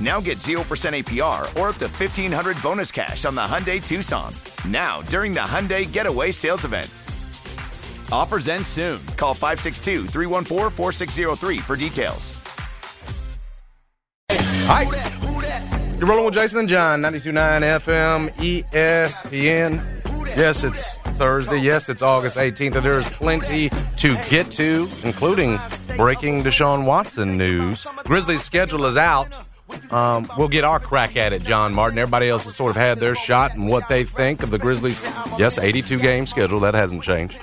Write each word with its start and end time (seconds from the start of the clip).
Now 0.00 0.20
get 0.20 0.38
0% 0.38 0.60
APR 0.60 1.42
or 1.58 1.68
up 1.70 1.76
to 1.76 1.86
1500 1.86 2.62
bonus 2.62 2.92
cash 2.92 3.24
on 3.24 3.34
the 3.34 3.40
Hyundai 3.40 3.84
Tucson. 3.84 4.32
Now, 4.68 5.00
during 5.02 5.32
the 5.32 5.40
Hyundai 5.40 5.90
Getaway 5.90 6.32
Sales 6.32 6.64
Event. 6.64 6.90
Offers 8.12 8.48
end 8.48 8.66
soon. 8.66 9.04
Call 9.16 9.34
562 9.34 10.06
314 10.06 10.70
4603 10.70 11.58
for 11.58 11.76
details. 11.76 12.40
Hi. 14.68 14.82
You're 15.98 16.08
rolling 16.08 16.26
with 16.26 16.34
Jason 16.34 16.60
and 16.60 16.68
John, 16.68 17.00
92.9 17.00 17.80
FM, 17.80 18.30
ESPN. 18.36 19.96
Yes, 20.36 20.64
it's 20.64 20.96
Thursday. 21.16 21.56
Yes, 21.56 21.88
it's 21.88 22.02
August 22.02 22.36
18th, 22.36 22.74
and 22.74 22.84
there's 22.84 23.08
plenty 23.08 23.70
to 23.70 24.16
get 24.28 24.50
to, 24.52 24.90
including 25.04 25.58
breaking 25.96 26.42
Deshaun 26.44 26.84
Watson 26.84 27.38
news. 27.38 27.86
Grizzlies' 28.04 28.42
schedule 28.42 28.84
is 28.84 28.98
out. 28.98 29.32
Um, 29.90 30.28
we'll 30.36 30.48
get 30.48 30.64
our 30.64 30.80
crack 30.80 31.16
at 31.16 31.32
it, 31.32 31.42
John 31.42 31.72
Martin. 31.74 31.98
Everybody 31.98 32.28
else 32.28 32.44
has 32.44 32.54
sort 32.56 32.70
of 32.70 32.76
had 32.76 32.98
their 33.00 33.14
shot 33.14 33.54
and 33.54 33.68
what 33.68 33.88
they 33.88 34.04
think 34.04 34.42
of 34.42 34.50
the 34.50 34.58
Grizzlies. 34.58 35.00
Yes, 35.38 35.58
82 35.58 35.98
game 35.98 36.26
schedule. 36.26 36.60
That 36.60 36.74
hasn't 36.74 37.02
changed. 37.02 37.38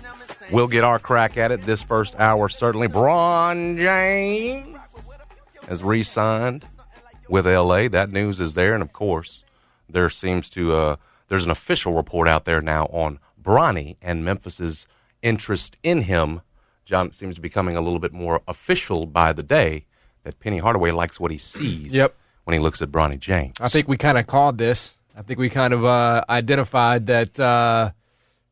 We'll 0.52 0.68
get 0.68 0.84
our 0.84 1.00
crack 1.00 1.38
at 1.38 1.52
it 1.52 1.62
this 1.62 1.82
first 1.84 2.16
hour, 2.20 2.50
certainly. 2.50 2.88
Braun 2.88 3.78
James 3.78 4.78
has 5.68 5.82
re 5.84 6.04
signed 6.04 6.68
with 7.30 7.46
LA. 7.48 7.88
That 7.88 8.12
news 8.12 8.42
is 8.42 8.54
there. 8.54 8.74
And 8.74 8.84
of 8.84 8.92
course, 8.94 9.44
there 9.90 10.10
seems 10.10 10.50
to, 10.52 10.76
uh, 10.76 10.96
there's 11.30 11.46
an 11.46 11.52
official 11.52 11.94
report 11.94 12.28
out 12.28 12.46
there 12.46 12.62
now 12.62 12.86
on 12.88 13.20
Bronny 13.42 13.96
and 14.02 14.24
Memphis's 14.26 14.86
interest 15.22 15.78
in 15.84 16.02
him. 16.02 16.42
John 16.86 17.08
it 17.08 17.16
seems 17.16 17.36
to 17.36 17.42
be 17.42 17.48
becoming 17.48 17.78
a 17.78 17.82
little 17.82 18.00
bit 18.00 18.12
more 18.14 18.42
official 18.48 19.06
by 19.06 19.32
the 19.34 19.44
day 19.44 19.86
that 20.24 20.40
Penny 20.40 20.58
Hardaway 20.58 20.92
likes 20.92 21.20
what 21.20 21.32
he 21.32 21.38
sees 21.38 21.94
Yep. 21.94 22.14
When 22.44 22.54
he 22.54 22.60
looks 22.60 22.82
at 22.82 22.92
Bronny 22.92 23.20
James. 23.20 23.56
I 23.60 23.68
think 23.68 23.88
we 23.88 23.98
kind 23.98 24.18
of 24.18 24.28
called 24.28 24.58
this. 24.58 24.98
I 25.16 25.22
think 25.22 25.40
we 25.40 25.50
kind 25.50 25.74
of 25.74 25.86
uh, 25.86 26.24
identified 26.28 27.08
that 27.08 27.40
uh, 27.40 27.92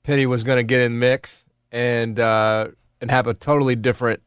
Penny 0.03 0.25
was 0.25 0.43
going 0.43 0.57
to 0.57 0.63
get 0.63 0.81
in 0.81 0.99
mix 0.99 1.45
and 1.71 2.19
uh, 2.19 2.67
and 2.99 3.09
have 3.09 3.27
a 3.27 3.33
totally 3.33 3.75
different, 3.75 4.21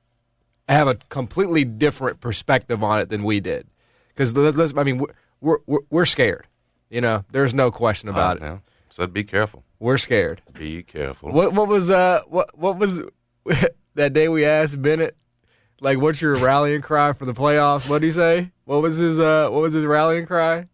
have 0.69 0.89
a 0.89 0.97
completely 1.09 1.65
different 1.65 2.21
perspective 2.21 2.83
on 2.83 3.01
it 3.01 3.09
than 3.09 3.23
we 3.23 3.41
did. 3.41 3.69
Because 4.09 4.37
I 4.77 4.83
mean, 4.83 5.05
we're, 5.41 5.59
we're 5.67 5.81
we're 5.91 6.07
scared. 6.07 6.47
You 6.91 7.01
know, 7.01 7.25
there's 7.31 7.55
no 7.55 7.71
question 7.71 8.09
about 8.09 8.37
it. 8.39 8.43
Uh, 8.43 8.47
yeah. 8.47 8.59
Said 8.91 9.13
be 9.13 9.25
careful. 9.25 9.65
We're 9.81 9.99
scared. 9.99 10.43
Be 10.53 10.83
careful. 10.83 11.33
What 11.33 11.53
what 11.53 11.69
was 11.69 11.91
uh 11.91 12.23
what 12.29 12.57
what 12.57 12.79
was 12.79 13.03
that 13.95 14.13
day 14.13 14.29
we 14.29 14.45
asked 14.45 14.81
Bennett 14.81 15.17
like 15.81 15.99
what's 15.99 16.21
your 16.21 16.37
rallying 16.37 16.81
cry 16.81 17.13
for 17.13 17.25
the 17.25 17.35
playoffs? 17.35 17.89
What 17.89 18.01
do 18.01 18.07
you 18.07 18.13
say? 18.13 18.53
What 18.65 18.83
was 18.83 18.97
his 18.97 19.19
uh 19.19 19.49
what 19.51 19.63
was 19.63 19.73
his 19.75 19.85
rallying 19.85 20.27
cry? 20.27 20.69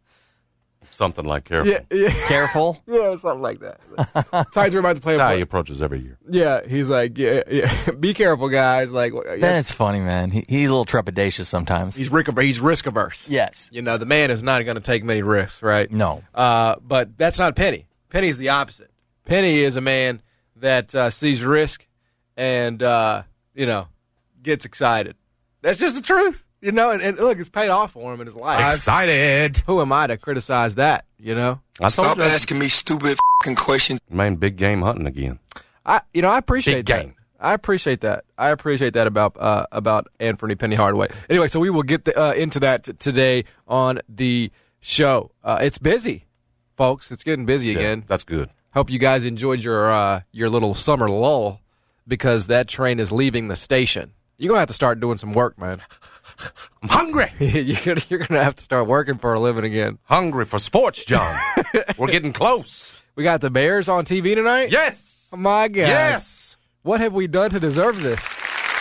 Something 0.91 1.25
like 1.25 1.45
careful. 1.45 1.71
Yeah, 1.71 1.81
yeah, 1.91 2.11
Careful. 2.29 2.83
yeah, 2.87 3.15
something 3.15 3.41
like 3.41 3.61
that. 3.61 4.49
Tides 4.53 4.75
are 4.75 4.81
about 4.81 4.97
to 4.97 5.03
play. 5.03 5.17
That's 5.17 5.29
how 5.29 5.35
a 5.35 5.37
he 5.37 5.43
approaches 5.43 5.81
every 5.81 6.01
year. 6.01 6.19
yeah, 6.29 6.67
he's 6.67 6.91
like, 6.91 7.17
yeah, 7.17 7.43
yeah. 7.51 7.91
Be 8.01 8.13
careful, 8.13 8.49
guys. 8.51 8.91
Like, 8.91 9.15
yeah, 9.15 9.37
That's 9.37 9.73
funny, 9.73 10.01
man. 10.01 10.31
He, 10.31 10.45
he's 10.47 10.69
a 10.69 10.73
little 10.73 10.85
trepidatious 10.85 11.47
sometimes. 11.47 11.97
he's 11.97 12.11
risk 12.11 12.31
he's 12.39 12.61
risk 12.61 12.87
averse. 12.87 13.27
yes. 13.29 13.71
You 13.73 13.81
know, 13.81 13.97
the 13.97 14.05
man 14.05 14.31
is 14.31 14.43
not 14.43 14.63
going 14.63 14.75
to 14.75 14.83
take 14.83 15.03
many 15.03 15.23
risks, 15.23 15.63
right? 15.63 15.91
No. 15.91 16.23
Uh, 16.35 16.77
but 16.83 17.17
that's 17.17 17.39
not 17.39 17.57
Penny. 17.57 17.87
Penny's 18.11 18.37
the 18.37 18.51
opposite. 18.51 18.91
Penny 19.25 19.61
is 19.61 19.77
a 19.77 19.81
man 19.81 20.21
that 20.57 20.95
uh, 20.95 21.09
sees 21.09 21.43
risk 21.43 21.87
and 22.37 22.83
uh, 22.83 23.23
you 23.55 23.65
know 23.67 23.87
gets 24.43 24.65
excited. 24.67 25.17
That's 25.63 25.79
just 25.79 25.95
the 25.95 26.03
truth, 26.03 26.43
you 26.61 26.73
know. 26.73 26.91
And, 26.91 27.03
and 27.03 27.17
look, 27.19 27.39
it's 27.39 27.49
paid 27.49 27.69
off 27.69 27.93
for 27.93 28.13
him 28.13 28.21
in 28.21 28.27
his 28.27 28.37
life. 28.37 28.75
Excited. 28.75 29.59
Who 29.67 29.81
am 29.81 29.93
I 29.93 30.07
to 30.07 30.17
criticize 30.17 30.77
that? 30.77 31.05
You 31.19 31.35
know, 31.35 31.61
I 31.79 31.85
told 31.85 31.93
Stop 31.93 32.17
you. 32.19 32.25
asking 32.25 32.59
me 32.59 32.69
stupid 32.69 33.19
fing 33.45 33.55
questions. 33.57 34.01
Man, 34.11 34.37
big 34.37 34.57
game 34.57 34.83
hunting 34.83 35.07
again. 35.07 35.39
I 35.85 36.01
you 36.15 36.23
know 36.23 36.31
I 36.31 36.39
appreciate 36.39 36.75
Big 36.77 36.87
that. 36.87 37.03
game. 37.03 37.15
I 37.43 37.55
appreciate 37.55 38.03
that. 38.03 38.25
I 38.37 38.51
appreciate 38.51 38.93
that 38.95 39.07
about 39.07 39.37
uh, 39.41 39.65
about 39.73 40.09
Anthony 40.21 40.55
Penny 40.55 40.77
Hardaway. 40.77 41.09
Anyway, 41.31 41.49
so 41.49 41.59
we 41.61 41.71
will 41.71 41.83
get 41.83 42.05
the, 42.05 42.19
uh, 42.19 42.33
into 42.35 42.61
that 42.61 42.85
t- 42.85 42.93
today 42.95 43.45
on 43.67 44.01
the 44.09 44.51
show. 44.81 45.31
Uh, 45.43 45.59
it's 45.63 45.79
busy, 45.79 46.27
folks. 46.77 47.11
It's 47.11 47.23
getting 47.23 47.47
busy 47.47 47.71
Yeah, 47.71 47.79
again. 47.79 48.05
that's 48.07 48.25
good. 48.25 48.51
Hope 48.75 48.91
you 48.91 48.99
guys 48.99 49.25
enjoyed 49.25 49.65
your 49.65 49.91
uh, 49.91 50.21
your 50.33 50.51
little 50.51 50.75
summer 50.75 51.09
lull 51.09 51.61
because 52.07 52.49
that 52.49 52.69
train 52.69 53.01
is 53.01 53.11
leaving 53.11 53.49
the 53.49 53.57
station. 53.57 54.13
You're 54.37 54.49
gonna 54.51 54.61
have 54.61 54.69
to 54.69 54.75
start 54.75 55.01
doing 55.01 55.17
some 55.19 55.33
work, 55.33 55.59
man. 55.59 55.81
I'm 56.83 56.89
hungry. 56.89 57.33
you're, 57.41 57.81
gonna, 57.85 58.03
you're 58.09 58.27
gonna 58.27 58.43
have 58.43 58.57
to 58.57 58.65
start 58.65 58.87
working 58.87 59.19
for 59.19 59.35
a 59.35 59.41
living 59.41 59.65
again. 59.65 59.99
hungry 60.05 60.45
for 60.45 60.59
sports, 60.59 61.05
John. 61.05 61.39
We're 61.99 62.09
getting 62.09 62.33
close. 62.33 63.01
We 63.17 63.25
got 63.25 63.41
the 63.41 63.51
Bears 63.51 63.89
on 63.89 64.05
TV 64.05 64.35
tonight. 64.35 64.71
Yes. 64.71 65.29
Oh 65.33 65.37
my 65.37 65.69
God. 65.69 65.81
Yes. 65.89 66.57
What 66.83 67.01
have 67.01 67.13
we 67.13 67.27
done 67.27 67.51
to 67.51 67.61
deserve 67.61 68.03
this 68.03 68.35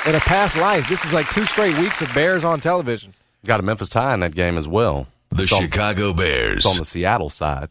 in 0.05 0.15
a 0.15 0.19
past 0.19 0.55
life? 0.57 0.87
This 0.87 1.03
is 1.05 1.13
like 1.13 1.29
two 1.31 1.45
straight 1.45 1.77
weeks 1.79 2.01
of 2.01 2.13
Bears 2.13 2.43
on 2.43 2.61
television. 2.61 3.13
Got 3.45 3.59
a 3.59 3.63
Memphis 3.63 3.89
tie 3.89 4.13
in 4.13 4.21
that 4.21 4.33
game 4.35 4.57
as 4.57 4.67
well. 4.67 5.07
The 5.31 5.43
It's 5.43 5.51
on- 5.53 5.61
Chicago 5.61 6.13
Bears. 6.13 6.57
It's 6.57 6.65
on 6.65 6.77
the 6.77 6.85
Seattle 6.85 7.29
side. 7.29 7.69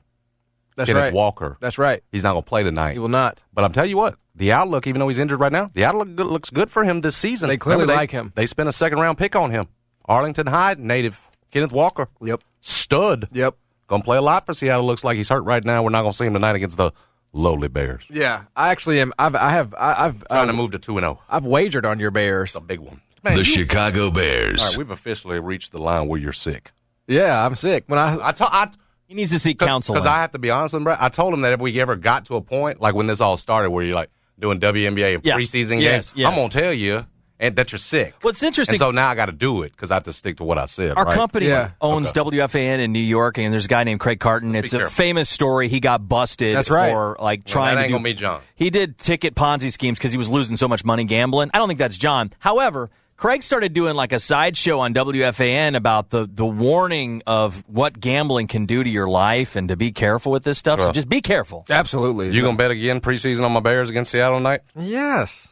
That's 0.76 0.86
Kenneth 0.88 1.02
right. 1.02 1.12
Walker. 1.12 1.56
That's 1.60 1.76
right. 1.76 2.04
He's 2.12 2.22
not 2.22 2.32
going 2.32 2.44
to 2.44 2.48
play 2.48 2.62
tonight. 2.62 2.92
He 2.92 2.98
will 3.00 3.08
not. 3.08 3.40
But 3.52 3.64
I'm 3.64 3.72
telling 3.72 3.90
you 3.90 3.96
what, 3.96 4.14
the 4.36 4.52
outlook, 4.52 4.86
even 4.86 5.00
though 5.00 5.08
he's 5.08 5.18
injured 5.18 5.40
right 5.40 5.50
now, 5.50 5.70
the 5.74 5.84
outlook 5.84 6.08
looks 6.10 6.50
good 6.50 6.70
for 6.70 6.84
him 6.84 7.00
this 7.00 7.16
season. 7.16 7.48
They 7.48 7.56
clearly 7.56 7.80
Remember, 7.82 8.00
like 8.00 8.12
him. 8.12 8.32
They 8.36 8.46
spent 8.46 8.68
a 8.68 8.72
second 8.72 9.00
round 9.00 9.18
pick 9.18 9.34
on 9.34 9.50
him. 9.50 9.66
Arlington 10.08 10.46
High, 10.46 10.74
native 10.78 11.20
Kenneth 11.50 11.72
Walker. 11.72 12.08
Yep. 12.20 12.42
Stud. 12.60 13.28
Yep. 13.32 13.56
Going 13.86 14.02
to 14.02 14.04
play 14.04 14.16
a 14.18 14.22
lot 14.22 14.46
for 14.46 14.54
Seattle. 14.54 14.84
Looks 14.86 15.04
like 15.04 15.16
he's 15.16 15.28
hurt 15.28 15.42
right 15.42 15.64
now. 15.64 15.82
We're 15.82 15.90
not 15.90 16.02
going 16.02 16.12
to 16.12 16.16
see 16.16 16.26
him 16.26 16.34
tonight 16.34 16.56
against 16.56 16.76
the 16.76 16.92
lowly 17.32 17.68
Bears. 17.68 18.04
Yeah. 18.10 18.44
I 18.56 18.68
actually 18.70 19.00
am. 19.00 19.12
I've. 19.18 19.34
I 19.34 19.50
have. 19.50 19.74
I, 19.74 20.06
I've. 20.06 20.24
Trying 20.28 20.46
to 20.46 20.50
um, 20.50 20.56
move 20.56 20.72
to 20.72 20.78
2 20.78 20.98
and 20.98 21.04
0. 21.04 21.20
I've 21.28 21.44
wagered 21.44 21.86
on 21.86 21.98
your 22.00 22.10
Bears. 22.10 22.50
It's 22.50 22.56
a 22.56 22.60
big 22.60 22.80
one. 22.80 23.00
the 23.22 23.44
Chicago 23.44 24.10
Bears. 24.10 24.60
All 24.60 24.68
right, 24.68 24.76
we've 24.78 24.90
officially 24.90 25.38
reached 25.40 25.72
the 25.72 25.78
line 25.78 26.08
where 26.08 26.20
you're 26.20 26.32
sick. 26.32 26.70
Yeah, 27.06 27.44
I'm 27.44 27.56
sick. 27.56 27.84
When 27.86 27.98
I 27.98 28.28
I 28.28 28.32
told 28.32 28.50
I 28.52 28.68
He 29.06 29.14
needs 29.14 29.30
to 29.32 29.38
seek 29.38 29.58
counsel. 29.58 29.94
because 29.94 30.04
I 30.06 30.16
have 30.16 30.32
to 30.32 30.38
be 30.38 30.50
honest 30.50 30.74
with 30.74 30.80
him, 30.80 30.84
Brett. 30.84 31.00
I 31.00 31.08
told 31.08 31.32
him 31.32 31.40
that 31.42 31.54
if 31.54 31.60
we 31.60 31.80
ever 31.80 31.96
got 31.96 32.26
to 32.26 32.36
a 32.36 32.42
point 32.42 32.80
like 32.80 32.94
when 32.94 33.06
this 33.06 33.20
all 33.22 33.36
started, 33.38 33.70
where 33.70 33.82
you're 33.84 33.94
like 33.94 34.10
doing 34.38 34.60
WNBA 34.60 35.20
Yeah. 35.24 35.36
preseason 35.36 35.80
Yes, 35.80 36.12
games, 36.12 36.14
yes. 36.16 36.28
I'm 36.28 36.34
gonna 36.36 36.48
tell 36.50 36.72
you 36.72 37.06
and 37.40 37.54
that 37.56 37.70
you're 37.72 37.78
sick. 37.78 38.14
What's 38.22 38.42
interesting- 38.42 38.74
And 38.74 38.78
so 38.80 38.90
now 38.90 39.08
I 39.08 39.14
got 39.14 39.26
to 39.26 39.32
do 39.32 39.62
it 39.62 39.72
because 39.72 39.90
I 39.90 39.94
have 39.94 40.04
to 40.04 40.12
stick 40.12 40.38
to 40.38 40.44
what 40.44 40.58
I 40.58 40.66
said. 40.66 40.96
Our 40.96 41.04
right? 41.04 41.14
company 41.14 41.46
Yeah. 41.48 41.70
owns 41.80 42.08
Okay. 42.16 42.20
WFAN 42.38 42.80
in 42.80 42.92
New 42.92 42.98
York, 42.98 43.38
and 43.38 43.52
there's 43.52 43.66
a 43.66 43.68
guy 43.68 43.84
named 43.84 44.00
Craig 44.00 44.20
Carton. 44.20 44.52
Let's 44.52 44.64
it's 44.66 44.72
a 44.74 44.78
careful. 44.78 44.92
famous 44.94 45.28
story. 45.28 45.68
He 45.68 45.80
got 45.80 46.08
busted 46.08 46.56
That's 46.56 46.70
right. 46.70 46.90
for 46.90 47.16
like 47.20 47.40
Well, 47.46 47.52
trying 47.52 47.76
that 47.76 47.82
to 47.82 47.88
do. 47.88 47.94
gonna 47.94 48.04
be 48.04 48.14
John. 48.14 48.40
He 48.54 48.70
did 48.70 48.98
ticket 48.98 49.34
Ponzi 49.34 49.70
schemes 49.72 49.98
because 49.98 50.12
he 50.12 50.18
was 50.18 50.28
losing 50.28 50.56
so 50.56 50.68
much 50.68 50.84
money 50.84 51.04
gambling. 51.04 51.50
I 51.54 51.58
don't 51.58 51.68
think 51.68 51.78
that's 51.78 51.96
John. 51.98 52.32
However, 52.40 52.90
Craig 53.16 53.42
started 53.42 53.72
doing 53.72 53.96
like 53.96 54.12
a 54.12 54.20
sideshow 54.20 54.78
on 54.78 54.94
WFAN 54.94 55.74
about 55.76 56.10
the, 56.10 56.28
the 56.32 56.46
warning 56.46 57.20
of 57.26 57.64
what 57.66 57.98
gambling 57.98 58.46
can 58.46 58.64
do 58.64 58.84
to 58.84 58.88
your 58.88 59.08
life 59.08 59.56
and 59.56 59.68
to 59.70 59.76
be 59.76 59.90
careful 59.90 60.30
with 60.30 60.44
this 60.44 60.56
stuff. 60.58 60.78
So 60.80 60.92
just 60.92 61.08
be 61.08 61.20
careful. 61.20 61.64
Absolutely. 61.68 62.30
You 62.30 62.42
gonna 62.42 62.56
bet 62.56 62.70
again 62.70 63.00
preseason 63.00 63.42
on 63.42 63.50
my 63.50 63.58
Bears 63.58 63.90
against 63.90 64.12
Seattle 64.12 64.38
tonight? 64.38 64.60
Yes. 64.76 65.48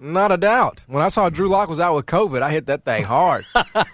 Not 0.00 0.30
a 0.30 0.36
doubt. 0.36 0.84
When 0.86 1.02
I 1.02 1.08
saw 1.08 1.28
Drew 1.28 1.48
Lock 1.48 1.68
was 1.68 1.80
out 1.80 1.96
with 1.96 2.06
COVID, 2.06 2.40
I 2.40 2.50
hit 2.50 2.66
that 2.66 2.84
thing 2.84 3.02
hard. 3.04 3.44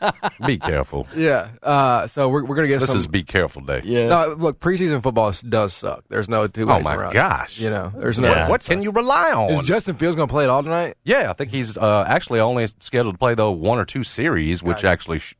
Be 0.46 0.58
careful. 0.58 1.06
yeah. 1.16 1.48
Uh, 1.62 2.06
so 2.08 2.28
we're, 2.28 2.42
we're 2.44 2.56
going 2.56 2.68
to 2.68 2.68
get 2.68 2.80
This 2.80 2.88
some. 2.90 2.96
is 2.98 3.06
be 3.06 3.22
careful 3.22 3.62
day. 3.62 3.80
Yeah. 3.84 4.08
no, 4.08 4.34
look, 4.38 4.60
preseason 4.60 5.02
football 5.02 5.32
does 5.48 5.72
suck. 5.72 6.04
There's 6.10 6.28
no 6.28 6.46
two 6.46 6.66
ways 6.66 6.84
my 6.84 6.94
around 6.94 7.12
it. 7.12 7.14
gosh. 7.14 7.58
You 7.58 7.70
know, 7.70 7.90
there's 7.96 8.18
no. 8.18 8.28
Yeah. 8.28 8.48
What 8.50 8.62
can 8.62 8.82
you 8.82 8.90
rely 8.90 9.32
on? 9.32 9.50
Is 9.52 9.62
Justin 9.62 9.96
Fields 9.96 10.14
going 10.16 10.28
to 10.28 10.32
play 10.32 10.44
it 10.44 10.50
all 10.50 10.62
tonight? 10.62 10.96
yeah, 11.04 11.30
I 11.30 11.32
think 11.32 11.50
he's 11.50 11.78
uh, 11.78 12.04
actually 12.06 12.40
only 12.40 12.66
scheduled 12.80 13.14
to 13.14 13.18
play 13.18 13.34
though 13.34 13.52
one 13.52 13.78
or 13.78 13.86
two 13.86 14.02
series, 14.04 14.62
which 14.62 14.84
actually 14.84 15.20
sh- 15.20 15.34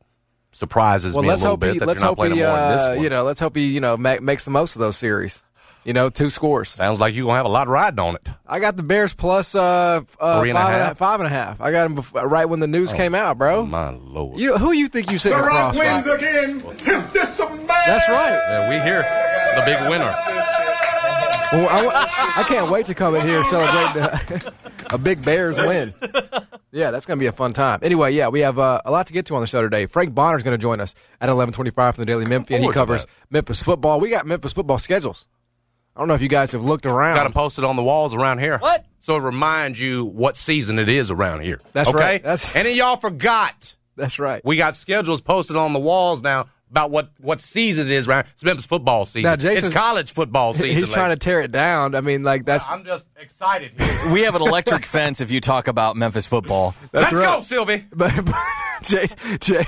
surprises 0.51 1.13
Well, 1.13 1.21
me 1.23 1.27
a 1.27 1.31
let's 1.31 1.41
little 1.43 1.53
hope 1.53 1.59
bit 1.59 1.73
he. 1.73 1.79
that 1.79 1.87
Let's 1.87 1.99
you're 2.01 2.05
not 2.05 2.09
hope 2.09 2.17
playing 2.17 2.33
he. 2.33 2.39
him 2.39 2.47
more 2.49 2.57
in 2.57 2.71
this 2.71 2.81
Uh, 2.83 2.93
one. 2.95 3.03
you 3.03 3.09
know, 3.09 3.23
let's 3.23 3.39
hope 3.39 3.55
he. 3.55 3.67
You 3.71 3.81
know, 3.81 3.97
ma- 3.97 4.19
makes 4.21 4.45
the 4.45 4.51
most 4.51 4.75
of 4.75 4.79
those 4.79 4.97
series. 4.97 5.43
You 5.85 5.93
know, 5.93 6.09
two 6.09 6.31
scores. 6.31 6.69
Sounds 6.69 6.99
like 6.99 7.13
you're 7.13 7.25
gonna 7.25 7.37
have 7.37 7.45
a 7.45 7.49
lot 7.49 7.67
riding 7.67 7.99
on 7.99 8.15
it. 8.15 8.27
I 8.47 8.59
got 8.59 8.75
the 8.75 8.81
Bears 8.83 9.13
plus 9.13 9.53
uh, 9.53 10.01
uh 10.19 10.39
Three 10.41 10.49
and 10.49 10.57
a 10.57 10.61
five 10.61 10.73
half? 10.73 10.97
five 10.97 11.19
and 11.19 11.27
a 11.27 11.29
half. 11.29 11.61
I 11.61 11.69
got 11.71 11.83
them 11.83 11.97
bef- 12.03 12.29
right 12.29 12.45
when 12.45 12.59
the 12.59 12.67
news 12.67 12.91
came 12.91 13.13
out, 13.13 13.37
bro. 13.37 13.57
Oh, 13.59 13.65
My 13.67 13.91
lord. 13.91 14.39
You 14.39 14.57
who 14.57 14.71
you 14.71 14.87
think 14.87 15.11
you 15.11 15.19
sitting 15.19 15.37
across? 15.37 15.77
from? 15.77 15.85
Wins 15.85 16.07
again. 16.07 16.57
This 17.13 17.39
a 17.39 17.47
man. 17.49 17.67
That's 17.67 18.09
right. 18.09 18.31
Yeah, 18.31 18.69
we 18.69 18.83
here, 18.83 19.03
the 19.59 19.65
big 19.65 19.89
winner. 19.89 20.11
Well, 21.53 21.69
I, 21.69 21.85
wa- 21.85 21.91
I 22.37 22.43
can't 22.47 22.71
wait 22.71 22.87
to 22.87 22.95
come 22.95 23.15
in 23.15 23.21
here 23.25 23.37
and 23.37 23.45
celebrate 23.47 23.93
the, 24.01 24.53
a 24.89 24.97
big 24.97 25.23
Bears 25.23 25.57
win. 25.57 25.93
Yeah, 26.71 26.89
that's 26.91 27.05
going 27.05 27.17
to 27.17 27.23
be 27.23 27.27
a 27.27 27.31
fun 27.31 27.53
time. 27.53 27.79
Anyway, 27.83 28.13
yeah, 28.13 28.27
we 28.27 28.39
have 28.41 28.57
uh, 28.59 28.81
a 28.83 28.91
lot 28.91 29.07
to 29.07 29.13
get 29.13 29.27
to 29.27 29.35
on 29.35 29.41
the 29.41 29.47
show 29.47 29.61
today. 29.61 29.85
Frank 29.85 30.13
Bonner 30.13 30.35
is 30.37 30.43
going 30.43 30.57
to 30.57 30.61
join 30.61 30.81
us 30.81 30.95
at 31.21 31.29
11:25 31.29 31.73
from 31.95 32.01
the 32.01 32.05
Daily 32.07 32.25
Memphian, 32.25 32.57
and 32.57 32.63
He 32.65 32.71
forward 32.71 32.73
to 32.73 32.79
covers 32.79 33.05
that. 33.05 33.11
Memphis 33.29 33.61
football. 33.61 33.99
We 33.99 34.09
got 34.09 34.25
Memphis 34.25 34.51
football 34.53 34.79
schedules. 34.79 35.27
I 35.95 36.01
don't 36.01 36.07
know 36.09 36.13
if 36.13 36.21
you 36.21 36.27
guys 36.27 36.51
have 36.51 36.63
looked 36.63 36.85
around. 36.85 37.15
Got 37.15 37.23
them 37.23 37.33
posted 37.33 37.63
on 37.63 37.75
the 37.77 37.83
walls 37.83 38.13
around 38.13 38.39
here. 38.39 38.57
What? 38.57 38.85
So 38.99 39.15
it 39.15 39.21
reminds 39.21 39.79
you 39.79 40.03
what 40.05 40.35
season 40.35 40.77
it 40.79 40.89
is 40.89 41.09
around 41.09 41.41
here. 41.41 41.61
That's 41.73 41.89
okay? 41.89 41.97
right. 41.97 42.23
That's- 42.23 42.53
Any 42.55 42.71
of 42.71 42.75
y'all 42.75 42.97
forgot? 42.97 43.75
That's 43.95 44.19
right. 44.19 44.43
We 44.43 44.57
got 44.57 44.75
schedules 44.75 45.21
posted 45.21 45.55
on 45.55 45.71
the 45.71 45.79
walls 45.79 46.21
now 46.21 46.47
about 46.69 46.91
what, 46.91 47.11
what 47.21 47.39
season 47.39 47.87
it 47.87 47.93
is 47.93 48.07
around. 48.09 48.25
It's 48.33 48.43
Memphis 48.43 48.65
football 48.65 49.05
season. 49.05 49.23
Now, 49.23 49.37
Jason's- 49.37 49.67
it's 49.67 49.73
college 49.75 50.11
football 50.11 50.53
season. 50.55 50.71
He's 50.75 50.89
trying 50.89 51.11
to 51.11 51.15
tear 51.15 51.39
it 51.39 51.51
down. 51.53 51.95
I 51.95 52.01
mean, 52.01 52.23
like 52.23 52.43
that's 52.43 52.67
I'm 52.69 52.83
just 52.83 53.05
excited 53.17 53.71
here. 53.77 53.91
We 54.11 54.23
have 54.23 54.35
an 54.35 54.41
electric 54.41 54.85
fence 54.85 55.21
if 55.21 55.31
you 55.31 55.39
talk 55.39 55.67
about 55.69 55.95
Memphis 55.95 56.25
football. 56.27 56.75
that's 56.91 57.13
Let's 57.13 57.13
right. 57.25 57.37
go, 57.37 57.41
Sylvie. 57.41 57.85
But, 57.93 58.13
but 58.25 58.35
Jay, 58.83 59.07
Jay, 59.39 59.63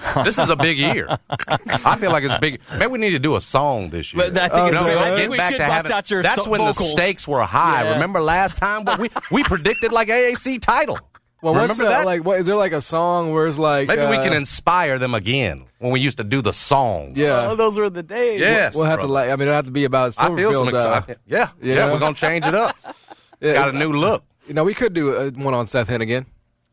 This 0.24 0.38
is 0.38 0.48
a 0.50 0.56
big 0.56 0.78
year. 0.78 1.18
I 1.28 1.96
feel 1.98 2.10
like 2.10 2.24
it's 2.24 2.38
big. 2.38 2.60
Maybe 2.78 2.86
we 2.86 2.98
need 2.98 3.10
to 3.10 3.18
do 3.18 3.36
a 3.36 3.40
song 3.40 3.90
this 3.90 4.12
year. 4.12 4.24
But 4.30 4.38
I 4.38 4.48
think 4.48 4.52
Oh, 4.62 4.66
it's 4.66 4.74
no, 4.74 4.84
fair. 4.86 4.98
I 4.98 5.00
I 5.00 5.04
think 5.04 5.16
think 5.18 5.30
we 5.30 5.38
should 5.40 5.58
bust 5.58 5.70
having- 5.72 5.92
out 5.92 6.10
your 6.10 6.22
That's 6.22 6.44
so- 6.44 6.50
when 6.50 6.60
vocals. 6.60 6.78
the 6.78 6.84
stakes 6.84 7.28
were 7.28 7.42
high. 7.42 7.84
Yeah. 7.84 7.92
Remember 7.92 8.20
last 8.20 8.56
time 8.56 8.84
we 8.98 9.10
we 9.30 9.44
predicted 9.44 9.92
like 9.92 10.08
AAC 10.08 10.60
title. 10.60 10.98
well, 11.42 11.54
what's 11.54 11.78
Remember 11.78 11.94
uh, 11.94 11.98
that? 12.00 12.06
like? 12.06 12.24
What 12.24 12.40
is 12.40 12.46
there 12.46 12.56
like 12.56 12.72
a 12.72 12.80
song 12.82 13.32
where 13.32 13.46
it's 13.46 13.58
like 13.58 13.88
Maybe 13.88 14.02
we 14.02 14.16
uh, 14.16 14.22
can 14.24 14.32
inspire 14.32 14.98
them 14.98 15.14
again 15.14 15.64
when 15.78 15.92
we 15.92 16.00
used 16.00 16.18
to 16.18 16.24
do 16.24 16.42
the 16.42 16.52
song. 16.52 17.12
Yeah, 17.16 17.50
Oh, 17.50 17.54
those 17.56 17.78
were 17.78 17.88
the 17.90 18.02
days. 18.02 18.40
Yes. 18.40 18.74
we'll 18.74 18.84
have 18.84 19.00
to 19.00 19.06
like. 19.06 19.28
I 19.30 19.36
mean, 19.36 19.42
it'll 19.48 19.54
have 19.54 19.64
to 19.66 19.70
be 19.70 19.84
about 19.84 20.14
I 20.18 20.28
feel 20.34 20.52
some 20.52 20.66
Silverfield. 20.66 20.72
uh, 20.74 20.76
excitement. 20.76 21.18
yeah, 21.26 21.48
yeah, 21.62 21.74
yeah. 21.74 21.92
we're 21.92 21.98
gonna 21.98 22.14
change 22.14 22.44
it 22.46 22.54
up. 22.54 22.74
yeah, 23.40 23.54
Got 23.54 23.74
a 23.74 23.78
new 23.78 23.92
look. 23.92 24.24
You 24.48 24.54
know, 24.54 24.64
we 24.64 24.74
could 24.74 24.92
do 24.94 25.14
uh, 25.14 25.30
one 25.30 25.54
on 25.54 25.66
Seth 25.66 25.88
Henigan. 25.88 26.26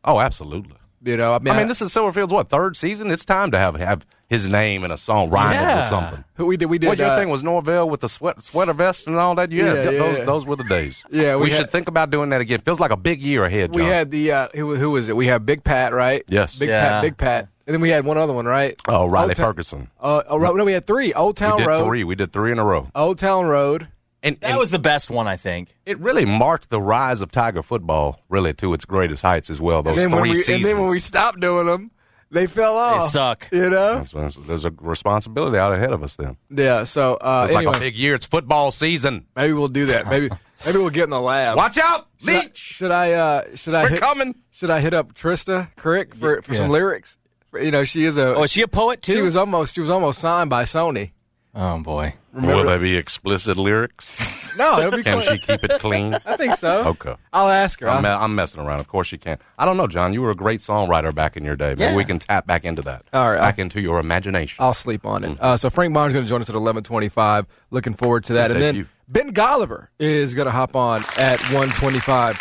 Oh, 0.04 0.18
absolutely. 0.20 0.74
You 1.02 1.16
know, 1.16 1.32
I 1.34 1.38
mean, 1.38 1.54
I 1.54 1.58
mean, 1.58 1.68
this 1.68 1.80
is 1.80 1.92
Silverfield's 1.94 2.32
what 2.32 2.48
third 2.48 2.76
season. 2.76 3.10
It's 3.10 3.24
time 3.24 3.52
to 3.52 3.58
have 3.58 3.76
have 3.76 4.04
his 4.28 4.48
name 4.48 4.82
in 4.84 4.90
a 4.90 4.98
song 4.98 5.30
rhyming 5.30 5.52
Yeah. 5.60 5.78
with 5.80 5.86
something. 5.88 6.24
we 6.38 6.56
did. 6.56 6.66
We 6.66 6.78
did. 6.78 6.88
What 6.88 6.98
your 6.98 7.08
uh, 7.08 7.16
thing 7.18 7.28
was 7.28 7.42
Norvell 7.44 7.88
with 7.88 8.00
the 8.00 8.08
sweat, 8.08 8.42
sweater 8.42 8.72
vest 8.72 9.06
and 9.06 9.16
all 9.16 9.34
that? 9.36 9.52
Yeah, 9.52 9.66
Yeah, 9.66 9.74
yeah, 9.74 9.90
those 9.98 10.18
yeah. 10.18 10.24
those 10.24 10.44
were 10.44 10.56
the 10.56 10.64
days. 10.64 11.04
Yeah, 11.10 11.36
we, 11.36 11.42
we 11.44 11.50
should 11.50 11.70
think 11.70 11.88
about 11.88 12.10
doing 12.10 12.30
that 12.30 12.40
again. 12.40 12.60
Feels 12.60 12.80
like 12.80 12.90
a 12.90 12.96
big 12.96 13.20
year 13.22 13.44
ahead. 13.44 13.74
We 13.74 13.84
had 13.84 14.10
the 14.10 14.32
uh, 14.32 14.48
who, 14.54 14.74
who 14.74 14.90
was 14.90 15.08
it? 15.08 15.14
We 15.16 15.26
had 15.26 15.46
Big 15.46 15.62
Pat, 15.62 15.92
right? 15.92 16.24
Yes. 16.28 16.58
Big 16.58 16.68
Yeah. 16.68 16.88
Pat, 16.88 17.02
Big 17.02 17.16
Pat, 17.16 17.48
and 17.66 17.74
then 17.74 17.80
we 17.80 17.90
had 17.90 18.04
one 18.04 18.18
other 18.18 18.32
one, 18.32 18.46
right? 18.46 18.74
oh 18.88 19.06
Riley 19.06 19.28
Old 19.30 19.36
Ferguson. 19.36 19.88
Uh, 20.00 20.22
oh, 20.28 20.38
no, 20.38 20.64
we 20.64 20.72
had 20.72 20.86
three. 20.86 21.12
Old 21.12 21.36
Town 21.36 21.64
Road, 21.64 21.84
three. 21.84 22.02
We 22.04 22.16
did 22.16 22.32
three 22.32 22.50
in 22.52 22.58
a 22.58 22.64
row, 22.64 22.88
Old 22.94 23.18
Town 23.18 23.46
Road. 23.46 23.86
And, 24.22 24.36
That 24.40 24.50
and 24.50 24.58
was 24.58 24.70
the 24.70 24.78
best 24.78 25.10
one, 25.10 25.26
I 25.28 25.36
think. 25.36 25.74
it 25.86 25.98
really 26.00 26.24
marked 26.24 26.70
the 26.70 26.80
rise 26.80 27.20
of 27.20 27.30
Tiger 27.32 27.62
football, 27.62 28.20
really 28.28 28.52
to 28.54 28.72
its 28.74 28.84
greatest 28.84 29.22
heights 29.22 29.50
as 29.50 29.60
well. 29.60 29.82
Those 29.82 29.92
And 29.92 30.00
then, 30.02 30.10
three 30.10 30.20
when 30.20 30.30
we, 30.30 30.36
seasons. 30.36 30.56
and 30.56 30.64
then 30.64 30.80
when 30.80 30.90
we 30.90 30.98
stopped 31.00 31.40
doing 31.40 31.66
them, 31.66 31.90
they 32.30 32.46
fell 32.46 32.76
off. 32.76 33.00
They 33.04 33.08
suck. 33.18 33.48
You 33.52 33.70
know? 33.70 33.94
That's- 34.02 34.10
that's- 34.12 34.34
there's 34.46 34.64
a 34.66 34.72
responsibility 34.80 35.56
out 35.56 35.72
ahead 35.72 35.92
of 35.92 36.02
us. 36.02 36.16
Then 36.16 36.36
Yeah. 36.50 36.84
So 36.84 37.14
uh, 37.14 37.46
it's 37.48 37.54
anyway, 37.54 37.72
like 37.72 37.76
a 37.78 37.80
big 37.80 37.96
year. 37.96 38.14
It's 38.14 38.26
football 38.26 38.70
season. 38.72 39.24
maybe 39.34 39.52
we'll 39.54 39.68
do 39.68 39.86
that. 39.86 40.08
Maybe 40.08 40.28
maybe 40.66 40.78
we'll 40.78 40.90
get 40.90 41.04
in 41.04 41.10
the 41.10 41.20
lab. 41.20 41.56
Watch 41.56 41.78
out, 41.78 42.06
Should 42.20 42.28
I, 42.28 42.38
Leach. 42.40 42.58
should 42.58 42.90
I? 42.90 43.12
Uh, 43.12 43.42
should 43.56 43.74
I? 43.74 43.84
We're 43.84 43.88
hit, 43.90 44.00
coming. 44.00 44.34
Should 44.50 44.70
I 44.70 44.80
hit 44.80 44.92
up 44.92 45.14
Trista 45.14 45.74
Crick 45.76 46.14
for, 46.16 46.42
for 46.42 46.54
some 46.54 46.68
lyrics? 46.68 47.16
You 47.54 47.70
know, 47.70 47.84
she 47.84 48.04
is 48.04 48.18
a. 48.18 48.34
Oh, 48.34 48.42
is 48.42 48.52
she 48.52 48.60
a 48.60 48.68
poet 48.68 49.00
too? 49.00 49.12
she 49.14 49.22
was 49.22 49.34
almost. 49.36 49.74
She 49.74 49.80
was 49.80 49.88
almost 49.88 50.18
signed 50.18 50.50
by 50.50 50.64
Sony. 50.64 51.12
Oh 51.54 51.78
boy. 51.80 52.14
Will 52.32 52.64
there 52.66 52.78
be 52.78 52.96
explicit 52.96 53.56
lyrics? 53.56 54.56
No, 54.58 54.78
it'll 54.78 54.96
be. 54.96 55.02
Can 55.02 55.14
cool. 55.14 55.22
she 55.22 55.38
keep 55.38 55.64
it 55.64 55.80
clean? 55.80 56.14
I 56.26 56.36
think 56.36 56.54
so. 56.54 56.88
Okay. 56.88 57.14
I'll 57.32 57.48
ask 57.48 57.80
her. 57.80 57.88
I'm, 57.88 58.04
I'll- 58.04 58.18
me- 58.18 58.24
I'm 58.24 58.34
messing 58.34 58.60
around. 58.60 58.80
Of 58.80 58.88
course 58.88 59.08
she 59.08 59.18
can. 59.18 59.38
I 59.58 59.64
don't 59.64 59.76
know, 59.76 59.86
John. 59.86 60.12
You 60.14 60.22
were 60.22 60.30
a 60.30 60.36
great 60.36 60.60
songwriter 60.60 61.12
back 61.14 61.36
in 61.36 61.44
your 61.44 61.56
day. 61.56 61.70
Maybe 61.70 61.82
Yeah. 61.84 61.96
we 61.96 62.04
can 62.04 62.18
tap 62.18 62.46
back 62.46 62.64
into 62.64 62.82
that. 62.82 63.04
All 63.12 63.30
right. 63.30 63.38
Back 63.40 63.58
into 63.58 63.80
your 63.80 63.98
imagination. 63.98 64.62
I'll 64.62 64.74
sleep 64.74 65.04
on 65.06 65.24
it. 65.24 65.38
Uh, 65.40 65.56
so 65.56 65.70
Frank 65.70 65.94
Bonner's 65.94 66.12
going 66.14 66.24
to 66.26 66.28
join 66.28 66.40
us 66.40 66.48
at 66.50 66.54
eleven 66.54 66.84
twenty-five. 66.84 67.46
Looking 67.70 67.94
forward 67.94 68.24
to 68.24 68.34
that. 68.34 68.50
His 68.50 68.56
And 68.56 68.62
then 68.62 68.74
debut. 68.74 68.88
Ben 69.08 69.32
Golliver 69.34 69.88
is 69.98 70.34
going 70.34 70.46
to 70.46 70.52
hop 70.52 70.76
on 70.76 71.02
at 71.16 71.40
one 71.52 71.70
twenty-five. 71.70 72.36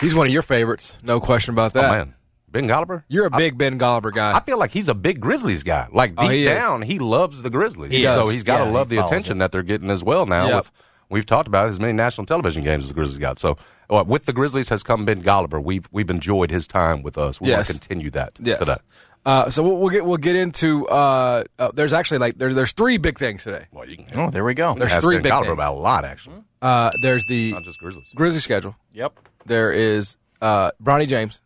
He's 0.00 0.14
one 0.14 0.26
of 0.26 0.32
your 0.32 0.42
favorites, 0.42 0.94
no 1.02 1.20
question 1.20 1.54
about 1.54 1.74
oh, 1.74 1.80
that. 1.80 1.96
man. 1.96 2.14
Ben 2.48 2.66
Golliver? 2.66 3.04
You're 3.08 3.26
a 3.26 3.30
big 3.30 3.58
Ben 3.58 3.78
Golliver 3.78 4.12
guy. 4.12 4.34
I 4.36 4.40
feel 4.40 4.58
like 4.58 4.70
he's 4.70 4.88
a 4.88 4.94
big 4.94 5.20
Grizzlies 5.20 5.62
guy. 5.62 5.88
Like 5.92 6.10
deep 6.16 6.24
Oh, 6.24 6.28
he 6.28 6.42
is. 6.44 6.48
down, 6.48 6.82
he 6.82 6.98
loves 6.98 7.42
the 7.42 7.50
Grizzlies. 7.50 7.92
He 7.92 8.04
so 8.04 8.22
does. 8.22 8.32
he's 8.32 8.44
got 8.44 8.58
to 8.58 8.64
Yeah, 8.64 8.70
love 8.70 8.88
the 8.88 8.98
attention 8.98 9.36
it. 9.36 9.38
that 9.40 9.52
they're 9.52 9.62
getting 9.62 9.90
as 9.90 10.02
well 10.04 10.26
now. 10.26 10.46
Yep. 10.46 10.54
With, 10.56 10.70
we've 11.10 11.26
talked 11.26 11.48
about 11.48 11.68
as 11.68 11.78
many 11.80 11.92
national 11.92 12.26
television 12.26 12.62
games 12.62 12.84
as 12.84 12.88
the 12.88 12.94
Grizzlies 12.94 13.18
got. 13.18 13.38
So 13.38 13.58
uh, 13.90 14.04
with 14.06 14.24
the 14.26 14.32
Grizzlies 14.32 14.68
has 14.70 14.82
come 14.82 15.04
Ben 15.04 15.22
Golliver. 15.22 15.62
We've 15.62 15.88
we've 15.92 16.08
enjoyed 16.10 16.50
his 16.50 16.66
time 16.66 17.02
with 17.02 17.18
us. 17.18 17.40
We 17.40 17.48
Yes. 17.48 17.56
want 17.56 17.66
to 17.66 17.72
continue 17.88 18.10
that 18.10 18.32
Yes. 18.40 18.58
today. 18.60 18.76
Uh, 19.24 19.50
so 19.50 19.60
we'll, 19.60 19.76
we'll 19.78 19.90
get 19.90 20.06
we'll 20.06 20.16
get 20.16 20.36
into. 20.36 20.86
Uh, 20.86 21.42
uh, 21.58 21.70
there's 21.74 21.92
actually 21.92 22.18
like 22.18 22.38
there, 22.38 22.54
there's 22.54 22.72
three 22.72 22.96
big 22.96 23.18
things 23.18 23.42
today. 23.42 23.66
Well, 23.72 23.88
you 23.88 23.96
can 23.96 24.06
Oh, 24.16 24.30
there 24.30 24.44
we 24.44 24.54
go. 24.54 24.74
There's 24.76 24.92
ask 24.92 25.02
three 25.02 25.16
Ben 25.16 25.24
big 25.24 25.32
Golliver 25.32 25.40
things. 25.46 25.52
about 25.54 25.74
a 25.74 25.78
lot 25.78 26.04
actually, 26.04 26.36
Uh, 26.62 26.90
there's 27.02 27.24
the 27.26 27.52
not 27.52 27.64
just 27.64 27.80
Grizzlies. 27.80 28.06
Grizzly 28.14 28.38
schedule. 28.40 28.76
Yep. 28.92 29.18
There 29.44 29.72
is 29.72 30.16
uh, 30.40 30.70
Bronny 30.82 31.08
James, 31.08 31.40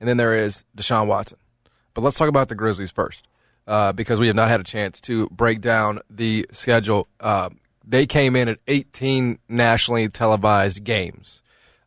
and 0.00 0.08
then 0.08 0.16
there 0.16 0.34
is 0.34 0.64
Deshaun 0.76 1.06
Watson. 1.06 1.38
But 1.94 2.02
let's 2.02 2.16
talk 2.16 2.28
about 2.28 2.48
the 2.48 2.54
Grizzlies 2.54 2.90
first, 2.90 3.26
uh, 3.66 3.92
because 3.92 4.18
we 4.18 4.26
have 4.26 4.36
not 4.36 4.48
had 4.48 4.60
a 4.60 4.64
chance 4.64 5.00
to 5.02 5.28
break 5.28 5.60
down 5.60 6.00
the 6.08 6.46
schedule. 6.52 7.08
Uh, 7.20 7.50
they 7.86 8.06
came 8.06 8.36
in 8.36 8.48
at 8.48 8.58
18 8.66 9.38
nationally 9.48 10.08
televised 10.08 10.84
games. 10.84 11.42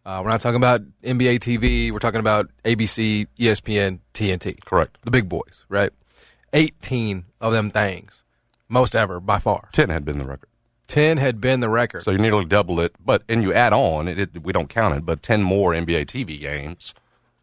Uh, 0.06 0.22
we're 0.24 0.32
not 0.32 0.42
talking 0.42 0.58
about 0.58 0.82
NBA 1.02 1.40
TV. 1.40 1.92
We're 1.92 2.00
talking 2.00 2.20
about 2.20 2.50
ABC, 2.66 3.28
ESPN, 3.40 4.00
TNT. 4.14 4.64
Correct. 4.66 4.98
The 5.04 5.12
big 5.12 5.30
boys, 5.30 5.66
right? 5.70 5.92
18 6.52 7.26
of 7.40 7.54
them 7.54 7.70
things, 7.70 8.24
most 8.68 8.96
ever 8.96 9.20
by 9.20 9.40
far. 9.40 9.70
Ten 9.72 9.90
had 9.90 10.04
been 10.04 10.18
the 10.18 10.26
record. 10.26 10.50
10 10.88 11.18
had 11.18 11.40
been 11.40 11.62
the 11.62 11.70
record. 11.70 12.04
So 12.04 12.12
you 12.12 12.18
nearly 12.18 12.46
double 12.46 12.80
it, 12.82 12.94
but 13.04 13.24
and 13.30 13.42
you 13.42 13.54
add 13.54 13.74
on 13.74 14.08
it, 14.08 14.20
it. 14.20 14.44
We 14.44 14.52
don't 14.54 14.70
count 14.70 14.96
it, 14.96 15.06
but 15.06 15.24
ten 15.24 15.42
more 15.42 15.72
NBA 15.72 16.06
TV 16.06 16.40
games. 16.40 16.94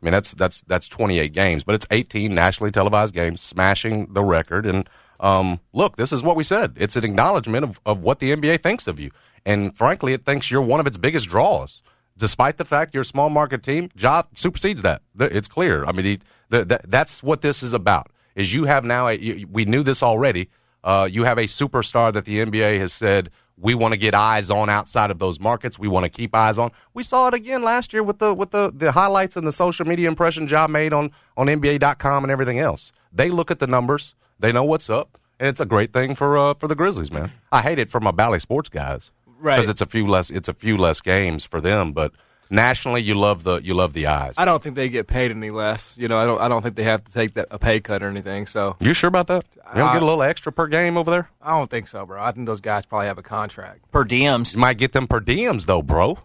I 0.01 0.07
mean 0.07 0.13
that's 0.13 0.35
that's 0.35 0.63
that's 0.63 0.89
twenty 0.89 1.19
eight 1.19 1.33
games, 1.33 1.65
but 1.65 1.75
it's 1.75 1.87
eighteen 1.91 2.35
nationally 2.35 2.71
televised 2.71 3.15
games, 3.15 3.43
smashing 3.43 4.13
the 4.13 4.23
record. 4.23 4.67
And 4.67 4.89
um, 5.21 5.61
look, 5.73 5.97
this 5.97 6.13
is 6.13 6.23
what 6.23 6.37
we 6.37 6.45
said. 6.45 6.75
It's 6.77 6.97
an 6.97 7.05
acknowledgement 7.05 7.65
of, 7.65 7.81
of 7.85 8.01
what 8.01 8.19
the 8.19 8.31
NBA 8.35 8.63
thinks 8.63 8.87
of 8.87 8.99
you, 8.99 9.11
and 9.45 9.77
frankly, 9.77 10.13
it 10.13 10.25
thinks 10.25 10.51
you're 10.51 10.63
one 10.63 10.81
of 10.81 10.87
its 10.87 10.97
biggest 10.97 11.29
draws. 11.29 11.83
Despite 12.17 12.59
the 12.59 12.67
fact 12.67 12.93
you're 12.93 13.03
a 13.03 13.07
small 13.07 13.31
market 13.31 13.63
team, 13.63 13.91
Ja 13.97 14.23
supersedes 14.35 14.83
that. 14.83 15.01
It's 15.19 15.49
clear. 15.49 15.87
I 15.87 15.93
mean, 15.93 16.05
he, 16.05 16.19
the, 16.51 16.65
the, 16.67 16.81
that's 16.87 17.23
what 17.23 17.41
this 17.41 17.63
is 17.63 17.73
about. 17.73 18.11
Is 18.35 18.53
you 18.53 18.65
have 18.65 18.85
now 18.85 19.09
a 19.09 19.15
you, 19.15 19.47
we 19.51 19.65
knew 19.65 19.83
this 19.83 20.03
already. 20.03 20.51
Uh, 20.85 21.09
you 21.11 21.25
have 21.25 21.39
a 21.39 21.45
superstar 21.45 22.13
that 22.13 22.25
the 22.25 22.39
NBA 22.39 22.79
has 22.79 22.93
said 22.93 23.31
we 23.61 23.75
want 23.75 23.93
to 23.93 23.99
get 23.99 24.15
eyes 24.15 24.51
on 24.51 24.69
outside 24.71 25.11
of 25.11 25.19
those 25.19 25.39
markets. 25.39 25.79
We 25.79 25.89
want 25.89 26.05
to 26.05 26.11
keep 26.11 26.35
eyes 26.35 26.59
on. 26.59 26.73
We 26.95 27.03
saw 27.03 27.29
it 27.29 27.35
again 27.35 27.63
last 27.63 27.93
year 27.93 28.03
with 28.03 28.19
the 28.19 28.33
with 28.35 28.51
the, 28.51 28.73
the 28.75 28.93
highlights 28.93 29.37
and 29.37 29.47
the 29.47 29.53
social 29.53 29.87
media 29.87 30.09
impression 30.09 30.47
job 30.49 30.71
made 30.71 30.93
on 30.93 31.11
on 31.37 31.47
NBA.com 31.47 32.25
and 32.25 32.31
everything 32.31 32.59
else. 32.59 32.93
They 33.13 33.31
look 33.31 33.51
at 33.51 33.59
the 33.59 33.67
numbers. 33.67 34.15
They 34.39 34.53
know 34.53 34.65
what's 34.65 34.89
up, 34.89 35.19
and 35.39 35.49
it's 35.49 35.61
a 35.61 35.67
great 35.67 35.93
thing 35.93 36.15
for 36.15 36.39
uh, 36.39 36.55
for 36.55 36.69
the 36.69 36.75
Grizzlies, 36.75 37.13
man. 37.13 37.33
I 37.53 37.63
hate 37.63 37.79
it 37.79 37.91
for 37.91 38.01
my 38.01 38.11
Bally 38.11 38.39
Sports 38.39 38.69
guys, 38.69 39.11
Right. 39.41 39.57
Because 39.57 39.71
it's 39.71 39.81
a 39.81 39.87
few 39.87 40.07
less 40.07 40.31
it's 40.31 40.49
a 40.49 40.55
few 40.55 40.77
less 40.77 41.01
games 41.01 41.45
for 41.45 41.61
them, 41.61 41.93
but 41.93 42.13
nationally, 42.51 43.01
you 43.03 43.15
love 43.15 43.43
the 43.45 43.61
you 43.63 43.75
love 43.75 43.93
the 43.93 44.07
eyes. 44.09 44.35
I 44.37 44.45
don't 44.45 44.63
think 44.63 44.75
they 44.77 44.89
get 44.89 45.07
paid 45.07 45.31
any 45.31 45.51
less. 45.51 45.95
You 45.97 46.09
know, 46.09 46.19
I 46.19 46.27
don't. 46.27 46.41
I 46.41 46.49
don't 46.49 46.63
think 46.63 46.75
they 46.77 46.83
have 46.85 47.05
to 47.05 47.13
take 47.13 47.35
that, 47.35 47.49
a 47.51 47.59
pay 47.59 47.81
cut 47.81 48.03
or 48.03 48.09
anything. 48.09 48.47
So 48.47 48.77
You 48.81 48.93
sure 48.93 49.09
about 49.09 49.29
that? 49.29 49.45
You 49.55 49.79
don't 49.79 49.89
Uh, 49.89 49.93
get 49.95 50.03
a 50.03 50.07
little 50.07 50.23
extra 50.23 50.53
per 50.53 50.67
game 50.67 50.97
over 50.97 51.11
there? 51.11 51.31
I 51.41 51.51
don't 51.57 51.71
think 51.71 51.87
so, 51.89 52.05
bro. 52.05 52.23
I 52.23 52.33
think 52.33 52.47
those 52.47 52.61
guys 52.61 52.85
probably 52.87 53.07
have 53.07 53.19
a 53.19 53.23
contract. 53.23 53.91
Per 53.93 54.05
diems. 54.05 54.55
You 54.55 54.61
might 54.61 54.79
get 54.79 54.93
them 54.93 55.07
per 55.07 55.21
diems 55.21 55.67
though, 55.67 55.83
bro. 55.83 56.19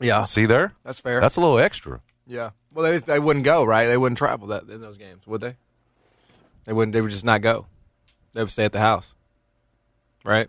Yeah, 0.00 0.24
See 0.24 0.46
there? 0.46 0.72
that's 0.84 0.98
fair. 1.00 1.20
That's 1.20 1.36
a 1.36 1.40
little 1.40 1.58
extra. 1.58 2.00
yeah. 2.26 2.50
Well, 2.72 2.84
they 2.90 2.98
they 2.98 3.18
wouldn't 3.18 3.44
go 3.44 3.64
right. 3.64 3.86
They 3.86 3.96
wouldn't 3.96 4.18
travel 4.18 4.48
that 4.48 4.62
in 4.68 4.80
those 4.80 4.96
games, 4.96 5.26
would 5.26 5.40
they? 5.40 5.56
They 6.64 6.72
wouldn't. 6.72 6.92
They 6.92 7.00
would 7.00 7.10
just 7.10 7.24
not 7.24 7.42
go. 7.42 7.66
They 8.32 8.42
would 8.42 8.50
stay 8.52 8.64
at 8.64 8.72
the 8.72 8.78
house, 8.78 9.12
right? 10.24 10.48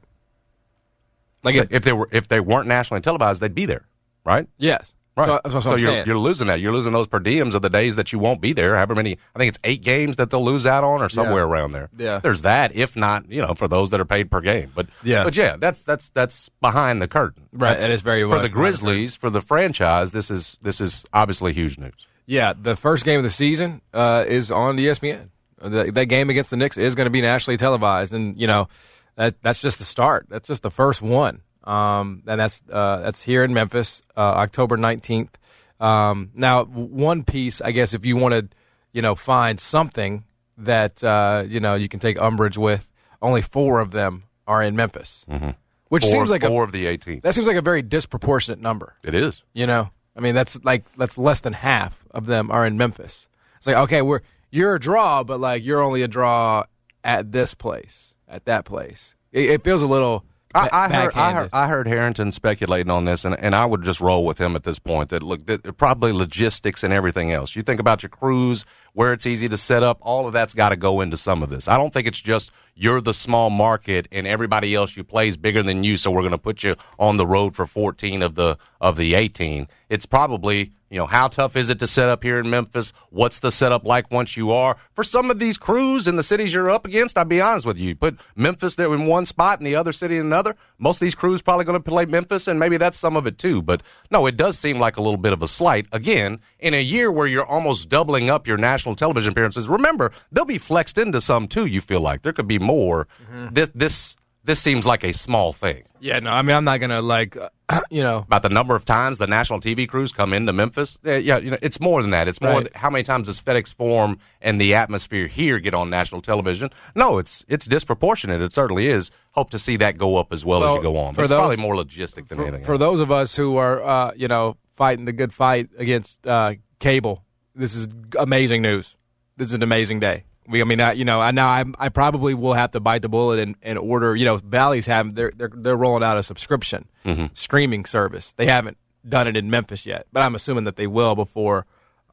Like, 1.43 1.55
So 1.55 1.61
it, 1.63 1.69
if 1.71 1.83
they 1.83 1.91
were 1.93 2.07
if 2.11 2.27
they 2.27 2.39
weren't 2.39 2.67
nationally 2.67 3.01
televised, 3.01 3.41
they'd 3.41 3.55
be 3.55 3.65
there, 3.65 3.87
right? 4.25 4.47
yes. 4.57 4.93
Right. 5.17 5.41
So, 5.51 5.59
so 5.59 5.75
you're 5.75 6.03
you're 6.05 6.17
losing 6.17 6.47
that. 6.47 6.61
You're 6.61 6.71
losing 6.71 6.93
those 6.93 7.05
per 7.05 7.19
diems 7.19 7.53
of 7.53 7.61
the 7.61 7.69
days 7.69 7.97
that 7.97 8.13
you 8.13 8.17
won't 8.17 8.39
be 8.39 8.53
there. 8.53 8.77
However 8.77 8.95
many, 8.95 9.17
I 9.35 9.39
think 9.39 9.49
it's 9.49 9.59
eight 9.65 9.83
games 9.83 10.15
that 10.15 10.29
they'll 10.29 10.43
lose 10.43 10.65
out 10.65 10.85
on, 10.85 11.01
or 11.01 11.09
somewhere 11.09 11.43
around 11.43 11.73
there. 11.73 11.89
Yeah. 11.97 12.19
There's 12.19 12.43
that. 12.43 12.73
If 12.73 12.95
not, 12.95 13.29
you 13.29 13.41
know, 13.41 13.53
for 13.53 13.67
those 13.67 13.89
that 13.89 13.99
are 13.99 14.05
paid 14.05 14.31
per 14.31 14.39
game. 14.39 14.71
But 14.73 14.87
Yeah. 15.03 15.25
But 15.25 15.35
yeah, 15.35 15.57
that's 15.59 15.83
that's 15.83 16.09
that's 16.09 16.47
behind 16.61 17.01
the 17.01 17.09
curtain. 17.09 17.43
Right, 17.51 17.71
That's- 17.71 17.89
it 17.89 17.93
is 17.93 18.01
very 18.01 18.23
for 18.23 18.29
the 18.29 18.35
behind 18.35 18.45
the. 18.45 18.49
Grizzlies 18.49 19.15
for 19.15 19.29
the 19.29 19.41
franchise. 19.41 20.11
This 20.11 20.31
is 20.31 20.57
this 20.61 20.79
is 20.79 21.03
obviously 21.13 21.51
huge 21.51 21.77
news. 21.77 22.07
Yeah, 22.25 22.53
the 22.59 22.77
first 22.77 23.03
game 23.03 23.17
of 23.17 23.23
the 23.23 23.29
season 23.31 23.81
uh, 23.93 24.23
is 24.25 24.49
on 24.49 24.77
ESPN. 24.77 25.27
The, 25.61 25.91
that 25.91 26.05
game 26.05 26.29
against 26.29 26.51
the 26.51 26.57
Knicks 26.57 26.77
is 26.77 26.95
going 26.95 27.05
to 27.05 27.11
be 27.11 27.21
nationally 27.21 27.57
televised, 27.57 28.13
and 28.13 28.39
you 28.39 28.47
know 28.47 28.69
that 29.17 29.41
that's 29.43 29.61
just 29.61 29.77
the 29.79 29.85
start. 29.85 30.27
That's 30.29 30.47
just 30.47 30.63
the 30.63 30.71
first 30.71 31.01
one, 31.01 31.41
um, 31.63 32.23
and 32.27 32.39
that's 32.39 32.61
uh, 32.71 33.01
that's 33.03 33.21
here 33.21 33.43
in 33.43 33.53
Memphis, 33.53 34.01
uh, 34.17 34.19
October 34.19 34.77
nineteenth. 34.77 35.37
Um, 35.79 36.31
now, 36.35 36.65
one 36.65 37.23
piece, 37.23 37.59
I 37.61 37.71
guess, 37.71 37.93
if 37.93 38.05
you 38.05 38.15
want 38.15 38.33
to, 38.33 38.55
you 38.93 39.01
know, 39.01 39.15
find 39.15 39.59
something 39.59 40.23
that 40.57 41.03
uh, 41.03 41.43
you 41.47 41.59
know 41.59 41.75
you 41.75 41.89
can 41.89 41.99
take 41.99 42.21
umbrage 42.21 42.57
with, 42.57 42.91
only 43.21 43.41
four 43.41 43.79
of 43.79 43.91
them 43.91 44.23
are 44.47 44.61
in 44.61 44.75
Memphis, 44.75 45.25
mm-hmm. 45.29 45.51
which 45.89 46.03
Four, 46.03 46.11
seems 46.11 46.29
like 46.29 46.43
four 46.43 46.61
a 46.61 46.65
of 46.65 46.71
the 46.71 46.87
eighteen. 46.87 47.21
that 47.23 47.35
seems 47.35 47.47
like 47.47 47.57
a 47.57 47.61
very 47.61 47.81
disproportionate 47.81 48.59
number. 48.59 48.95
It 49.03 49.13
is. 49.13 49.43
You 49.53 49.67
know, 49.67 49.89
I 50.15 50.19
mean, 50.19 50.35
that's 50.35 50.63
like 50.63 50.85
that's 50.97 51.17
less 51.17 51.39
than 51.39 51.53
half 51.53 52.03
of 52.11 52.25
them 52.25 52.51
are 52.51 52.65
in 52.65 52.77
Memphis. 52.77 53.27
It's 53.57 53.67
like 53.67 53.77
okay, 53.77 54.01
we're 54.01 54.21
you're 54.49 54.75
a 54.75 54.79
draw, 54.79 55.23
but 55.23 55.39
like 55.39 55.63
you're 55.63 55.81
only 55.81 56.01
a 56.01 56.07
draw 56.07 56.65
at 57.03 57.31
this 57.31 57.53
place, 57.53 58.13
at 58.27 58.45
that 58.45 58.65
place. 58.65 59.15
It, 59.31 59.49
it 59.49 59.63
feels 59.63 59.81
a 59.81 59.87
little. 59.87 60.25
I, 60.53 60.69
I 60.71 60.89
heard, 60.93 61.13
I 61.15 61.31
heard. 61.33 61.49
I 61.53 61.67
heard 61.67 61.87
Harrington 61.87 62.31
speculating 62.31 62.91
on 62.91 63.05
this, 63.05 63.25
and, 63.25 63.37
and 63.39 63.55
I 63.55 63.65
would 63.65 63.83
just 63.83 64.01
roll 64.01 64.25
with 64.25 64.37
him 64.37 64.55
at 64.55 64.63
this 64.63 64.79
point. 64.79 65.09
That 65.09 65.23
look, 65.23 65.45
that 65.45 65.77
probably 65.77 66.11
logistics 66.11 66.83
and 66.83 66.93
everything 66.93 67.31
else. 67.31 67.55
You 67.55 67.61
think 67.61 67.79
about 67.79 68.03
your 68.03 68.09
crews, 68.09 68.65
where 68.93 69.13
it's 69.13 69.25
easy 69.25 69.47
to 69.49 69.57
set 69.57 69.83
up. 69.83 69.97
All 70.01 70.27
of 70.27 70.33
that's 70.33 70.53
got 70.53 70.69
to 70.69 70.75
go 70.75 71.01
into 71.01 71.17
some 71.17 71.43
of 71.43 71.49
this. 71.49 71.67
I 71.67 71.77
don't 71.77 71.93
think 71.93 72.07
it's 72.07 72.21
just 72.21 72.51
you're 72.75 73.01
the 73.01 73.13
small 73.13 73.49
market 73.49 74.07
and 74.11 74.27
everybody 74.27 74.75
else 74.75 74.95
you 74.95 75.03
play 75.03 75.27
is 75.27 75.37
bigger 75.37 75.63
than 75.63 75.83
you, 75.83 75.97
so 75.97 76.11
we're 76.11 76.21
going 76.21 76.31
to 76.31 76.37
put 76.37 76.63
you 76.63 76.75
on 76.99 77.17
the 77.17 77.27
road 77.27 77.55
for 77.55 77.65
14 77.65 78.21
of 78.21 78.35
the 78.35 78.57
of 78.79 78.97
the 78.97 79.15
18. 79.15 79.67
It's 79.89 80.05
probably 80.05 80.71
you 80.91 80.97
know 80.97 81.07
how 81.07 81.27
tough 81.29 81.55
is 81.55 81.69
it 81.69 81.79
to 81.79 81.87
set 81.87 82.09
up 82.09 82.21
here 82.21 82.37
in 82.37 82.49
Memphis? 82.49 82.91
What's 83.09 83.39
the 83.39 83.49
setup 83.49 83.85
like 83.85 84.11
once 84.11 84.35
you 84.35 84.51
are 84.51 84.75
for 84.93 85.03
some 85.03 85.31
of 85.31 85.39
these 85.39 85.57
crews 85.57 86.07
in 86.07 86.17
the 86.17 86.23
cities 86.23 86.53
you're 86.53 86.69
up 86.69 86.85
against? 86.85 87.17
I'll 87.17 87.25
be 87.25 87.39
honest 87.41 87.65
with 87.65 87.77
you. 87.77 87.89
You 87.89 87.95
put 87.95 88.19
Memphis 88.35 88.75
there 88.75 88.93
in 88.93 89.05
one 89.05 89.25
spot 89.25 89.59
and 89.59 89.65
the 89.65 89.75
other 89.75 89.93
city 89.93 90.17
in 90.17 90.25
another. 90.25 90.55
Most 90.77 90.97
of 90.97 90.99
these 90.99 91.15
crews 91.15 91.41
probably 91.41 91.63
going 91.65 91.81
to 91.81 91.89
play 91.89 92.05
Memphis, 92.05 92.47
and 92.47 92.59
maybe 92.59 92.75
that's 92.77 92.99
some 92.99 93.15
of 93.15 93.25
it 93.25 93.37
too. 93.37 93.61
But 93.61 93.81
no, 94.11 94.25
it 94.27 94.35
does 94.35 94.59
seem 94.59 94.79
like 94.79 94.97
a 94.97 95.01
little 95.01 95.17
bit 95.17 95.31
of 95.33 95.41
a 95.41 95.47
slight. 95.47 95.87
Again, 95.93 96.39
in 96.59 96.73
a 96.73 96.81
year 96.81 97.09
where 97.11 97.25
you're 97.25 97.45
almost 97.45 97.87
doubling 97.87 98.29
up 98.29 98.45
your 98.45 98.57
national 98.57 98.95
television 98.97 99.31
appearances, 99.31 99.69
remember 99.69 100.11
they'll 100.31 100.45
be 100.45 100.57
flexed 100.57 100.97
into 100.97 101.21
some 101.21 101.47
too. 101.47 101.65
You 101.65 101.79
feel 101.79 102.01
like 102.01 102.21
there 102.21 102.33
could 102.33 102.47
be 102.47 102.59
more. 102.59 103.07
This 103.51 103.69
this 103.73 104.17
this 104.43 104.59
seems 104.59 104.85
like 104.85 105.03
a 105.03 105.13
small 105.13 105.53
thing. 105.53 105.83
yeah, 105.99 106.19
no, 106.19 106.31
I 106.31 106.41
mean, 106.41 106.55
I'm 106.57 106.63
not 106.65 106.77
gonna 106.77 107.01
like, 107.01 107.37
uh, 107.37 107.49
you 107.89 108.01
know, 108.03 108.17
about 108.19 108.41
the 108.41 108.49
number 108.49 108.75
of 108.75 108.85
times 108.85 109.17
the 109.17 109.27
national 109.27 109.59
TV 109.59 109.87
crews 109.87 110.11
come 110.11 110.33
into 110.33 110.53
Memphis. 110.53 110.97
Yeah, 111.03 111.17
yeah 111.17 111.37
you 111.37 111.51
know, 111.51 111.57
it's 111.61 111.79
more 111.79 112.01
than 112.01 112.11
that. 112.11 112.27
It's 112.27 112.41
more 112.41 112.51
Right. 112.51 112.59
th- 112.65 112.75
how 112.75 112.89
many 112.89 113.03
times 113.03 113.27
does 113.27 113.39
FedEx 113.39 113.73
Forum 113.73 114.19
and 114.41 114.59
the 114.59 114.73
atmosphere 114.73 115.27
here 115.27 115.59
get 115.59 115.73
on 115.73 115.89
national 115.89 116.21
television? 116.21 116.69
No, 116.95 117.17
it's 117.17 117.45
it's 117.47 117.65
disproportionate. 117.65 118.41
It 118.41 118.53
certainly 118.53 118.87
is. 118.87 119.11
Hope 119.31 119.49
to 119.51 119.59
see 119.59 119.77
that 119.77 119.97
go 119.97 120.17
up 120.17 120.33
as 120.33 120.43
well, 120.43 120.63
as 120.63 120.75
you 120.75 120.81
go 120.81 120.97
on. 120.97 121.13
But 121.13 121.23
it's 121.23 121.29
those- 121.29 121.39
probably 121.39 121.57
more 121.57 121.75
logistic 121.75 122.27
than 122.27 122.37
for, 122.37 122.43
anything. 122.47 122.65
for 122.65 122.73
else. 122.73 122.79
those 122.79 122.99
of 122.99 123.11
us 123.11 123.35
who 123.35 123.57
are, 123.57 123.81
uh, 123.83 124.11
you 124.15 124.27
know, 124.27 124.57
fighting 124.75 125.05
the 125.05 125.13
good 125.13 125.31
fight 125.33 125.69
against 125.77 126.25
uh, 126.27 126.53
cable, 126.79 127.23
this 127.55 127.75
is 127.75 127.87
amazing 128.17 128.61
news. 128.61 128.97
This 129.37 129.47
is 129.49 129.53
an 129.53 129.63
amazing 129.63 129.99
day. 129.99 130.25
We, 130.51 130.61
I 130.61 130.65
mean, 130.65 130.81
I, 130.81 130.91
you 130.91 131.05
know, 131.05 131.21
I 131.21 131.31
now 131.31 131.47
I, 131.47 131.63
I 131.79 131.89
probably 131.89 132.33
will 132.33 132.53
have 132.53 132.71
to 132.71 132.79
bite 132.79 133.01
the 133.01 133.09
bullet 133.09 133.39
and, 133.39 133.55
and 133.61 133.79
order. 133.79 134.15
You 134.15 134.25
know, 134.25 134.37
Bally's 134.37 134.85
have 134.85 135.15
they're 135.15 135.31
they're 135.35 135.51
they're 135.53 135.77
rolling 135.77 136.03
out 136.03 136.17
a 136.17 136.23
subscription 136.23 136.87
streaming 137.33 137.85
service. 137.85 138.33
They 138.33 138.45
haven't 138.45 138.77
done 139.07 139.27
it 139.27 139.35
in 139.37 139.49
Memphis 139.49 139.85
yet, 139.85 140.07
but 140.11 140.21
I'm 140.21 140.35
assuming 140.35 140.65
that 140.65 140.75
they 140.75 140.87
will 140.87 141.15
before 141.15 141.65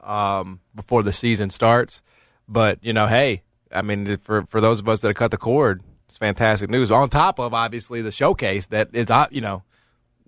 um, 0.03 0.61
before 0.73 1.03
the 1.03 1.13
season 1.13 1.49
starts. 1.49 2.01
But 2.47 2.79
you 2.81 2.93
know, 2.93 3.05
hey, 3.07 3.43
I 3.71 3.81
mean, 3.81 4.17
for 4.17 4.43
for 4.47 4.61
those 4.61 4.79
of 4.79 4.89
us 4.89 5.01
that 5.01 5.09
have 5.09 5.15
cut 5.15 5.31
the 5.31 5.37
cord, 5.37 5.83
it's 6.07 6.17
fantastic 6.17 6.69
news. 6.69 6.91
On 6.91 7.09
top 7.09 7.39
of 7.39 7.53
obviously 7.53 8.01
the 8.01 8.11
showcase 8.11 8.67
that 8.67 8.89
is, 8.93 9.11
uh, 9.11 9.27
you 9.29 9.41
know, 9.41 9.63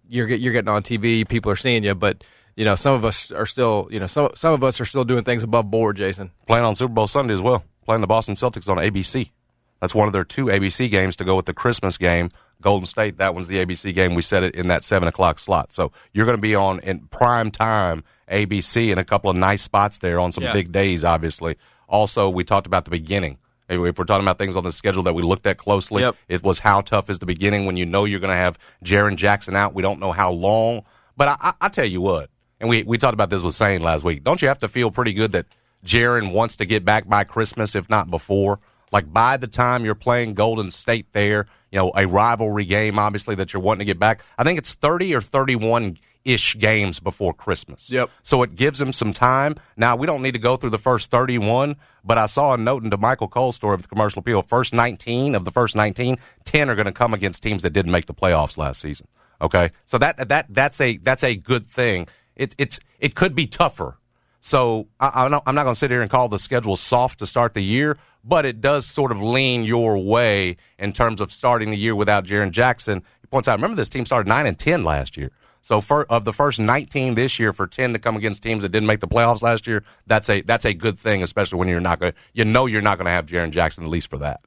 you're 0.08 0.27
you're 0.27 0.53
getting 0.53 0.70
on 0.70 0.84
TV, 0.84 1.27
people 1.27 1.51
are 1.51 1.56
seeing 1.56 1.84
you, 1.84 1.96
but 1.96 2.24
you 2.55 2.65
know, 2.65 2.75
some 2.75 2.93
of 2.93 3.05
us 3.05 3.31
are 3.31 3.46
still, 3.46 3.88
you 3.91 4.00
know, 4.00 4.08
some 4.08 4.29
some 4.36 4.53
of 4.53 4.63
us 4.63 4.79
are 4.81 4.86
still 4.86 5.03
doing 5.05 5.24
things 5.24 5.43
above 5.43 5.70
board. 5.72 5.98
Jason, 5.98 6.31
playing 6.48 6.65
on 6.65 6.75
Super 6.75 6.93
Bowl 6.93 7.08
Sunday 7.08 7.34
as 7.34 7.41
well. 7.41 7.63
Playing 7.86 8.01
the 8.01 8.08
Boston 8.08 8.36
Celtics 8.36 8.70
on 8.70 8.77
ABC. 8.77 9.31
That's 9.79 9.96
one 9.96 10.05
of 10.08 10.13
their 10.13 10.24
two 10.24 10.46
ABC 10.46 10.89
games 10.91 11.15
to 11.15 11.24
go 11.25 11.36
with 11.36 11.46
the 11.48 11.53
Christmas 11.53 11.98
game. 11.98 12.29
Golden 12.62 12.86
State, 12.86 13.17
that 13.17 13.34
one's 13.34 13.48
the 13.48 13.58
ABC 13.65 13.96
game. 13.96 14.13
We 14.13 14.22
set 14.22 14.43
it 14.43 14.53
in 14.53 14.67
that 14.67 14.84
seven 14.84 15.08
o'clock 15.08 15.39
slot. 15.39 15.72
So 15.72 15.91
you're 16.13 16.25
going 16.27 16.38
to 16.38 16.41
be 16.41 16.53
on 16.53 16.77
in 16.81 17.00
prime 17.08 17.50
time 17.50 18.03
ABC 18.29 18.91
in 18.91 19.00
a 19.00 19.03
couple 19.03 19.31
of 19.31 19.38
nice 19.38 19.63
spots 19.63 19.98
there 19.98 20.20
on 20.20 20.31
some 20.31 20.43
Yeah. 20.43 20.53
big 20.53 20.72
days, 20.72 21.03
obviously. 21.03 21.58
Also, 21.89 22.29
we 22.29 22.43
talked 22.43 22.67
about 22.67 22.86
the 22.86 22.91
beginning. 22.91 23.39
If 23.67 23.79
we're 23.98 24.05
talking 24.05 24.24
about 24.24 24.38
things 24.38 24.55
on 24.55 24.63
the 24.63 24.72
schedule 24.72 25.01
that 25.03 25.15
we 25.15 25.24
looked 25.24 25.48
at 25.48 25.58
closely, 25.58 26.03
Yep. 26.03 26.15
it 26.29 26.43
was 26.43 26.60
how 26.60 26.81
tough 26.81 27.10
is 27.10 27.17
the 27.20 27.25
beginning 27.25 27.65
when 27.65 27.77
you 27.77 27.86
know 27.88 28.05
you're 28.05 28.20
going 28.20 28.29
to 28.29 28.36
have 28.38 28.60
Jaren 28.86 29.15
Jackson 29.15 29.55
out. 29.55 29.74
We 29.74 29.81
don't 29.81 30.00
know 30.00 30.12
how 30.12 30.31
long. 30.31 30.84
But 31.17 31.29
I, 31.29 31.36
I, 31.41 31.53
I 31.62 31.70
tell 31.70 31.86
you 31.86 32.01
what, 32.01 32.29
and 32.62 32.70
we, 32.70 32.84
we 32.84 32.98
talked 32.98 33.15
about 33.15 33.30
this 33.32 33.41
with 33.41 33.56
Sane 33.56 33.82
last 33.82 34.03
week. 34.03 34.24
Don't 34.24 34.41
you 34.41 34.48
have 34.48 34.60
to 34.60 34.68
feel 34.68 34.91
pretty 34.91 35.13
good 35.13 35.32
that 35.34 35.48
Jaren 35.84 36.32
wants 36.32 36.58
to 36.58 36.65
get 36.65 36.86
back 36.86 37.10
by 37.10 37.24
Christmas, 37.24 37.75
if 37.75 37.89
not 37.89 38.10
before? 38.10 38.60
Like 38.91 39.12
by 39.12 39.38
the 39.38 39.48
time 39.48 39.84
you're 39.84 39.96
playing 39.96 40.36
Golden 40.36 40.70
State 40.70 41.08
there, 41.12 41.48
you 41.72 41.80
know, 41.80 41.91
a 41.96 42.06
rivalry 42.06 42.65
game, 42.65 43.00
obviously, 43.00 43.36
that 43.36 43.51
you're 43.51 43.62
wanting 43.62 43.80
to 43.80 43.86
get 43.86 44.00
back. 44.00 44.22
I 44.38 44.44
think 44.44 44.60
it's 44.60 44.74
30 44.74 45.15
or 45.15 45.22
31 45.22 45.98
ish 46.24 46.58
games 46.60 47.00
before 47.00 47.34
Christmas. 47.34 47.89
Yep. 47.89 48.12
So 48.22 48.44
it 48.44 48.56
gives 48.56 48.80
him 48.80 48.94
some 48.94 49.12
time. 49.12 49.56
Now, 49.75 49.96
we 49.96 50.06
don't 50.06 50.22
need 50.22 50.34
to 50.34 50.39
go 50.39 50.56
through 50.56 50.70
the 50.70 50.77
first 50.77 51.10
31, 51.10 51.77
but 52.03 52.20
I 52.20 52.27
saw 52.27 52.53
a 52.53 52.58
note 52.58 52.84
into 52.84 52.98
Michael 52.98 53.27
Cole's 53.27 53.56
story 53.56 53.74
of 53.74 53.82
the 53.82 53.88
commercial 53.88 54.20
appeal. 54.20 54.44
First 54.44 54.74
19 54.74 55.34
of 55.34 55.46
the 55.46 55.51
first 55.51 55.75
19, 55.75 56.18
10 56.46 56.70
are 56.70 56.75
going 56.75 56.86
to 56.86 56.91
come 56.91 57.15
against 57.15 57.41
teams 57.41 57.63
that 57.63 57.72
didn't 57.72 57.91
make 57.91 58.06
the 58.06 58.13
playoffs 58.13 58.58
last 58.58 58.82
season. 58.82 59.08
Okay. 59.41 59.72
So 59.86 59.98
that, 59.98 60.30
that, 60.30 60.46
that's 60.50 60.80
a, 60.80 60.98
that's 60.98 61.24
a 61.24 61.34
good 61.34 61.65
thing. 61.65 62.08
It, 62.41 62.55
it's, 62.57 62.79
it 63.00 63.15
could 63.15 63.36
be 63.36 63.45
tougher. 63.45 63.98
So 64.41 64.88
I, 65.00 65.25
I'm 65.25 65.31
not, 65.31 65.45
not 65.45 65.63
going 65.63 65.75
to 65.75 65.79
sit 65.79 65.91
here 65.91 66.01
and 66.01 66.10
call 66.10 66.27
the 66.27 66.39
schedule 66.39 66.75
soft 66.75 67.19
to 67.19 67.27
start 67.27 67.53
the 67.53 67.62
year, 67.62 67.98
but 68.24 68.45
it 68.45 68.62
does 68.62 68.88
sort 68.88 69.12
of 69.12 69.21
lean 69.21 69.63
your 69.63 69.98
way 70.00 70.57
in 70.79 70.91
terms 70.91 71.21
of 71.21 71.31
starting 71.31 71.69
the 71.69 71.77
year 71.77 71.95
without 71.95 72.25
Jaren 72.25 72.51
Jackson. 72.51 73.03
He 73.21 73.27
points 73.27 73.48
out, 73.48 73.60
remember 73.60 73.75
this 73.75 73.89
team 73.89 74.05
started 74.07 74.27
9 74.27 74.48
and 74.48 74.57
10 74.57 74.83
last 74.83 75.17
year. 75.17 75.31
So 75.62 75.79
for, 75.79 76.12
of 76.12 76.25
the 76.25 76.33
first 76.33 76.60
19 76.60 77.13
this 77.13 77.38
year, 77.38 77.53
for 77.53 77.67
10 77.67 77.93
to 77.93 78.00
come 78.00 78.17
against 78.17 78.41
teams 78.41 78.63
that 78.63 78.69
didn't 78.69 78.88
make 78.88 79.00
the 79.00 79.07
playoffs 79.07 79.43
last 79.43 79.67
year, 79.67 79.83
that's 80.07 80.27
a 80.27 80.41
that's 80.41 80.65
a 80.65 80.74
good 80.74 80.98
thing, 80.98 81.21
especially 81.21 81.60
when 81.60 81.67
you're 81.67 81.79
not 81.79 82.00
going, 82.00 82.13
you 82.33 82.45
know, 82.45 82.65
you're 82.65 82.81
not 82.81 82.98
going 82.98 83.05
to 83.05 83.12
have 83.12 83.27
Jaren 83.27 83.51
Jackson 83.51 83.83
at 83.83 83.89
least 83.91 84.10
for 84.10 84.17
that. 84.17 84.41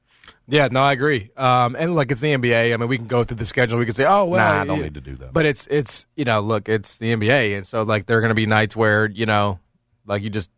Yeah, 0.46 0.68
no, 0.70 0.80
I 0.80 0.92
agree. 0.92 1.30
Um, 1.36 1.74
and 1.78 1.94
like 1.94 2.10
it's 2.10 2.20
the 2.20 2.34
NBA. 2.34 2.74
I 2.74 2.76
mean, 2.76 2.88
we 2.88 2.98
can 2.98 3.06
go 3.06 3.24
through 3.24 3.36
the 3.38 3.46
schedule. 3.46 3.78
We 3.78 3.86
can 3.86 3.94
say, 3.94 4.04
oh, 4.04 4.24
well, 4.26 4.46
Nah, 4.54 4.62
I 4.62 4.64
don't 4.64 4.76
you- 4.78 4.82
need 4.84 4.94
to 4.94 5.00
do 5.00 5.16
that. 5.16 5.32
But 5.32 5.46
it's 5.46 5.66
it's 5.68 6.06
you 6.16 6.24
know, 6.24 6.40
look, 6.40 6.68
it's 6.68 6.98
the 6.98 7.14
NBA, 7.14 7.56
and 7.56 7.66
so 7.66 7.82
like 7.82 8.06
there 8.06 8.18
are 8.18 8.20
going 8.20 8.28
to 8.30 8.34
be 8.34 8.46
nights 8.46 8.76
where 8.76 9.06
you 9.06 9.26
know, 9.26 9.58
like 10.06 10.22
you 10.22 10.30
just 10.30 10.50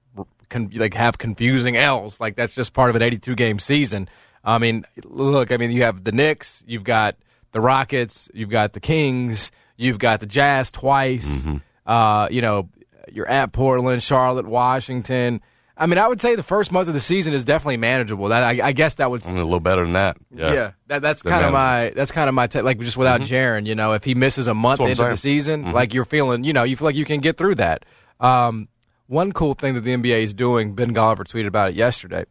con- 0.48 0.70
like 0.74 0.94
have 0.94 1.18
confusing 1.18 1.76
L's. 1.76 2.20
Like 2.20 2.36
that's 2.36 2.54
just 2.54 2.72
part 2.72 2.90
of 2.90 2.96
an 2.96 3.02
82 3.02 3.34
game 3.34 3.58
season. 3.58 4.08
I 4.44 4.58
mean, 4.58 4.84
look, 5.04 5.50
I 5.50 5.56
mean, 5.56 5.70
you 5.72 5.82
have 5.82 6.04
the 6.04 6.12
Knicks, 6.12 6.62
you've 6.66 6.84
got 6.84 7.16
the 7.52 7.60
Rockets, 7.60 8.30
you've 8.32 8.50
got 8.50 8.72
the 8.74 8.80
Kings, 8.80 9.50
you've 9.76 9.98
got 9.98 10.20
the 10.20 10.26
Jazz 10.26 10.70
twice. 10.70 11.24
Mm-hmm. 11.24 11.56
Uh, 11.84 12.28
you 12.30 12.42
know, 12.42 12.68
you're 13.12 13.28
at 13.28 13.52
Portland, 13.52 14.02
Charlotte, 14.02 14.46
Washington. 14.46 15.40
I 15.78 15.86
mean, 15.86 15.98
I 15.98 16.08
would 16.08 16.20
say 16.22 16.34
the 16.36 16.42
first 16.42 16.72
month 16.72 16.88
of 16.88 16.94
the 16.94 17.00
season 17.00 17.34
is 17.34 17.44
definitely 17.44 17.76
manageable. 17.76 18.28
That 18.28 18.42
I, 18.42 18.68
I 18.68 18.72
guess 18.72 18.94
that 18.94 19.10
would. 19.10 19.26
I 19.26 19.28
mean, 19.28 19.38
a 19.38 19.44
little 19.44 19.60
better 19.60 19.82
than 19.82 19.92
that. 19.92 20.16
Yeah. 20.34 20.52
Yeah, 20.52 20.70
that, 20.86 21.02
that's 21.02 21.20
kind 21.22 21.44
of 21.44 21.52
my 21.52 21.92
that's 21.94 22.10
kind 22.12 22.28
of 22.28 22.34
my 22.34 22.46
take. 22.46 22.62
Like 22.62 22.78
just 22.80 22.96
without 22.96 23.20
Jaren, 23.20 23.66
you 23.66 23.74
know, 23.74 23.92
if 23.92 24.02
he 24.02 24.14
misses 24.14 24.48
a 24.48 24.54
month 24.54 24.80
into 24.80 25.02
the 25.02 25.16
season, 25.16 25.64
Mhm. 25.66 25.72
like 25.74 25.92
you're 25.92 26.06
feeling, 26.06 26.44
you 26.44 26.52
know, 26.54 26.62
you 26.62 26.76
feel 26.76 26.86
like 26.86 26.96
you 26.96 27.04
can 27.04 27.20
get 27.20 27.36
through 27.36 27.56
that. 27.56 27.84
Um, 28.20 28.68
one 29.06 29.32
cool 29.32 29.52
thing 29.54 29.74
that 29.74 29.82
the 29.82 29.92
NBA 29.94 30.22
is 30.22 30.32
doing, 30.34 30.74
Ben 30.74 30.94
Golliver 30.94 31.18
tweeted 31.24 31.46
about 31.46 31.68
it 31.68 31.74
yesterday, 31.76 32.24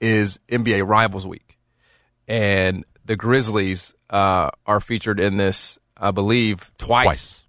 is 0.00 0.38
NBA 0.48 0.86
Rivals 0.86 1.26
Week, 1.26 1.58
and 2.28 2.84
the 3.04 3.16
Grizzlies 3.16 3.92
uh, 4.10 4.50
are 4.66 4.80
featured 4.80 5.18
in 5.20 5.36
this, 5.36 5.78
I 5.96 6.10
believe, 6.12 6.70
twice. 6.78 7.04
Twice. 7.06 7.42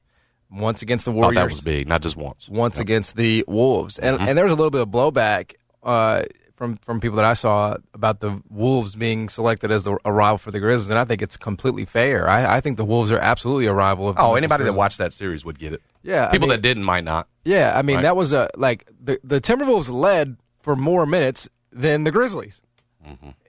Once 0.49 0.81
against 0.81 1.05
the 1.05 1.11
Thought 1.11 1.17
Warriors, 1.17 1.35
that 1.35 1.43
was 1.45 1.61
big, 1.61 1.87
not 1.87 2.01
just 2.01 2.15
once. 2.15 2.47
once 2.47 2.79
against 2.79 3.15
the 3.17 3.43
Wolves, 3.47 3.99
and 3.99 4.17
Mhm. 4.19 4.27
and 4.29 4.37
there 4.37 4.45
was 4.45 4.51
a 4.53 4.55
little 4.55 4.69
bit 4.71 4.81
of 4.81 4.87
blowback 4.89 5.55
uh, 5.83 6.23
from 6.55 6.77
from 6.77 6.99
people 7.01 7.17
that 7.17 7.25
I 7.25 7.33
saw 7.33 7.75
about 7.93 8.19
the 8.21 8.41
Wolves 8.49 8.95
being 8.95 9.27
selected 9.29 9.71
as 9.71 9.83
the, 9.83 9.97
a 10.05 10.11
rival 10.11 10.37
for 10.37 10.51
the 10.51 10.59
Grizzlies, 10.59 10.89
and 10.89 10.97
I 10.99 11.03
think 11.05 11.21
it's 11.21 11.35
completely 11.37 11.83
fair. 11.85 12.29
I, 12.29 12.57
I 12.57 12.61
think 12.61 12.77
the 12.77 12.85
Wolves 12.85 13.11
are 13.11 13.19
absolutely 13.19 13.65
a 13.67 13.73
rival. 13.73 14.07
Of 14.09 14.15
Oh, 14.17 14.35
anybody 14.35 14.63
that 14.63 14.73
watched 14.73 14.97
that 14.99 15.11
series 15.13 15.43
would 15.45 15.59
get 15.59 15.73
it. 15.73 15.81
Yeah, 16.01 16.27
I 16.27 16.31
people 16.31 16.47
mean- 16.47 16.55
that 16.55 16.61
didn't 16.61 16.83
might 16.83 17.03
not. 17.03 17.27
Yeah, 17.43 17.73
I 17.77 17.81
mean 17.81 17.97
Right. 17.97 18.03
that 18.03 18.15
was 18.15 18.31
a 18.33 18.49
like 18.55 18.87
the 19.03 19.19
the 19.23 19.41
Timberwolves 19.41 19.89
led 19.91 20.37
for 20.61 20.75
more 20.77 21.05
minutes 21.05 21.47
than 21.73 22.05
the 22.05 22.11
Grizzlies 22.11 22.61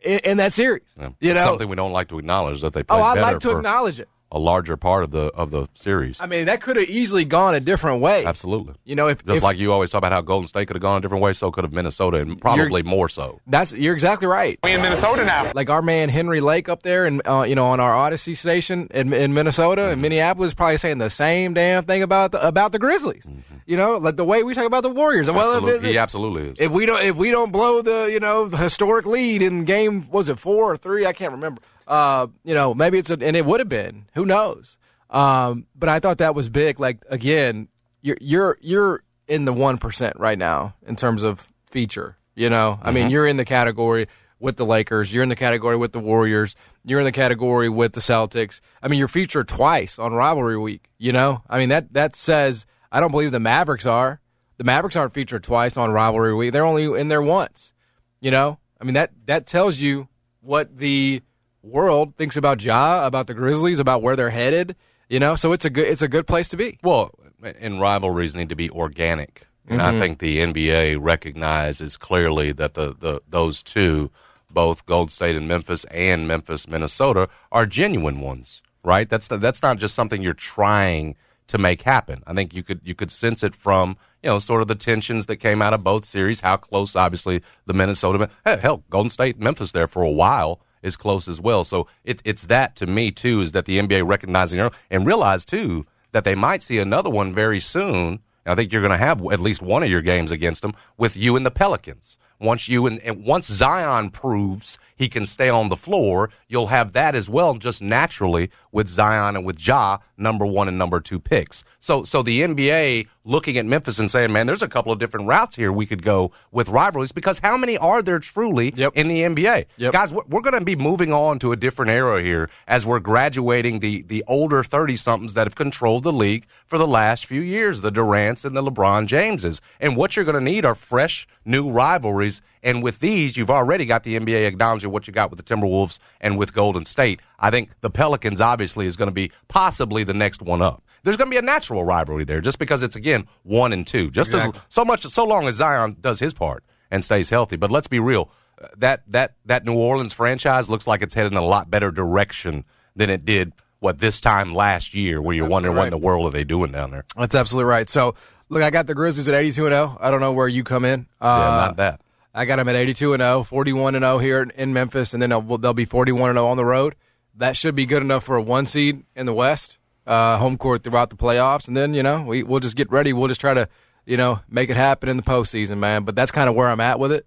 in, 0.02 0.18
in 0.24 0.36
that 0.36 0.52
series. 0.52 0.82
Mm-hmm. 0.98 1.02
Yeah. 1.02 1.08
You 1.20 1.30
It's 1.32 1.40
know, 1.40 1.44
something 1.50 1.68
we 1.68 1.76
don't 1.76 1.92
like 1.92 2.08
to 2.08 2.18
acknowledge 2.18 2.60
that 2.60 2.72
they 2.72 2.82
Played 2.82 2.98
oh, 3.00 3.02
I'd 3.02 3.20
like 3.20 3.40
to 3.40 3.50
for 3.50 3.56
acknowledge 3.58 4.00
it. 4.00 4.08
A 4.30 4.38
larger 4.38 4.76
part 4.76 5.04
of 5.04 5.10
the 5.10 5.26
of 5.34 5.50
the 5.50 5.68
series. 5.74 6.16
I 6.20 6.26
mean, 6.26 6.46
that 6.46 6.60
could 6.60 6.76
have 6.76 6.88
easily 6.88 7.24
gone 7.24 7.54
a 7.54 7.60
different 7.60 8.00
way. 8.02 8.24
Absolutely. 8.26 8.74
You 8.84 8.94
know, 8.94 9.08
if, 9.08 9.24
Just 9.24 9.38
if 9.38 9.42
like 9.42 9.56
you 9.58 9.72
always 9.72 9.90
talk 9.90 9.98
about 10.00 10.12
how 10.12 10.20
Golden 10.20 10.46
State 10.46 10.66
could 10.68 10.76
have 10.76 10.82
gone 10.82 10.98
a 10.98 11.00
different 11.00 11.22
way, 11.22 11.32
so 11.32 11.50
could 11.50 11.64
have 11.64 11.72
Minnesota, 11.72 12.18
and 12.18 12.40
probably 12.40 12.82
more 12.82 13.08
so. 13.08 13.40
That's 13.46 13.72
you're 13.72 13.94
exactly 13.94 14.26
right. 14.26 14.58
We 14.62 14.72
in 14.72 14.82
Minnesota 14.82 15.24
now. 15.24 15.52
Like 15.54 15.70
our 15.70 15.80
man 15.82 16.08
Henry 16.10 16.40
Lake 16.40 16.68
up 16.68 16.82
there, 16.82 17.06
and 17.06 17.22
uh, 17.26 17.42
you 17.48 17.54
know, 17.54 17.66
on 17.68 17.80
our 17.80 17.94
Odyssey 17.94 18.34
station 18.34 18.88
in, 18.92 19.12
in 19.12 19.34
Minnesota 19.34 19.82
Mm-hmm. 19.82 19.92
and 19.92 20.02
Minneapolis, 20.02 20.54
probably 20.54 20.76
saying 20.78 20.98
the 20.98 21.08
same 21.10 21.54
damn 21.54 21.84
thing 21.84 22.02
about 22.02 22.32
the, 22.32 22.46
about 22.46 22.72
the 22.72 22.78
Grizzlies. 22.78 23.26
You 23.66 23.76
know, 23.76 23.96
like 23.98 24.16
the 24.16 24.24
way 24.24 24.42
we 24.42 24.54
talk 24.54 24.66
about 24.66 24.82
the 24.82 24.90
Warriors. 24.90 25.30
Well, 25.30 25.58
if- 25.58 25.62
Absolutely. 25.62 25.88
He 25.90 25.98
absolutely 25.98 26.42
is. 26.50 26.56
if 26.58 26.70
we 26.72 26.84
don't 26.86 27.02
if 27.02 27.16
we 27.16 27.30
don't 27.30 27.50
blow 27.52 27.80
the 27.82 28.08
you 28.12 28.18
know 28.20 28.46
the 28.48 28.56
historic 28.56 29.06
lead 29.06 29.40
in 29.42 29.64
game 29.64 30.08
was 30.10 30.28
it 30.28 30.38
four 30.38 30.72
or 30.72 30.76
three 30.76 31.06
I 31.06 31.12
can't 31.12 31.32
remember 31.32 31.60
uh 31.88 32.26
you 32.44 32.54
know 32.54 32.74
maybe 32.74 32.98
it's 32.98 33.10
a 33.10 33.14
and 33.20 33.36
it 33.36 33.44
would 33.44 33.58
have 33.60 33.68
been. 33.68 34.04
Who 34.14 34.24
knows? 34.26 34.78
Um 35.10 35.66
but 35.74 35.88
I 35.88 35.98
thought 36.00 36.18
that 36.18 36.34
was 36.34 36.48
big. 36.48 36.78
Like 36.78 36.98
again 37.08 37.68
you're 38.02 38.18
you're 38.20 38.58
you're 38.60 39.02
in 39.26 39.44
the 39.46 39.52
one 39.52 39.78
percent 39.78 40.16
right 40.18 40.38
now 40.38 40.74
in 40.86 40.94
terms 40.96 41.22
of 41.24 41.46
feature 41.66 42.16
you 42.36 42.48
know? 42.48 42.78
I 42.82 42.92
mean 42.92 43.08
Mhm. 43.08 43.10
you're 43.10 43.26
in 43.26 43.36
the 43.38 43.44
category 43.44 44.06
with 44.38 44.56
the 44.56 44.64
Lakers. 44.64 45.12
You're 45.12 45.24
in 45.24 45.28
the 45.28 45.34
category 45.34 45.76
with 45.76 45.90
the 45.92 45.98
Warriors. 45.98 46.54
You're 46.84 47.00
in 47.00 47.04
the 47.04 47.10
category 47.12 47.68
with 47.68 47.94
the 47.94 48.00
Celtics. 48.00 48.60
I 48.82 48.88
mean 48.88 48.98
you're 48.98 49.08
featured 49.08 49.48
twice 49.48 49.98
on 49.98 50.12
rivalry 50.12 50.58
week 50.58 50.90
you 50.98 51.12
know? 51.12 51.42
I 51.48 51.58
mean 51.58 51.70
that 51.70 51.92
that 51.94 52.14
says 52.14 52.66
I 52.92 53.00
don't 53.00 53.10
believe 53.10 53.32
the 53.32 53.40
Mavericks 53.40 53.86
are. 53.86 54.20
The 54.58 54.64
Mavericks 54.64 54.96
aren't 54.96 55.14
featured 55.14 55.44
twice 55.44 55.76
on 55.76 55.90
rivalry 55.92 56.34
week. 56.34 56.52
They're 56.52 56.64
only 56.66 56.84
in 57.00 57.08
there 57.08 57.22
once. 57.22 57.72
You 58.20 58.30
know, 58.32 58.58
I 58.80 58.84
mean 58.84 58.94
that 58.94 59.12
that 59.26 59.46
tells 59.46 59.78
you 59.78 60.08
what 60.40 60.76
the 60.76 61.22
world 61.62 62.16
thinks 62.16 62.36
about 62.36 62.62
Ja, 62.62 63.06
about 63.06 63.26
the 63.26 63.34
Grizzlies, 63.34 63.78
about 63.78 64.02
where 64.02 64.16
they're 64.16 64.30
headed. 64.30 64.76
You 65.08 65.18
know, 65.20 65.36
so 65.36 65.52
it's 65.52 65.64
a 65.64 65.70
good 65.70 65.86
it's 65.88 66.02
a 66.02 66.08
good 66.08 66.26
place 66.26 66.48
to 66.50 66.56
be. 66.56 66.78
Well, 66.82 67.12
and 67.42 67.80
rivalries 67.80 68.34
need 68.34 68.50
to 68.50 68.56
be 68.56 68.68
organic. 68.70 69.46
And 69.70 69.80
I 69.82 69.92
Mhm. 69.92 69.98
think 69.98 70.18
the 70.18 70.38
NBA 70.40 70.96
recognizes 70.98 71.96
clearly 71.96 72.52
that 72.52 72.74
the, 72.74 72.94
the 72.98 73.20
those 73.28 73.62
two, 73.62 74.10
both 74.50 74.84
Gold 74.86 75.10
State 75.10 75.36
and 75.36 75.46
Memphis 75.48 75.84
and 75.90 76.26
Memphis, 76.28 76.66
Minnesota, 76.68 77.28
are 77.52 77.66
genuine 77.66 78.20
ones, 78.20 78.62
right? 78.82 79.08
That's 79.08 79.28
the, 79.28 79.36
that's 79.38 79.62
not 79.62 79.78
just 79.78 79.94
something 79.94 80.22
you're 80.22 80.32
trying 80.34 81.16
to 81.48 81.58
make 81.58 81.82
happen. 81.82 82.22
I 82.26 82.34
think 82.34 82.54
you 82.54 82.62
could 82.62 82.80
you 82.84 82.94
could 82.94 83.10
sense 83.10 83.42
it 83.42 83.54
from 83.54 83.96
you 84.22 84.28
know 84.30 84.38
sort 84.38 84.60
of 84.62 84.68
the 84.68 84.74
tensions 84.74 85.26
that 85.26 85.36
came 85.36 85.62
out 85.62 85.72
of 85.74 85.82
both 85.84 86.04
series. 86.04 86.40
How 86.40 86.56
close, 86.58 86.96
obviously, 86.96 87.42
the 87.66 87.72
Minnesota 87.74 88.28
hell 88.44 88.84
Golden 88.90 89.10
State, 89.10 89.38
Memphis 89.38 89.72
there 89.72 89.88
for 89.88 90.02
a 90.02 90.10
while 90.10 90.60
is 90.82 90.96
close 90.96 91.28
as 91.28 91.40
well. 91.40 91.64
So 91.64 91.86
it, 92.04 92.22
it's 92.24 92.46
that 92.46 92.76
to 92.76 92.86
me 92.86 93.10
too 93.10 93.40
is 93.40 93.52
that 93.52 93.64
the 93.64 93.78
NBA 93.78 94.06
recognizing 94.06 94.60
and 94.90 95.06
realize 95.06 95.44
too 95.44 95.86
that 96.12 96.24
they 96.24 96.34
might 96.34 96.62
see 96.62 96.78
another 96.78 97.10
one 97.10 97.32
very 97.32 97.60
soon. 97.60 98.20
I 98.46 98.54
think 98.54 98.72
you're 98.72 98.80
going 98.80 98.92
to 98.92 98.98
have 98.98 99.20
at 99.30 99.40
least 99.40 99.60
one 99.60 99.82
of 99.82 99.90
your 99.90 100.00
games 100.00 100.30
against 100.30 100.62
them 100.62 100.74
with 100.96 101.16
you 101.16 101.36
and 101.36 101.44
the 101.44 101.50
Pelicans. 101.50 102.16
Once 102.40 102.68
you 102.68 102.86
and, 102.86 103.00
and 103.00 103.24
once 103.24 103.46
Zion 103.46 104.10
proves 104.10 104.78
he 104.96 105.08
can 105.08 105.24
stay 105.24 105.48
on 105.48 105.68
the 105.68 105.76
floor, 105.76 106.30
you'll 106.46 106.68
have 106.68 106.92
that 106.92 107.14
as 107.14 107.28
well, 107.28 107.54
just 107.54 107.82
naturally 107.82 108.50
with 108.72 108.88
Zion 108.88 109.36
and 109.36 109.44
with 109.44 109.64
Ja, 109.66 109.98
number 110.16 110.44
one 110.46 110.68
and 110.68 110.78
number 110.78 111.00
two 111.00 111.18
picks. 111.18 111.64
So, 111.80 112.02
so 112.04 112.22
the 112.22 112.40
NBA 112.40 113.06
looking 113.24 113.56
at 113.56 113.66
Memphis 113.66 113.98
and 113.98 114.10
saying, 114.10 114.32
"Man, 114.32 114.46
there's 114.46 114.62
a 114.62 114.68
couple 114.68 114.92
of 114.92 114.98
different 114.98 115.26
routes 115.28 115.54
here 115.56 115.72
we 115.72 115.86
could 115.86 116.02
go 116.02 116.32
with 116.50 116.68
rivalries." 116.68 117.12
Because 117.12 117.38
how 117.38 117.56
many 117.56 117.78
are 117.78 118.02
there 118.02 118.18
truly 118.18 118.72
in 118.94 119.08
the 119.08 119.22
NBA? 119.22 119.66
Guys, 119.92 120.12
we're, 120.12 120.22
we're 120.28 120.40
going 120.40 120.58
to 120.58 120.64
be 120.64 120.76
moving 120.76 121.12
on 121.12 121.38
to 121.40 121.52
a 121.52 121.56
different 121.56 121.90
era 121.90 122.22
here 122.22 122.50
as 122.66 122.84
we're 122.86 123.00
graduating 123.00 123.78
the 123.80 124.02
the 124.02 124.24
older 124.26 124.62
thirty 124.62 124.96
somethings 124.96 125.34
that 125.34 125.46
have 125.46 125.54
controlled 125.54 126.02
the 126.02 126.12
league 126.12 126.46
for 126.66 126.78
the 126.78 126.86
last 126.88 127.26
few 127.26 127.40
years, 127.40 127.80
the 127.80 127.90
Durants 127.92 128.44
and 128.44 128.56
the 128.56 128.62
LeBron 128.62 129.06
Jameses. 129.06 129.60
And 129.80 129.96
what 129.96 130.16
you're 130.16 130.24
going 130.24 130.34
to 130.34 130.40
need 130.40 130.64
are 130.64 130.74
fresh 130.74 131.26
new 131.44 131.70
rivalries. 131.70 132.42
And 132.62 132.82
with 132.82 132.98
these, 132.98 133.36
you've 133.36 133.50
already 133.50 133.86
got 133.86 134.02
the 134.02 134.18
NBA 134.18 134.46
acknowledging 134.46 134.90
what 134.90 135.06
you 135.06 135.12
got 135.12 135.30
with 135.30 135.44
the 135.44 135.54
Timberwolves 135.54 135.98
and 136.20 136.36
with 136.36 136.52
Golden 136.52 136.84
State. 136.84 137.20
I 137.38 137.50
think 137.50 137.70
the 137.80 137.90
Pelicans 137.90 138.40
obviously 138.40 138.86
is 138.86 138.96
going 138.96 139.08
to 139.08 139.12
be 139.14 139.30
possibly 139.48 140.04
the 140.04 140.14
next 140.14 140.42
one 140.42 140.60
up. 140.62 140.82
There's 141.04 141.16
going 141.16 141.28
to 141.30 141.34
be 141.34 141.38
a 141.38 141.42
natural 141.42 141.84
rivalry 141.84 142.24
there 142.24 142.40
just 142.40 142.58
because 142.58 142.82
it's 142.82 142.96
again 142.96 143.26
one 143.44 143.72
and 143.72 143.86
two. 143.86 144.10
Just 144.10 144.32
Exactly. 144.34 144.58
as 144.58 144.64
so 144.68 144.84
much 144.84 145.02
so 145.02 145.24
long 145.24 145.46
as 145.46 145.54
Zion 145.56 145.96
does 146.00 146.18
his 146.18 146.34
part 146.34 146.64
and 146.90 147.04
stays 147.04 147.30
healthy. 147.30 147.56
But 147.56 147.70
let's 147.70 147.86
be 147.86 148.00
real. 148.00 148.30
uh, 148.62 148.66
That 148.78 149.02
that 149.08 149.34
that 149.46 149.64
New 149.64 149.74
Orleans 149.76 150.12
franchise 150.12 150.68
looks 150.68 150.86
like 150.86 151.02
it's 151.02 151.14
headed 151.14 151.32
in 151.32 151.38
a 151.38 151.44
lot 151.44 151.70
better 151.70 151.90
direction 151.92 152.64
than 152.96 153.10
it 153.10 153.24
did 153.24 153.52
what 153.78 154.00
this 154.00 154.20
time 154.20 154.52
last 154.52 154.92
year 154.92 155.22
where 155.22 155.36
you're 155.36 155.48
wondering 155.48 155.76
what 155.76 155.84
in 155.86 155.90
the 155.90 155.98
world 155.98 156.26
are 156.26 156.36
they 156.36 156.42
doing 156.42 156.72
down 156.72 156.90
there. 156.90 157.04
That's 157.16 157.36
absolutely 157.36 157.70
right. 157.70 157.88
So 157.88 158.16
look, 158.48 158.62
I 158.64 158.70
got 158.70 158.88
the 158.88 158.94
Grizzlies 158.94 159.28
at 159.28 159.34
82 159.34 159.66
and 159.66 159.72
0. 159.72 159.96
I 160.00 160.10
don't 160.10 160.20
know 160.20 160.32
where 160.32 160.48
you 160.48 160.64
come 160.64 160.84
in. 160.84 161.06
Uh, 161.20 161.26
yeah, 161.40 161.56
not 161.66 161.76
that. 161.76 162.00
I 162.34 162.44
got 162.44 162.56
them 162.56 162.68
at 162.68 162.74
82 162.74 163.12
and 163.14 163.22
0, 163.22 163.44
41 163.44 163.94
and 163.94 164.02
0 164.02 164.18
here 164.18 164.42
in 164.42 164.72
Memphis, 164.72 165.12
and 165.14 165.22
then 165.22 165.30
they'll, 165.30 165.58
they'll 165.58 165.74
be 165.74 165.84
41 165.84 166.30
and 166.30 166.36
0 166.36 166.48
on 166.48 166.56
the 166.56 166.64
road. 166.64 166.96
That 167.38 167.56
should 167.56 167.74
be 167.74 167.86
good 167.86 168.02
enough 168.02 168.24
for 168.24 168.36
a 168.36 168.42
one 168.42 168.66
seed 168.66 169.02
in 169.16 169.26
the 169.26 169.32
West, 169.34 169.78
uh, 170.06 170.36
home 170.38 170.56
court 170.58 170.82
throughout 170.84 171.10
the 171.10 171.16
playoffs, 171.16 171.66
and 171.68 171.76
then 171.76 171.94
you 171.94 172.02
know 172.02 172.22
we 172.22 172.42
we'll 172.42 172.60
just 172.60 172.76
get 172.76 172.90
ready. 172.90 173.12
We'll 173.12 173.28
just 173.28 173.40
try 173.40 173.54
to 173.54 173.68
you 174.06 174.16
know 174.16 174.40
make 174.48 174.70
it 174.70 174.76
happen 174.76 175.08
in 175.08 175.16
the 175.16 175.22
postseason, 175.22 175.78
man. 175.78 176.04
But 176.04 176.16
that's 176.16 176.30
kind 176.32 176.48
of 176.48 176.54
where 176.54 176.68
I'm 176.68 176.80
at 176.80 176.98
with 176.98 177.12
it. 177.12 177.26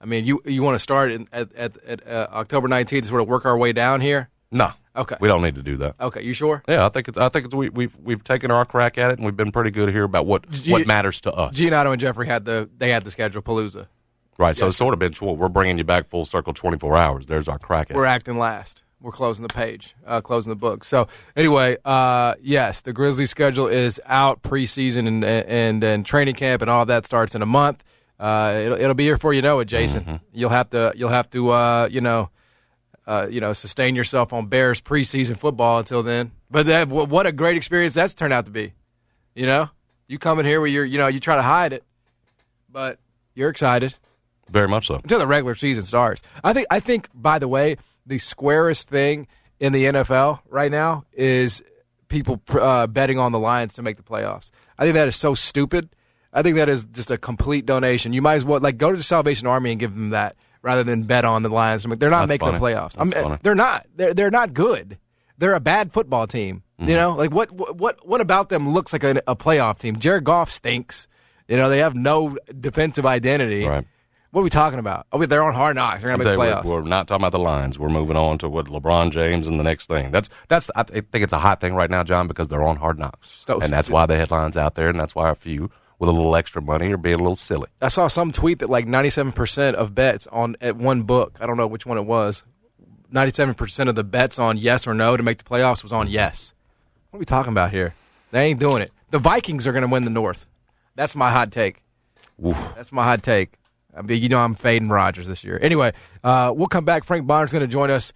I 0.00 0.04
mean, 0.06 0.24
you 0.24 0.40
you 0.44 0.62
want 0.62 0.74
to 0.76 0.78
start 0.78 1.12
in, 1.12 1.28
at 1.32 1.52
at, 1.54 1.76
at 1.84 2.06
uh, 2.06 2.28
October 2.32 2.68
19th, 2.68 3.06
sort 3.06 3.20
of 3.20 3.28
work 3.28 3.44
our 3.44 3.56
way 3.58 3.72
down 3.72 4.00
here. 4.00 4.28
No. 4.50 4.72
Okay. 4.94 5.16
We 5.20 5.26
don't 5.28 5.40
need 5.42 5.54
to 5.54 5.62
do 5.62 5.78
that. 5.78 5.94
Okay, 5.98 6.22
you 6.22 6.34
sure? 6.34 6.62
Yeah, 6.68 6.84
I 6.84 6.90
think 6.90 7.08
it's 7.08 7.16
I 7.16 7.30
think 7.30 7.46
it's 7.46 7.54
we, 7.54 7.70
we've 7.70 7.96
we've 7.98 8.22
taken 8.22 8.50
our 8.50 8.64
crack 8.66 8.98
at 8.98 9.10
it 9.10 9.18
and 9.18 9.24
we've 9.24 9.36
been 9.36 9.50
pretty 9.50 9.70
good 9.70 9.88
here 9.88 10.04
about 10.04 10.26
what 10.26 10.44
you- 10.66 10.72
what 10.72 10.86
matters 10.86 11.20
to 11.22 11.32
us. 11.32 11.56
Giannotto 11.56 11.92
and 11.92 12.00
Jeffrey 12.00 12.26
had 12.26 12.44
the 12.44 12.68
they 12.76 12.90
had 12.90 13.02
the 13.04 13.10
schedule 13.10 13.40
Palooza. 13.42 13.86
Right. 14.38 14.56
So 14.56 14.66
it's 14.68 14.76
sort 14.76 14.92
of 14.92 14.98
been 14.98 15.14
we're 15.20 15.48
bringing 15.48 15.78
you 15.78 15.84
back 15.84 16.08
full 16.08 16.26
circle 16.26 16.52
24 16.52 16.96
hours. 16.96 17.26
There's 17.26 17.48
our 17.48 17.58
crack 17.58 17.90
at 17.90 17.96
We're 17.96 18.04
acting 18.04 18.38
last. 18.38 18.81
We're 19.02 19.10
closing 19.10 19.42
the 19.42 19.52
page, 19.52 19.94
uh, 20.06 20.20
closing 20.20 20.50
the 20.50 20.56
book. 20.56 20.84
So 20.84 21.08
anyway, 21.34 21.76
uh, 21.84 22.34
yes, 22.40 22.82
the 22.82 22.92
Grizzlies 22.92 23.30
schedule 23.30 23.66
is 23.66 24.00
out 24.06 24.42
preseason 24.42 25.08
and 25.08 25.24
and 25.24 25.82
and 25.82 26.06
training 26.06 26.36
camp 26.36 26.62
and 26.62 26.70
all 26.70 26.86
that 26.86 27.04
starts 27.04 27.34
in 27.34 27.42
a 27.42 27.46
month. 27.46 27.82
Uh, 28.20 28.60
it'll 28.64 28.78
it'll 28.78 28.94
be 28.94 29.02
here 29.04 29.16
before 29.16 29.34
you 29.34 29.42
know 29.42 29.58
it, 29.58 29.64
Jason. 29.64 30.04
Mm-hmm. 30.04 30.16
You'll 30.32 30.50
have 30.50 30.70
to 30.70 30.92
you'll 30.96 31.08
have 31.08 31.28
to 31.30 31.50
uh, 31.50 31.88
you 31.90 32.00
know. 32.00 32.30
Uh, 33.04 33.26
you 33.28 33.40
know, 33.40 33.52
sustain 33.52 33.96
yourself 33.96 34.32
on 34.32 34.46
Bears 34.46 34.80
preseason 34.80 35.36
football 35.36 35.80
until 35.80 36.04
then. 36.04 36.30
But 36.52 36.66
that, 36.66 36.86
wh- 36.86 37.10
what 37.10 37.26
a 37.26 37.32
great 37.32 37.56
experience 37.56 37.94
that's 37.94 38.14
turned 38.14 38.32
out 38.32 38.44
to 38.44 38.52
be. 38.52 38.74
You 39.34 39.46
know, 39.46 39.68
you 40.06 40.20
come 40.20 40.38
in 40.38 40.46
here 40.46 40.60
where 40.60 40.68
you're, 40.68 40.84
you 40.84 40.98
know, 40.98 41.08
you 41.08 41.18
try 41.18 41.34
to 41.34 41.42
hide 41.42 41.72
it, 41.72 41.82
but 42.70 43.00
you're 43.34 43.48
excited 43.50 43.96
Very 44.50 44.68
much 44.68 44.86
so. 44.86 44.94
until 45.02 45.18
the 45.18 45.26
regular 45.26 45.56
season 45.56 45.82
starts. 45.82 46.22
I 46.44 46.52
think. 46.52 46.68
I 46.70 46.78
think. 46.78 47.08
By 47.12 47.40
the 47.40 47.48
way, 47.48 47.76
the 48.06 48.18
squarest 48.18 48.88
thing 48.88 49.26
in 49.60 49.72
the 49.72 49.84
NFL 49.84 50.40
right 50.48 50.70
now 50.70 51.04
is 51.12 51.62
people 52.08 52.40
uh, 52.50 52.86
betting 52.86 53.18
on 53.18 53.32
the 53.32 53.38
Lions 53.38 53.74
to 53.74 53.82
make 53.82 53.96
the 53.96 54.02
playoffs. 54.02 54.50
I 54.78 54.84
think 54.84 54.94
that 54.94 55.08
is 55.08 55.16
so 55.16 55.34
stupid. 55.34 55.94
I 56.32 56.42
think 56.42 56.56
that 56.56 56.68
is 56.68 56.84
just 56.86 57.10
a 57.10 57.18
complete 57.18 57.66
donation. 57.66 58.12
You 58.12 58.22
might 58.22 58.34
as 58.34 58.44
well 58.44 58.60
like 58.60 58.78
go 58.78 58.90
to 58.90 58.96
the 58.96 59.02
Salvation 59.02 59.46
Army 59.46 59.70
and 59.70 59.80
give 59.80 59.94
them 59.94 60.10
that 60.10 60.36
rather 60.62 60.82
than 60.82 61.02
bet 61.02 61.24
on 61.24 61.42
the 61.42 61.48
Lions. 61.48 61.84
I 61.84 61.88
mean, 61.88 61.98
they're 61.98 62.10
not 62.10 62.28
That's 62.28 62.40
making 62.40 62.54
the 62.54 62.60
playoffs. 62.60 62.94
I 62.96 63.04
mean, 63.04 63.38
they're 63.42 63.54
not. 63.54 63.86
They're 63.94 64.14
they're 64.14 64.30
not 64.30 64.54
good. 64.54 64.98
They're 65.38 65.54
a 65.54 65.60
bad 65.60 65.92
football 65.92 66.26
team. 66.26 66.62
Mm-hmm. 66.80 66.90
You 66.90 66.96
know, 66.96 67.14
like 67.14 67.32
what 67.32 67.50
what 67.76 68.06
what 68.06 68.20
about 68.20 68.48
them 68.48 68.72
looks 68.72 68.92
like 68.92 69.04
a, 69.04 69.22
a 69.26 69.36
playoff 69.36 69.78
team? 69.78 69.98
Jared 69.98 70.24
Goff 70.24 70.50
stinks. 70.50 71.06
You 71.48 71.56
know, 71.56 71.68
they 71.68 71.78
have 71.78 71.94
no 71.94 72.38
defensive 72.58 73.04
identity. 73.04 73.66
Right. 73.66 73.86
What 74.32 74.40
are 74.40 74.44
we 74.44 74.50
talking 74.50 74.78
about? 74.78 75.06
Oh, 75.12 75.24
they're 75.26 75.42
on 75.42 75.52
hard 75.52 75.76
knocks. 75.76 76.00
They're 76.00 76.08
going 76.08 76.20
to 76.20 76.24
make 76.26 76.36
the 76.38 76.42
playoffs. 76.42 76.64
we're, 76.64 76.80
we're 76.80 76.88
not 76.88 77.06
talking 77.06 77.20
about 77.20 77.32
the 77.32 77.38
lines. 77.38 77.78
We're 77.78 77.90
moving 77.90 78.16
on 78.16 78.38
to 78.38 78.48
what 78.48 78.64
LeBron 78.66 79.10
James 79.12 79.46
and 79.46 79.60
the 79.60 79.64
next 79.64 79.88
thing. 79.88 80.10
That's 80.10 80.30
that's. 80.48 80.70
I 80.74 80.84
th- 80.84 81.04
think 81.12 81.22
it's 81.22 81.34
a 81.34 81.38
hot 81.38 81.60
thing 81.60 81.74
right 81.74 81.90
now, 81.90 82.02
John, 82.02 82.28
because 82.28 82.48
they're 82.48 82.62
on 82.62 82.76
hard 82.76 82.98
knocks, 82.98 83.44
So- 83.46 83.60
and 83.60 83.70
that's 83.70 83.90
why 83.90 84.06
the 84.06 84.16
headlines 84.16 84.56
out 84.56 84.74
there, 84.74 84.88
and 84.88 84.98
that's 84.98 85.14
why 85.14 85.28
a 85.30 85.34
few 85.34 85.70
with 85.98 86.08
a 86.08 86.12
little 86.12 86.34
extra 86.34 86.62
money 86.62 86.90
are 86.92 86.96
being 86.96 87.16
a 87.16 87.18
little 87.22 87.36
silly. 87.36 87.68
I 87.82 87.88
saw 87.88 88.08
some 88.08 88.32
tweet 88.32 88.58
that 88.60 88.70
like 88.70 88.86
97% 88.86 89.74
of 89.74 89.94
bets 89.94 90.26
on 90.28 90.56
at 90.62 90.76
one 90.76 91.02
book, 91.02 91.36
I 91.38 91.46
don't 91.46 91.56
know 91.58 91.66
which 91.66 91.84
one 91.86 91.98
it 91.98 92.06
was, 92.06 92.42
97% 93.12 93.88
of 93.88 93.94
the 93.94 94.02
bets 94.02 94.38
on 94.38 94.56
yes 94.56 94.86
or 94.86 94.94
no 94.94 95.16
to 95.16 95.22
make 95.22 95.38
the 95.38 95.44
playoffs 95.44 95.82
was 95.82 95.92
on 95.92 96.08
yes. 96.08 96.54
What 97.10 97.18
are 97.18 97.20
we 97.20 97.26
talking 97.26 97.52
about 97.52 97.70
here? 97.70 97.94
They 98.30 98.44
ain't 98.46 98.58
doing 98.58 98.82
it. 98.82 98.90
The 99.10 99.18
Vikings 99.18 99.66
are 99.66 99.72
going 99.72 99.82
to 99.82 99.88
win 99.88 100.04
the 100.04 100.10
North. 100.10 100.46
That's 100.96 101.14
my 101.14 101.30
hot 101.30 101.52
take. 101.52 101.82
That's 102.38 102.90
my 102.90 103.04
hot 103.04 103.22
take. 103.22 103.52
I 103.96 104.02
mean, 104.02 104.22
you 104.22 104.28
know 104.28 104.38
I'm 104.38 104.54
fading 104.54 104.88
Rodgers 104.88 105.26
this 105.26 105.44
year. 105.44 105.58
Anyway, 105.60 105.92
uh, 106.24 106.52
we'll 106.56 106.68
come 106.68 106.84
back. 106.84 107.04
Frank 107.04 107.26
Bonner's 107.26 107.52
going 107.52 107.60
to 107.60 107.66
join 107.66 107.90
us. 107.90 108.12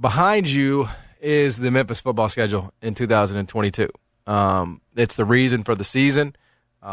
Behind 0.00 0.48
you 0.48 0.88
is 1.20 1.58
the 1.58 1.70
Memphis 1.70 2.00
football 2.00 2.28
schedule 2.28 2.72
in 2.82 2.94
2022. 2.94 3.88
Um, 4.26 4.80
it's 4.96 5.16
the 5.16 5.24
reason 5.24 5.62
for 5.64 5.74
the 5.74 5.84
season. 5.84 6.34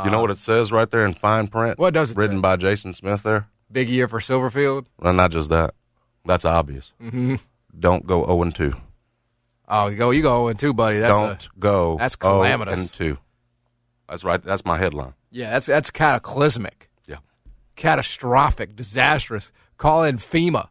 you 0.05 0.11
know 0.11 0.21
what 0.21 0.31
it 0.31 0.37
says 0.39 0.71
right 0.71 0.89
there 0.89 1.05
in 1.05 1.13
fine 1.13 1.47
print? 1.47 1.79
What 1.79 1.93
does 1.93 2.11
it 2.11 2.17
Written 2.17 2.37
say? 2.37 2.41
by 2.41 2.55
Jason 2.57 2.93
Smith 2.93 3.23
there. 3.23 3.47
Big 3.71 3.89
year 3.89 4.07
for 4.07 4.19
Silverfield. 4.19 4.85
Well, 4.99 5.13
not 5.13 5.31
just 5.31 5.49
that. 5.49 5.73
That's 6.25 6.45
obvious. 6.45 6.91
Mm-hmm. 7.01 7.35
Don't 7.79 8.05
go 8.05 8.23
zero 8.25 8.41
and 8.43 8.53
two. 8.53 8.73
Oh, 9.67 9.87
you 9.87 9.95
go, 9.95 10.11
you 10.11 10.21
go 10.21 10.49
and 10.49 10.59
two, 10.59 10.73
buddy. 10.73 10.99
That's 10.99 11.17
Don't 11.17 11.45
a, 11.45 11.59
go. 11.59 11.97
that's 11.97 12.17
0 12.21 12.33
calamitous. 12.43 12.79
and 12.79 12.91
two. 12.93 13.17
That's 14.09 14.23
right. 14.25 14.43
That's 14.43 14.65
my 14.65 14.77
headline. 14.77 15.13
yeah, 15.31 15.51
that's 15.51 15.65
that's 15.67 15.89
cataclysmic. 15.89 16.89
Catastrophic, 17.81 18.75
disastrous. 18.75 19.51
Call 19.77 20.03
in 20.03 20.17
FEMA. 20.17 20.67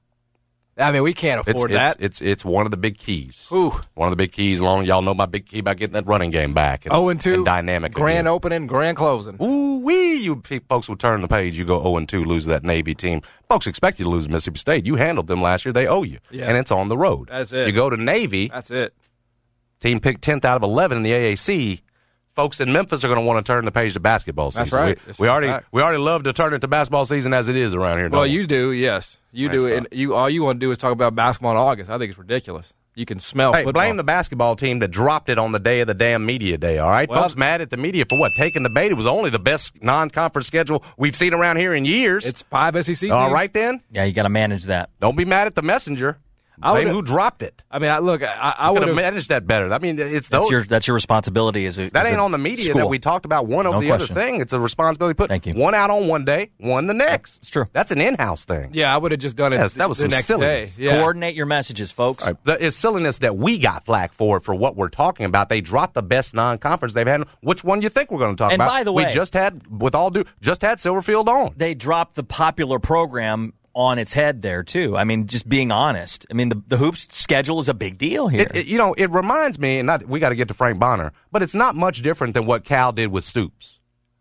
I 0.79 0.93
mean, 0.93 1.03
we 1.03 1.13
can't 1.13 1.41
afford 1.47 1.73
it's, 1.73 1.77
that. 1.79 1.97
it's 1.99 2.23
it's 2.23 2.43
one 2.45 2.65
of 2.65 2.71
the 2.71 2.77
big 2.79 2.97
keys. 2.97 3.49
Ooh. 3.53 3.79
One 3.95 4.07
of 4.07 4.13
the 4.13 4.17
big 4.17 4.33
keys. 4.33 4.63
Long 4.63 4.85
y'all 4.87 5.03
know 5.03 5.13
my 5.13 5.27
big 5.27 5.45
key 5.47 5.59
about 5.59 5.77
getting 5.77 5.93
that 5.95 6.07
running 6.07 6.31
game 6.31 6.55
back. 6.55 6.87
And, 6.87 6.95
Oh, 6.95 7.09
and 7.11 7.21
two, 7.21 7.35
and 7.35 7.45
dynamic. 7.45 7.93
grand 7.93 8.21
again. 8.21 8.27
opening, 8.29 8.67
grand 8.67 8.97
closing. 8.97 9.37
Ooh 9.43 9.79
wee! 9.81 10.15
You 10.23 10.41
folks 10.69 10.89
will 10.89 10.97
turn 10.97 11.21
the 11.21 11.29
page. 11.29 11.59
You 11.59 11.65
go 11.67 11.83
zero 11.83 11.97
and 11.99 12.09
two, 12.09 12.25
lose 12.25 12.47
that 12.47 12.63
Navy 12.63 12.95
team. 12.95 13.21
Folks 13.49 13.67
expect 13.67 13.99
you 13.99 14.05
to 14.05 14.11
lose 14.11 14.29
Mississippi 14.29 14.59
State. 14.59 14.87
You 14.87 14.95
handled 14.95 15.27
them 15.27 15.43
last 15.43 15.67
year. 15.67 15.73
They 15.73 15.87
owe 15.87 16.03
you, 16.05 16.19
Yeah. 16.31 16.47
and 16.49 16.57
it's 16.57 16.71
on 16.71 16.89
the 16.89 16.97
road. 16.97 17.29
That's 17.31 17.53
it. 17.53 17.67
You 17.67 17.73
go 17.75 17.91
to 17.91 17.97
Navy. 17.99 18.49
That's 18.49 18.71
it. 18.71 18.95
team 19.81 20.01
picked 20.01 20.23
tenth 20.23 20.45
out 20.47 20.57
of 20.57 20.63
eleven 20.63 20.97
in 20.99 21.03
the 21.03 21.13
AAC. 21.13 21.83
Folks 22.37 22.61
in 22.61 22.73
Memphis 22.73 23.05
are 23.05 23.09
going 23.09 23.19
to 23.21 23.25
want 23.27 23.45
to 23.45 23.51
turn 23.53 23.65
the 23.65 23.73
page 23.73 23.95
to 23.95 24.01
basketball 24.01 24.51
season. 24.53 24.61
That's 24.65 24.73
right. 24.73 24.97
We, 24.99 25.03
That's 25.07 25.19
we 25.19 25.29
already 25.29 25.49
right. 25.49 25.63
we 25.73 25.83
already 25.83 25.99
love 26.03 26.23
to 26.25 26.33
turn 26.33 26.55
it 26.55 26.61
to 26.61 26.69
basketball 26.69 27.05
season 27.05 27.35
as 27.35 27.49
it 27.49 27.57
is 27.57 27.75
around 27.75 27.99
here. 27.99 28.09
Well, 28.09 28.23
don't 28.23 28.31
we? 28.31 28.37
you 28.39 28.47
do, 28.47 28.71
yes, 28.73 29.19
you 29.33 29.49
Nice 29.49 29.57
do, 29.57 29.61
stuff. 29.67 29.77
and 29.79 29.89
you 29.93 30.15
all 30.15 30.31
you 30.31 30.43
want 30.45 30.61
to 30.61 30.65
do 30.67 30.71
is 30.71 30.79
talk 30.79 30.93
about 30.93 31.15
basketball 31.15 31.51
in 31.53 31.59
August. 31.59 31.91
I 31.91 31.99
think 31.99 32.11
it's 32.11 32.19
ridiculous. 32.19 32.73
You 32.95 33.07
can 33.07 33.19
smell 33.21 33.53
Hey, 33.53 33.65
football. 33.65 33.83
blame 33.85 33.97
the 33.97 34.05
basketball 34.05 34.57
team 34.57 34.81
that 34.81 34.89
dropped 34.89 35.29
it 35.29 35.39
on 35.39 35.53
the 35.53 35.59
day 35.61 35.81
of 35.81 35.87
the 35.87 35.95
damn 35.95 36.27
media 36.27 36.59
day. 36.59 36.79
All 36.79 36.91
right, 36.91 37.09
Well- 37.09 37.23
folks 37.23 37.37
mad 37.37 37.61
at 37.61 37.71
the 37.71 37.77
media 37.77 38.05
for 38.09 38.19
what 38.19 38.33
taking 38.37 38.63
the 38.63 38.69
bait. 38.71 38.91
It 38.91 38.95
was 38.95 39.07
only 39.07 39.31
the 39.31 39.39
best 39.39 39.83
non-conference 39.83 40.47
schedule 40.47 40.85
we've 40.99 41.17
seen 41.17 41.33
around 41.33 41.57
here 41.57 41.73
in 41.73 41.85
years. 41.85 42.27
It's 42.27 42.43
five 42.43 42.75
SEC. 42.85 43.11
all 43.11 43.27
teams. 43.27 43.33
right 43.35 43.53
then. 43.53 43.81
Yeah, 43.93 44.05
you 44.05 44.13
got 44.13 44.25
to 44.25 44.29
manage 44.29 44.65
that. 44.65 44.91
Don't 45.01 45.17
be 45.17 45.25
mad 45.25 45.47
at 45.47 45.55
the 45.55 45.63
messenger. 45.63 46.19
I 46.63 46.73
Blame 46.73 46.89
who 46.89 47.03
dropped 47.03 47.43
it. 47.43 47.65
I 47.71 47.79
mean, 47.79 47.91
I, 47.91 47.99
look, 47.99 48.23
I, 48.23 48.27
I 48.27 48.55
I 48.59 48.71
would 48.71 48.81
would 48.81 48.89
have 48.89 48.97
have. 48.97 49.05
managed 49.13 49.29
that 49.31 49.47
better. 49.47 49.73
I 49.73 49.79
mean, 49.79 49.99
it's 49.99 50.29
That's 50.29 50.45
those. 50.45 50.51
your 50.51 50.65
that's 50.65 50.87
your 50.87 50.95
responsibility 50.95 51.65
Is 51.67 51.77
that 51.77 52.07
ain't 52.07 52.17
a 52.17 52.21
on 52.21 52.33
the 52.33 52.39
media 52.39 52.75
that 52.75 52.89
we 52.89 52.99
talked 52.99 53.25
about 53.25 53.47
one 53.47 53.67
over 53.67 53.77
No 53.77 53.81
the 53.81 53.89
question. 53.89 54.17
other 54.17 54.27
thing. 54.27 54.41
It's 54.41 54.53
a 54.53 54.61
responsibility. 54.61 55.15
Put 55.15 55.29
Thank 55.29 55.47
you. 55.47 55.55
one 55.55 55.75
out 55.75 55.91
on 55.91 56.07
one 56.07 56.25
day, 56.25 56.51
one 56.59 56.87
the 56.87 56.95
next. 56.95 57.39
It's 57.39 57.51
true. 57.51 57.65
That's 57.73 57.91
an 57.91 58.01
in-house 58.01 58.45
thing. 58.45 58.71
Yeah, 58.73 58.95
I 58.95 58.99
would 58.99 59.13
have 59.13 59.21
just 59.21 59.37
done 59.37 59.53
it. 59.53 59.57
Yes, 59.57 59.75
that 59.75 59.89
was 59.89 59.99
the 59.99 60.03
some 60.03 60.11
next 60.11 60.27
silliness. 60.27 60.75
day. 60.77 60.85
Yeah. 60.85 60.99
Coordinate 60.99 61.35
your 61.35 61.47
messages, 61.47 61.91
folks. 61.93 62.25
All 62.25 62.31
right. 62.33 62.45
The, 62.45 62.67
it's 62.67 62.77
silliness 62.77 63.19
that 63.21 63.37
we 63.37 63.59
got 63.59 63.85
flack 63.85 64.13
for 64.13 64.41
for 64.41 64.55
what 64.55 64.77
we're 64.77 64.89
talking 64.89 65.27
about. 65.27 65.49
They 65.49 65.61
dropped 65.61 65.95
the 65.95 66.03
best 66.03 66.35
non-conference 66.35 66.95
they've 66.95 67.07
had. 67.07 67.25
Which 67.43 67.65
one 67.65 67.83
you 67.83 67.89
think 67.89 68.11
we're 68.11 68.19
going 68.19 68.37
to 68.37 68.39
talk 68.43 68.53
And 68.53 68.61
about? 68.61 68.71
by 68.71 68.85
the 68.85 68.93
way, 68.93 69.07
we 69.07 69.11
just 69.13 69.35
had, 69.35 69.67
with 69.69 69.95
all 69.95 70.11
due, 70.11 70.25
just 70.41 70.63
had 70.63 70.79
Silverfield 70.79 71.27
on. 71.29 71.55
They 71.57 71.75
dropped 71.75 72.17
the 72.17 72.23
popular 72.25 72.79
program 72.79 73.55
on 73.75 73.99
its 73.99 74.13
head 74.13 74.43
there 74.43 74.63
too. 74.63 74.97
I 74.97 75.05
mean, 75.05 75.27
just 75.27 75.49
being 75.49 75.71
honest. 75.71 76.27
I 76.31 76.35
mean, 76.35 76.49
the 76.49 76.63
the 76.67 76.77
hoops 76.77 77.07
schedule 77.17 77.61
is 77.61 77.69
a 77.69 77.75
big 77.75 77.99
deal 77.99 78.29
here. 78.29 78.43
It, 78.43 78.57
it- 78.57 78.67
you 78.67 78.79
know, 78.79 78.95
it 78.95 79.11
reminds 79.11 79.59
me, 79.59 79.79
and 79.79 79.87
not, 79.87 80.07
we 80.09 80.19
got 80.21 80.31
to 80.31 80.35
get 80.35 80.49
to 80.49 80.55
Frank 80.55 80.79
Bonner, 80.79 81.13
but 81.31 81.43
it's 81.43 81.55
not 81.55 81.77
much 81.77 82.03
different 82.03 82.35
than 82.35 82.47
what 82.47 82.65
Cal 82.65 82.91
did 82.93 83.09
with 83.09 83.25
Stoops, 83.25 83.79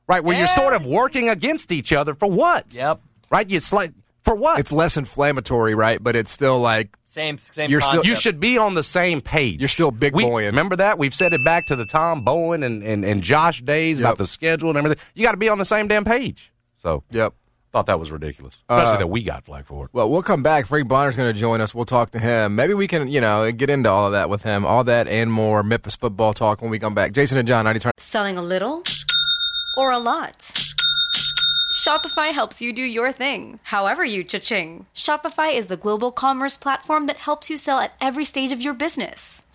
right? 0.07 0.23
Where 0.23 0.37
you're 0.37 0.47
sort 0.47 0.73
of 0.73 0.85
working 0.85 1.29
against 1.29 1.71
each 1.71 1.91
other 1.93 2.13
for 2.13 2.29
what? 2.29 2.73
Yep. 2.73 3.01
Right? 3.31 3.49
You 3.49 3.57
sli- 3.59 3.93
for 4.21 4.35
what? 4.35 4.59
It's 4.59 4.71
less 4.71 4.97
inflammatory, 4.97 5.73
right? 5.75 6.01
But 6.03 6.15
it's 6.15 6.31
still 6.31 6.59
like 6.59 6.95
same 7.05 7.37
same. 7.39 7.71
You're 7.71 7.81
still- 7.81 8.05
you 8.05 8.15
should 8.15 8.39
be 8.39 8.57
on 8.57 8.75
the 8.75 8.83
same 8.83 9.19
page. 9.21 9.59
You're 9.61 9.69
still 9.69 9.89
big 9.91 10.13
we, 10.15 10.23
boying. 10.23 10.45
Remember 10.47 10.75
that? 10.75 10.97
We've 10.99 11.13
said 11.15 11.33
it 11.33 11.43
back 11.43 11.67
to 11.67 11.75
the 11.75 11.85
Tom 11.85 12.23
Bowen 12.23 12.61
and, 12.63 12.83
and, 12.83 13.03
and 13.03 13.23
Josh 13.23 13.61
days 13.61 13.99
Yep. 13.99 14.05
about 14.05 14.17
the 14.19 14.25
schedule 14.25 14.69
and 14.69 14.77
everything. 14.77 15.03
You 15.15 15.23
got 15.23 15.31
to 15.31 15.37
be 15.37 15.49
on 15.49 15.57
the 15.57 15.65
same 15.65 15.87
damn 15.87 16.05
page. 16.05 16.51
So, 16.75 17.03
Yep. 17.11 17.33
Thought 17.71 17.85
that 17.85 17.99
was 17.99 18.11
ridiculous, 18.11 18.55
especially 18.69 18.95
Uh, 18.95 18.97
that 18.97 19.07
we 19.07 19.21
got 19.23 19.43
flagged 19.45 19.67
for 19.67 19.85
it. 19.85 19.89
Well, 19.93 20.09
we'll 20.09 20.23
come 20.23 20.41
back. 20.43 20.65
Frank 20.65 20.87
Bonner's 20.87 21.15
going 21.15 21.31
to 21.33 21.39
join 21.39 21.61
us. 21.61 21.75
We'll 21.75 21.85
talk 21.85 22.09
to 22.11 22.19
him. 22.19 22.55
Maybe 22.55 22.73
we 22.73 22.87
can, 22.87 23.07
you 23.07 23.21
know, 23.21 23.51
get 23.51 23.69
into 23.69 23.89
all 23.89 24.05
of 24.07 24.11
that 24.13 24.29
with 24.29 24.43
him. 24.43 24.65
All 24.65 24.83
that 24.85 25.07
and 25.07 25.31
more 25.31 25.61
Memphis 25.63 25.95
football 25.95 26.33
talk 26.33 26.61
when 26.61 26.71
we 26.71 26.79
come 26.79 26.95
back. 26.95 27.13
Jason 27.13 27.37
and 27.37 27.47
John, 27.47 27.65
90 27.65 27.79
turn. 27.79 27.91
Selling 27.97 28.37
a 28.37 28.41
little 28.41 28.83
or 29.77 29.91
a 29.91 29.99
lot? 29.99 30.51
Shopify 31.85 32.33
helps 32.33 32.61
you 32.61 32.73
do 32.73 32.81
your 32.81 33.11
thing, 33.13 33.59
however 33.63 34.03
you 34.03 34.21
cha-ching. 34.23 34.85
Shopify 34.93 35.55
is 35.55 35.67
the 35.67 35.77
global 35.77 36.11
commerce 36.11 36.57
platform 36.57 37.07
that 37.07 37.15
helps 37.17 37.49
you 37.49 37.55
sell 37.57 37.79
at 37.79 37.93
every 38.01 38.25
stage 38.25 38.51
of 38.51 38.61
your 38.61 38.73
business. 38.73 39.43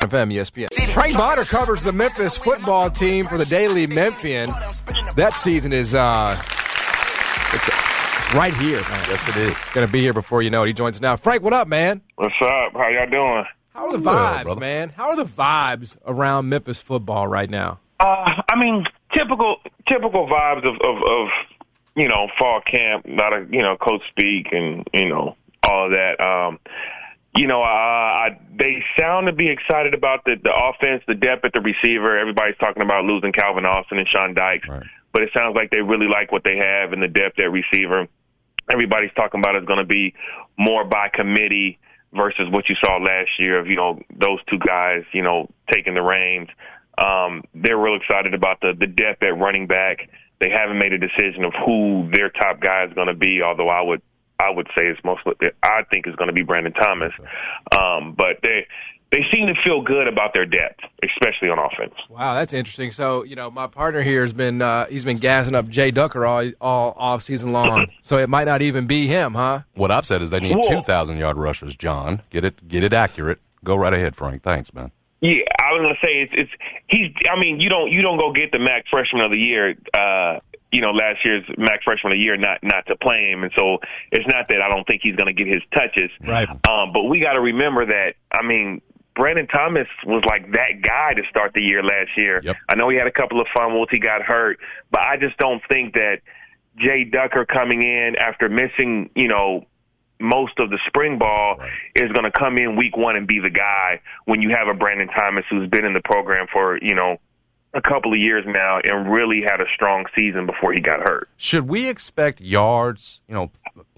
FM 0.00 0.32
ESPN. 0.32 0.72
Frank 0.92 1.14
Bonner 1.14 1.44
covers 1.44 1.82
the 1.82 1.92
Memphis 1.92 2.36
football 2.36 2.90
team 2.90 3.26
for 3.26 3.36
the 3.36 3.44
Daily 3.44 3.86
Memphian. 3.86 4.48
That 5.16 5.34
season 5.34 5.74
is 5.74 5.94
uh, 5.94 6.34
it's, 7.52 7.68
it's 7.68 8.34
right 8.34 8.54
here. 8.54 8.80
Man. 8.80 9.06
Yes, 9.10 9.28
it 9.28 9.36
is. 9.36 9.56
Going 9.74 9.86
to 9.86 9.92
be 9.92 10.00
here 10.00 10.14
before 10.14 10.40
you 10.40 10.48
know 10.48 10.62
it. 10.62 10.68
He 10.68 10.72
joins 10.72 10.96
us 10.96 11.02
now. 11.02 11.16
Frank, 11.16 11.42
what 11.42 11.52
up, 11.52 11.68
man? 11.68 12.00
What's 12.16 12.34
up? 12.42 12.72
How 12.72 12.88
y'all 12.88 13.10
doing? 13.10 13.44
How 13.74 13.86
are 13.86 13.92
the 13.92 13.98
vibes, 13.98 14.58
man? 14.58 14.88
How 14.96 15.10
are 15.10 15.16
the 15.16 15.24
vibes 15.24 15.96
around 16.06 16.48
Memphis 16.48 16.80
football 16.80 17.28
right 17.28 17.48
now? 17.48 17.78
Uh, 18.00 18.24
I 18.50 18.56
mean, 18.58 18.84
typical 19.14 19.56
typical 19.86 20.26
vibes 20.26 20.66
of, 20.66 20.76
of, 20.76 20.96
of 20.96 21.28
you 21.94 22.08
know 22.08 22.28
fall 22.38 22.62
camp. 22.62 23.06
Not 23.06 23.32
a 23.32 23.46
you 23.50 23.62
know 23.62 23.76
coach 23.76 24.02
speak 24.10 24.48
and 24.52 24.86
you 24.94 25.08
know 25.08 25.36
all 25.68 25.86
of 25.86 25.92
that. 25.92 26.20
Um, 26.20 26.58
you 27.36 27.46
know, 27.46 27.62
uh, 27.62 27.66
I, 27.66 28.38
they 28.58 28.82
sound 28.98 29.26
to 29.28 29.32
be 29.32 29.48
excited 29.48 29.94
about 29.94 30.24
the, 30.24 30.36
the 30.42 30.52
offense, 30.52 31.02
the 31.06 31.14
depth 31.14 31.44
at 31.44 31.52
the 31.52 31.60
receiver. 31.60 32.18
Everybody's 32.18 32.56
talking 32.58 32.82
about 32.82 33.04
losing 33.04 33.32
Calvin 33.32 33.64
Austin 33.64 33.98
and 33.98 34.08
Sean 34.08 34.34
Dykes, 34.34 34.68
Right. 34.68 34.82
but 35.12 35.22
it 35.22 35.30
sounds 35.32 35.54
like 35.54 35.70
they 35.70 35.80
really 35.80 36.08
like 36.08 36.32
what 36.32 36.42
they 36.44 36.56
have 36.56 36.92
and 36.92 37.02
the 37.02 37.08
depth 37.08 37.38
at 37.38 37.50
receiver. 37.52 38.06
Everybody's 38.72 39.12
talking 39.14 39.40
about 39.40 39.54
it's 39.54 39.66
going 39.66 39.78
to 39.78 39.86
be 39.86 40.14
more 40.58 40.84
by 40.84 41.08
committee 41.12 41.78
versus 42.12 42.48
what 42.50 42.68
you 42.68 42.74
saw 42.84 42.96
last 42.98 43.30
year 43.38 43.58
of 43.58 43.66
you 43.68 43.76
know 43.76 44.00
those 44.14 44.38
two 44.50 44.58
guys, 44.58 45.02
you 45.12 45.22
know, 45.22 45.48
taking 45.70 45.94
the 45.94 46.02
reins. 46.02 46.48
Um, 46.98 47.44
they're 47.54 47.78
real 47.78 47.96
excited 47.96 48.34
about 48.34 48.60
the 48.60 48.74
the 48.78 48.86
depth 48.86 49.22
at 49.22 49.38
running 49.38 49.66
back. 49.66 50.08
They 50.40 50.50
haven't 50.50 50.78
made 50.78 50.92
a 50.92 50.98
decision 50.98 51.44
of 51.44 51.52
who 51.64 52.10
their 52.12 52.28
top 52.30 52.60
guy 52.60 52.84
is 52.84 52.92
going 52.94 53.08
to 53.08 53.14
be, 53.14 53.40
although 53.42 53.68
I 53.68 53.80
would 53.82 54.02
I 54.40 54.50
would 54.50 54.68
say 54.74 54.86
it's 54.86 55.00
most 55.04 55.20
I 55.62 55.82
think 55.90 56.06
is 56.06 56.16
going 56.16 56.28
to 56.28 56.32
be 56.32 56.42
Brandon 56.42 56.72
Thomas. 56.72 57.12
Um, 57.72 58.14
but 58.16 58.38
they 58.42 58.66
they 59.12 59.26
seem 59.30 59.48
to 59.48 59.54
feel 59.64 59.82
good 59.82 60.06
about 60.06 60.32
their 60.32 60.46
depth, 60.46 60.80
especially 61.02 61.48
on 61.48 61.58
offense. 61.58 61.94
Wow, 62.08 62.34
that's 62.34 62.52
interesting. 62.52 62.92
So, 62.92 63.24
you 63.24 63.34
know, 63.34 63.50
my 63.50 63.66
partner 63.66 64.02
here 64.02 64.22
has 64.22 64.32
been 64.32 64.62
uh, 64.62 64.86
he's 64.86 65.04
been 65.04 65.18
gassing 65.18 65.54
up 65.54 65.68
Jay 65.68 65.90
Ducker 65.90 66.24
all 66.24 66.50
all 66.60 66.94
off 66.96 67.22
season 67.22 67.52
long. 67.52 67.88
so 68.02 68.18
it 68.18 68.28
might 68.28 68.44
not 68.44 68.62
even 68.62 68.86
be 68.86 69.06
him, 69.06 69.34
huh? 69.34 69.62
What 69.74 69.90
I've 69.90 70.06
said 70.06 70.22
is 70.22 70.30
they 70.30 70.40
need 70.40 70.56
Whoa. 70.56 70.80
2,000 70.80 71.18
yard 71.18 71.36
rushers, 71.36 71.74
John. 71.76 72.22
Get 72.30 72.44
it, 72.44 72.68
get 72.68 72.84
it 72.84 72.92
accurate. 72.92 73.40
Go 73.64 73.76
right 73.76 73.92
ahead, 73.92 74.16
Frank. 74.16 74.42
Thanks, 74.42 74.72
man. 74.72 74.92
Yeah, 75.20 75.42
I 75.60 75.72
was 75.72 75.82
gonna 75.82 75.98
say 76.02 76.22
it's 76.22 76.32
it's 76.34 76.50
he's. 76.88 77.12
I 77.30 77.38
mean, 77.38 77.60
you 77.60 77.68
don't 77.68 77.90
you 77.90 78.00
don't 78.00 78.16
go 78.16 78.32
get 78.32 78.52
the 78.52 78.58
MAC 78.58 78.84
freshman 78.90 79.22
of 79.22 79.30
the 79.30 79.36
year. 79.36 79.74
Uh, 79.92 80.40
you 80.72 80.80
know, 80.80 80.90
last 80.90 81.24
year's 81.24 81.44
MAC 81.58 81.82
freshman 81.82 82.12
of 82.12 82.16
the 82.16 82.22
year 82.22 82.36
not 82.36 82.58
not 82.62 82.86
to 82.86 82.96
play 82.96 83.30
him, 83.30 83.42
and 83.42 83.52
so 83.58 83.78
it's 84.12 84.26
not 84.26 84.48
that 84.48 84.62
I 84.62 84.68
don't 84.68 84.86
think 84.86 85.02
he's 85.02 85.16
gonna 85.16 85.32
get 85.32 85.46
his 85.46 85.62
touches. 85.74 86.10
Right. 86.20 86.48
Um, 86.48 86.92
but 86.92 87.04
we 87.04 87.20
got 87.20 87.32
to 87.32 87.40
remember 87.40 87.86
that. 87.86 88.14
I 88.30 88.42
mean, 88.42 88.80
Brandon 89.14 89.46
Thomas 89.46 89.88
was 90.06 90.22
like 90.28 90.50
that 90.52 90.82
guy 90.82 91.14
to 91.14 91.22
start 91.28 91.52
the 91.54 91.60
year 91.60 91.82
last 91.82 92.10
year. 92.16 92.40
Yep. 92.42 92.56
I 92.68 92.74
know 92.76 92.88
he 92.88 92.96
had 92.96 93.06
a 93.06 93.12
couple 93.12 93.40
of 93.40 93.46
fumbles, 93.54 93.88
he 93.90 93.98
got 93.98 94.22
hurt, 94.22 94.58
but 94.90 95.00
I 95.00 95.16
just 95.16 95.36
don't 95.38 95.62
think 95.68 95.94
that 95.94 96.20
Jay 96.78 97.04
Ducker 97.04 97.44
coming 97.44 97.82
in 97.82 98.14
after 98.18 98.48
missing, 98.48 99.10
you 99.14 99.28
know, 99.28 99.66
most 100.20 100.58
of 100.58 100.70
the 100.70 100.78
spring 100.86 101.18
ball 101.18 101.56
is 101.96 102.12
going 102.12 102.30
to 102.30 102.38
come 102.38 102.58
in 102.58 102.76
week 102.76 102.96
one 102.96 103.16
and 103.16 103.26
be 103.26 103.40
the 103.40 103.50
guy 103.50 104.00
when 104.26 104.42
you 104.42 104.50
have 104.56 104.68
a 104.68 104.74
Brandon 104.74 105.08
Thomas 105.08 105.44
who's 105.50 105.68
been 105.68 105.84
in 105.84 105.94
the 105.94 106.02
program 106.04 106.46
for, 106.52 106.78
you 106.80 106.94
know, 106.94 107.16
a 107.74 107.80
couple 107.80 108.12
of 108.12 108.18
years 108.18 108.44
now 108.46 108.80
and 108.84 109.10
really 109.10 109.42
had 109.42 109.60
a 109.60 109.66
strong 109.74 110.04
season 110.18 110.46
before 110.46 110.72
he 110.72 110.80
got 110.80 111.00
hurt. 111.08 111.28
Should 111.36 111.68
we 111.68 111.88
expect 111.88 112.40
yards? 112.40 113.20
You 113.28 113.34
know, 113.34 113.50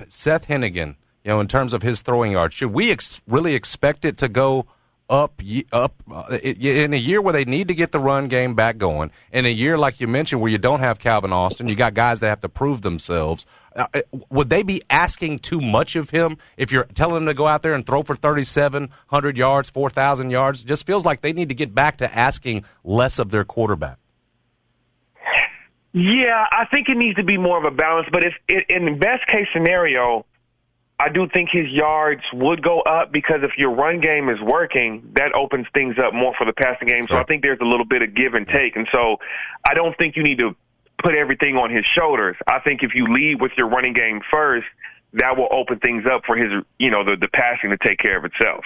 Seth 0.09 0.49
Henigan. 0.49 0.97
You 1.25 1.31
know, 1.31 1.41
in 1.41 1.47
terms 1.47 1.73
of 1.73 1.83
his 1.83 2.03
throwing 2.03 2.33
yards, 2.33 2.55
should 2.55 2.73
we 2.73 2.91
ex- 2.91 3.21
really 3.29 3.55
expect 3.55 4.05
it 4.05 4.17
to 4.19 4.29
go 4.29 4.67
up? 5.12 5.42
Up 5.72 5.94
uh, 6.11 6.38
in 6.42 6.94
a 6.94 6.96
year 6.96 7.20
where 7.20 7.33
they 7.33 7.44
need 7.44 7.68
to 7.68 7.75
get 7.75 7.92
the 7.92 8.01
run 8.01 8.29
game 8.29 8.55
back 8.55 8.79
going, 8.79 9.11
in 9.31 9.44
a 9.44 9.51
year 9.51 9.77
like 9.77 10.01
you 10.01 10.09
mentioned 10.09 10.40
where 10.40 10.51
you 10.51 10.59
don't 10.59 10.81
have 10.81 10.98
Calvin 10.98 11.33
Austin, 11.33 11.68
you 11.68 11.75
got 11.75 11.94
guys 11.94 12.20
that 12.20 12.29
have 12.29 12.40
to 12.40 12.48
prove 12.48 12.81
themselves. 12.81 13.44
Uh, 13.77 13.87
would 14.31 14.51
they 14.51 14.62
be 14.62 14.83
asking 14.90 15.38
too 15.38 15.61
much 15.61 15.96
of 15.96 16.11
him 16.11 16.37
if 16.57 16.72
you're 16.72 16.85
telling 16.94 17.18
him 17.18 17.27
to 17.27 17.35
go 17.35 17.46
out 17.46 17.62
there 17.62 17.75
and 17.75 17.87
throw 17.87 18.03
for 18.03 18.16
3,700 18.16 19.37
yards, 19.37 19.70
4,000 19.70 20.31
yards? 20.31 20.62
It 20.62 20.66
just 20.66 20.87
feels 20.87 21.05
like 21.05 21.20
they 21.20 21.33
need 21.33 21.48
to 21.51 21.55
get 21.55 21.75
back 21.75 21.98
to 21.98 22.14
asking 22.14 22.64
less 22.85 23.18
of 23.18 23.31
their 23.31 23.44
quarterback. 23.44 23.98
Yeah, 25.92 26.46
I 26.51 26.64
think 26.70 26.88
it 26.88 26.96
needs 26.96 27.16
to 27.16 27.22
be 27.22 27.37
more 27.37 27.59
of 27.59 27.70
a 27.70 27.75
balance. 27.75 28.09
But 28.11 28.25
if 28.25 28.35
in 28.68 28.87
the 28.87 28.92
best 28.92 29.27
case 29.27 29.46
scenario, 29.53 30.25
I 31.03 31.09
do 31.09 31.27
think 31.33 31.49
his 31.51 31.67
yards 31.69 32.23
would 32.33 32.62
go 32.62 32.81
up 32.83 33.11
because 33.11 33.41
if 33.43 33.59
your 33.59 33.75
run 33.75 34.01
game 34.01 34.29
is 34.29 34.41
working, 34.41 35.03
that 35.17 35.35
opens 35.35 35.67
things 35.75 35.97
up 35.99 36.15
more 36.15 36.33
for 36.38 36.45
the 36.45 36.53
passing 36.53 36.87
game. 36.87 37.09
So 37.09 37.17
I 37.17 37.25
think 37.25 37.43
there's 37.43 37.59
a 37.61 37.65
little 37.65 37.85
bit 37.85 38.03
of 38.03 38.15
give 38.15 38.35
and 38.35 38.47
take. 38.47 38.77
And 38.77 38.87
so 38.93 39.17
I 39.69 39.75
don't 39.75 39.99
think 39.99 40.15
you 40.15 40.23
need 40.23 40.38
to 40.38 40.55
put 41.03 41.17
everything 41.17 41.57
on 41.57 41.75
his 41.75 41.85
shoulders. 41.93 42.37
I 42.49 42.61
think 42.61 42.85
if 42.85 42.95
you 42.95 43.12
lead 43.12 43.41
with 43.41 43.51
your 43.59 43.69
running 43.69 43.95
game 43.95 44.21
first, 44.31 44.67
that 45.15 45.37
will 45.37 45.49
open 45.51 45.81
things 45.81 46.05
up 46.07 46.23
for 46.25 46.37
his, 46.37 46.53
you 46.79 46.91
know, 46.93 47.03
the, 47.05 47.17
the 47.21 47.29
passing 47.29 47.71
to 47.71 47.79
take 47.85 47.99
care 47.99 48.17
of 48.17 48.25
itself. 48.25 48.65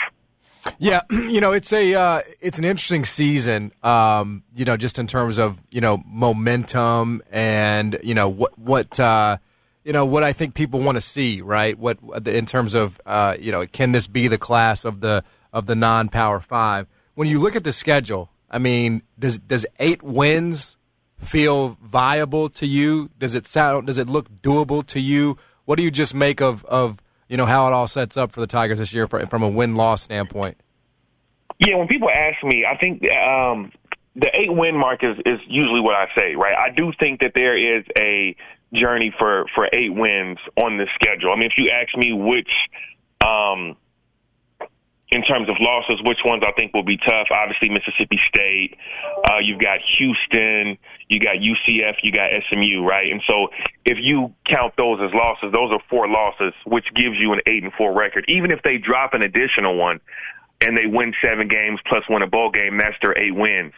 Yeah, 0.79 1.01
you 1.11 1.41
know, 1.41 1.53
it's 1.53 1.73
a 1.73 1.95
uh, 1.95 2.21
it's 2.41 2.59
an 2.59 2.65
interesting 2.65 3.07
season. 3.07 3.73
Um, 3.83 4.43
you 4.55 4.67
know, 4.67 4.77
just 4.77 4.99
in 4.99 5.07
terms 5.07 5.39
of 5.39 5.59
you 5.71 5.81
know 5.81 6.03
momentum 6.05 7.23
and 7.31 7.99
you 8.03 8.15
know 8.15 8.29
what 8.29 8.59
what 8.59 8.99
uh, 9.01 9.39
you 9.87 9.93
know 9.93 10.05
what 10.05 10.25
I 10.25 10.33
think 10.33 10.55
people 10.55 10.81
want 10.81 10.97
to 10.97 11.01
see, 11.01 11.41
right? 11.41 11.79
What 11.79 11.99
in 12.27 12.45
terms 12.45 12.75
of 12.75 13.01
uh, 13.07 13.37
you 13.41 13.53
know, 13.53 13.65
can 13.67 13.93
this 13.93 14.09
be 14.09 14.27
the 14.27 14.37
class 14.37 14.85
of 14.85 14.99
the 14.99 15.23
of 15.53 15.67
the 15.67 15.77
non 15.77 16.09
Power 16.09 16.41
Five? 16.41 16.89
When 17.15 17.29
you 17.29 17.39
look 17.39 17.55
at 17.55 17.63
the 17.63 17.73
schedule, 17.73 18.29
I 18.51 18.59
mean, 18.59 19.03
does 19.17 19.39
does 19.39 19.65
eight 19.79 20.03
wins 20.03 20.77
feel 21.19 21.79
viable 21.81 22.49
to 22.49 22.67
you? 22.67 23.11
Does 23.17 23.37
it 23.37 23.47
sound? 23.47 23.87
Does 23.87 23.97
it 23.97 24.09
look 24.09 24.29
doable 24.43 24.85
to 24.87 24.99
you? 24.99 25.39
What 25.67 25.77
do 25.77 25.85
you 25.85 25.93
just 25.93 26.15
make 26.15 26.41
of 26.43 26.65
of 26.65 27.01
you 27.29 27.37
know 27.37 27.47
how 27.47 27.69
it 27.69 27.73
all 27.73 27.87
sets 27.87 28.17
up 28.17 28.33
for 28.33 28.41
the 28.41 28.49
Tigers 28.49 28.81
this 28.81 28.93
year 28.93 29.07
from 29.07 29.43
a 29.45 29.49
win 29.49 29.77
loss 29.77 30.03
standpoint? 30.03 30.57
Yeah, 31.61 31.77
when 31.77 31.87
people 31.87 32.11
ask 32.11 32.43
me, 32.43 32.65
I 32.69 32.77
think 32.77 33.05
um, 33.13 33.71
the 34.17 34.31
eight 34.35 34.53
win 34.53 34.77
mark 34.77 35.05
is, 35.05 35.17
is 35.25 35.39
usually 35.47 35.81
what 35.81 35.95
I 35.95 36.07
say, 36.19 36.35
right? 36.35 36.57
I 36.57 36.75
do 36.75 36.93
think 36.99 37.21
that 37.21 37.33
there 37.35 37.57
is 37.57 37.85
a 37.99 38.35
journey 38.75 39.15
for, 39.19 39.47
for 39.55 39.69
eight 39.73 39.95
wins 39.95 40.39
on 40.63 40.77
the 40.77 40.87
schedule. 40.95 41.33
I 41.33 41.37
mean, 41.37 41.51
if 41.51 41.59
you 41.59 41.71
ask 41.71 41.97
me 41.97 42.13
which, 42.13 42.51
um, 43.27 43.77
in 45.11 45.23
terms 45.23 45.49
of 45.49 45.55
losses, 45.61 46.01
which 46.05 46.19
ones 46.25 46.43
I 46.47 46.51
think 46.59 46.75
will 46.75 46.83
be 46.85 46.97
tough, 46.97 47.29
obviously 47.31 47.69
Mississippi 47.71 48.19
State, 48.29 48.77
uh, 49.31 49.39
you've 49.39 49.61
got 49.61 49.79
Houston, 49.99 50.77
you 51.09 51.21
got 51.21 51.37
UCF, 51.37 51.95
you 52.03 52.11
got 52.11 52.31
SMU, 52.51 52.83
right? 52.85 53.13
And 53.13 53.23
so 53.29 53.49
if 53.85 53.99
you 54.01 54.35
count 54.51 54.75
those 54.77 54.99
as 55.01 55.15
losses, 55.15 55.53
those 55.53 55.71
are 55.71 55.81
four 55.89 56.09
losses, 56.09 56.53
which 56.67 56.87
gives 56.95 57.17
you 57.19 57.33
an 57.33 57.41
eight 57.47 57.63
and 57.63 57.73
four 57.75 57.97
record. 57.97 58.25
Even 58.29 58.51
if 58.51 58.63
they 58.63 58.79
drop 58.79 59.15
an 59.15 59.23
additional 59.23 59.77
one, 59.77 60.01
and 60.61 60.77
they 60.77 60.87
win 60.87 61.13
seven 61.25 61.49
games 61.49 61.81
plus 61.87 62.03
win 62.09 62.23
a 62.23 62.27
bowl 62.27 62.51
game, 62.51 62.79
that's 62.79 62.97
their 63.03 63.17
eight 63.19 63.35
wins. 63.35 63.73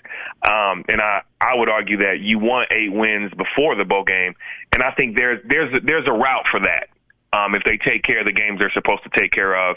Um, 0.47 0.85
and 0.89 1.01
I, 1.01 1.23
I 1.41 1.55
would 1.57 1.69
argue 1.69 1.99
that 1.99 2.21
you 2.21 2.39
want 2.39 2.71
eight 2.71 2.93
wins 2.93 3.33
before 3.35 3.75
the 3.75 3.85
bowl 3.85 4.05
game, 4.05 4.35
and 4.73 4.83
I 4.83 4.93
think 4.93 5.17
there's 5.17 5.41
there's 5.49 5.73
there's 5.85 6.07
a 6.07 6.13
route 6.13 6.47
for 6.51 6.61
that. 6.61 6.89
Um, 7.37 7.55
if 7.55 7.63
they 7.65 7.77
take 7.77 8.05
care 8.05 8.21
of 8.21 8.27
the 8.27 8.33
games 8.33 8.59
they're 8.59 8.73
supposed 8.73 9.03
to 9.05 9.11
take 9.21 9.33
care 9.33 9.55
of, 9.71 9.77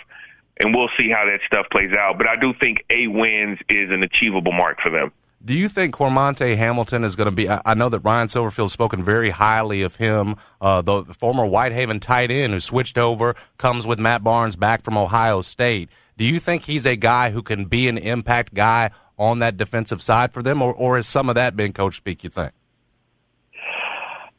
and 0.63 0.73
we'll 0.73 0.89
see 0.97 1.09
how 1.09 1.25
that 1.25 1.39
stuff 1.45 1.65
plays 1.71 1.91
out. 1.91 2.17
But 2.17 2.27
I 2.27 2.35
do 2.39 2.53
think 2.59 2.85
eight 2.89 3.11
wins 3.11 3.59
is 3.69 3.89
an 3.89 4.03
achievable 4.03 4.51
mark 4.51 4.79
for 4.81 4.89
them. 4.89 5.11
Do 5.43 5.55
you 5.55 5.67
think 5.69 5.95
Cormontae 5.95 6.55
Hamilton 6.55 7.03
is 7.03 7.15
going 7.15 7.25
to 7.25 7.31
be? 7.31 7.49
I 7.49 7.73
know 7.73 7.89
that 7.89 7.99
Ryan 7.99 8.27
Silverfield's 8.27 8.73
spoken 8.73 9.03
very 9.03 9.31
highly 9.31 9.81
of 9.81 9.95
him, 9.95 10.35
uh, 10.61 10.83
the 10.83 11.03
former 11.05 11.47
Whitehaven 11.47 11.99
tight 11.99 12.29
end 12.29 12.53
who 12.53 12.59
switched 12.59 12.99
over, 12.99 13.35
comes 13.57 13.87
with 13.87 13.97
Matt 13.97 14.23
Barnes 14.23 14.55
back 14.55 14.83
from 14.83 14.99
Ohio 14.99 15.41
State. 15.41 15.89
Do 16.17 16.25
you 16.25 16.39
think 16.39 16.63
he's 16.63 16.85
a 16.85 16.95
guy 16.95 17.31
who 17.31 17.41
can 17.41 17.65
be 17.65 17.87
an 17.87 17.97
impact 17.97 18.53
guy 18.53 18.91
on 19.17 19.39
that 19.39 19.57
defensive 19.57 20.01
side 20.01 20.33
for 20.33 20.43
them, 20.43 20.61
or, 20.61 20.73
or 20.73 20.95
has 20.97 21.07
some 21.07 21.29
of 21.29 21.35
that 21.35 21.55
been 21.55 21.73
coach 21.73 21.95
speak? 21.95 22.23
You 22.23 22.29
think? 22.29 22.53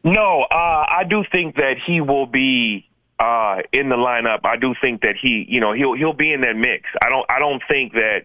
No, 0.05 0.43
uh, 0.51 0.55
I 0.89 1.05
do 1.09 1.25
think 1.31 1.57
that 1.57 1.75
he 1.87 2.01
will 2.01 2.27
be 2.27 2.89
uh, 3.19 3.59
in 3.73 3.89
the 3.89 3.97
lineup. 3.97 4.41
I 4.45 4.57
do 4.57 4.75
think 4.81 5.03
that 5.03 5.15
he, 5.21 5.47
you 5.49 5.61
know, 5.61 5.73
he'll 5.73 5.95
he'll 5.95 6.13
be 6.13 6.33
in 6.33 6.41
that 6.41 6.57
mix. 6.57 6.89
I 7.05 7.09
don't 7.09 7.25
I 7.31 7.39
don't 7.39 7.63
think 7.69 7.93
that 7.93 8.25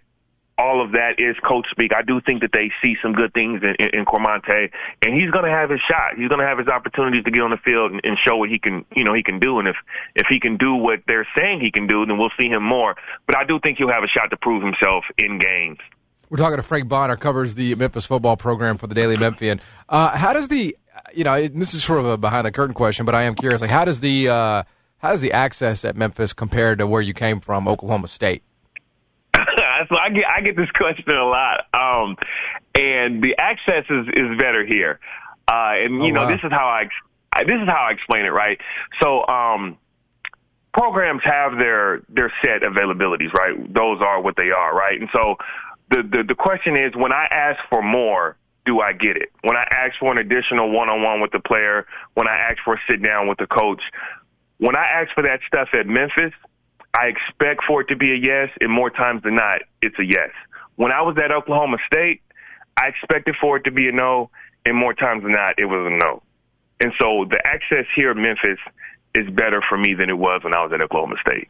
all 0.57 0.83
of 0.83 0.91
that 0.93 1.19
is 1.19 1.35
coach 1.47 1.67
speak. 1.69 1.91
I 1.93 2.01
do 2.01 2.19
think 2.21 2.41
that 2.41 2.51
they 2.51 2.71
see 2.81 2.95
some 3.01 3.13
good 3.13 3.33
things 3.33 3.61
in, 3.63 3.75
in, 3.79 3.99
in 3.99 4.05
Cormontae, 4.05 4.71
and 5.01 5.13
he's 5.13 5.29
going 5.29 5.45
to 5.45 5.51
have 5.51 5.69
his 5.69 5.79
shot. 5.87 6.17
He's 6.17 6.29
going 6.29 6.41
to 6.41 6.47
have 6.47 6.57
his 6.57 6.67
opportunities 6.67 7.23
to 7.25 7.31
get 7.31 7.41
on 7.41 7.51
the 7.51 7.57
field 7.57 7.91
and, 7.91 8.01
and 8.03 8.17
show 8.27 8.37
what 8.37 8.49
he 8.49 8.59
can, 8.59 8.85
you 8.95 9.03
know, 9.03 9.13
he 9.13 9.23
can 9.23 9.39
do. 9.39 9.59
And 9.59 9.67
if 9.67 9.75
if 10.15 10.27
he 10.27 10.39
can 10.39 10.57
do 10.57 10.73
what 10.73 11.01
they're 11.07 11.27
saying 11.37 11.61
he 11.61 11.71
can 11.71 11.87
do, 11.87 12.05
then 12.05 12.17
we'll 12.17 12.31
see 12.37 12.47
him 12.47 12.63
more. 12.63 12.95
But 13.25 13.37
I 13.37 13.45
do 13.45 13.59
think 13.59 13.77
he'll 13.77 13.91
have 13.91 14.03
a 14.03 14.07
shot 14.07 14.29
to 14.31 14.37
prove 14.37 14.63
himself 14.63 15.05
in 15.17 15.39
games. 15.39 15.77
We're 16.29 16.37
talking 16.37 16.57
to 16.57 16.63
Frank 16.63 16.89
Bonner, 16.89 17.15
covers 17.15 17.55
the 17.55 17.75
Memphis 17.75 18.05
football 18.05 18.35
program 18.35 18.77
for 18.77 18.87
the 18.87 18.95
Daily 18.95 19.15
Memphian. 19.15 19.61
Uh, 19.87 20.09
how 20.17 20.33
does 20.33 20.49
the, 20.49 20.75
you 21.13 21.23
know, 21.23 21.47
this 21.47 21.73
is 21.73 21.85
sort 21.85 21.99
of 21.99 22.05
a 22.05 22.17
behind 22.17 22.45
the 22.45 22.51
curtain 22.51 22.73
question, 22.73 23.05
but 23.05 23.15
I 23.15 23.23
am 23.23 23.35
curious. 23.35 23.61
Like, 23.61 23.69
how 23.69 23.85
does 23.85 24.01
the 24.01 24.27
uh, 24.27 24.63
how 24.97 25.11
does 25.11 25.21
the 25.21 25.31
access 25.31 25.85
at 25.85 25.95
Memphis 25.95 26.33
compare 26.33 26.75
to 26.75 26.85
where 26.85 27.01
you 27.01 27.13
came 27.13 27.39
from, 27.39 27.67
Oklahoma 27.67 28.07
State? 28.07 28.43
So 29.89 29.95
I 29.97 30.09
get 30.09 30.23
I 30.25 30.41
get 30.41 30.55
this 30.55 30.69
question 30.75 31.09
a 31.09 31.25
lot, 31.25 31.65
um, 31.73 32.15
and 32.75 33.23
the 33.23 33.35
access 33.37 33.85
is 33.89 34.07
is 34.07 34.37
better 34.39 34.65
here. 34.65 34.99
Uh, 35.47 35.79
and 35.79 36.03
you 36.03 36.11
oh, 36.11 36.15
know, 36.15 36.23
wow. 36.23 36.29
this 36.29 36.39
is 36.43 36.51
how 36.51 36.67
I 36.67 36.89
this 37.45 37.61
is 37.61 37.67
how 37.67 37.87
I 37.89 37.91
explain 37.91 38.25
it, 38.25 38.33
right? 38.33 38.59
So, 39.01 39.25
um, 39.27 39.77
programs 40.73 41.21
have 41.23 41.57
their 41.57 42.01
their 42.09 42.31
set 42.41 42.61
availabilities, 42.61 43.33
right? 43.33 43.55
Those 43.73 44.01
are 44.01 44.21
what 44.21 44.35
they 44.35 44.51
are, 44.51 44.75
right? 44.75 44.99
And 44.99 45.09
so, 45.13 45.35
the 45.91 46.03
the, 46.03 46.23
the 46.27 46.35
question 46.35 46.75
is, 46.75 46.95
when 46.95 47.11
I 47.11 47.27
ask 47.31 47.59
for 47.69 47.81
more, 47.81 48.37
do 48.65 48.81
I 48.81 48.93
get 48.93 49.15
it? 49.17 49.31
When 49.41 49.55
I 49.55 49.63
ask 49.71 49.97
for 49.99 50.11
an 50.11 50.17
additional 50.17 50.71
one 50.71 50.89
on 50.89 51.01
one 51.01 51.21
with 51.21 51.31
the 51.31 51.39
player, 51.39 51.85
when 52.15 52.27
I 52.27 52.35
ask 52.35 52.57
for 52.63 52.73
a 52.73 52.79
sit 52.89 53.01
down 53.03 53.27
with 53.27 53.37
the 53.37 53.47
coach, 53.47 53.81
when 54.57 54.75
I 54.75 54.85
ask 54.85 55.13
for 55.13 55.23
that 55.23 55.39
stuff 55.47 55.69
at 55.73 55.87
Memphis, 55.87 56.33
I 56.93 57.07
expect 57.07 57.61
for 57.67 57.81
it 57.81 57.87
to 57.89 57.95
be 57.95 58.11
a 58.11 58.15
yes, 58.15 58.49
and 58.61 58.71
more 58.71 58.89
times 58.89 59.23
than 59.23 59.35
not, 59.35 59.61
it's 59.81 59.97
a 59.99 60.05
yes. 60.05 60.29
When 60.75 60.91
I 60.91 61.01
was 61.01 61.17
at 61.23 61.31
Oklahoma 61.31 61.77
State, 61.85 62.21
I 62.75 62.87
expected 62.87 63.35
for 63.39 63.57
it 63.57 63.63
to 63.63 63.71
be 63.71 63.89
a 63.89 63.91
no, 63.91 64.29
and 64.65 64.75
more 64.75 64.93
times 64.93 65.23
than 65.23 65.31
not, 65.31 65.55
it 65.57 65.65
was 65.65 65.91
a 65.91 65.95
no. 65.95 66.21
And 66.79 66.91
so 67.01 67.25
the 67.29 67.41
access 67.45 67.85
here 67.95 68.11
at 68.11 68.17
Memphis 68.17 68.59
is 69.15 69.29
better 69.31 69.61
for 69.67 69.77
me 69.77 69.93
than 69.95 70.09
it 70.09 70.17
was 70.17 70.43
when 70.43 70.53
I 70.53 70.63
was 70.63 70.71
at 70.73 70.81
Oklahoma 70.81 71.15
State. 71.21 71.49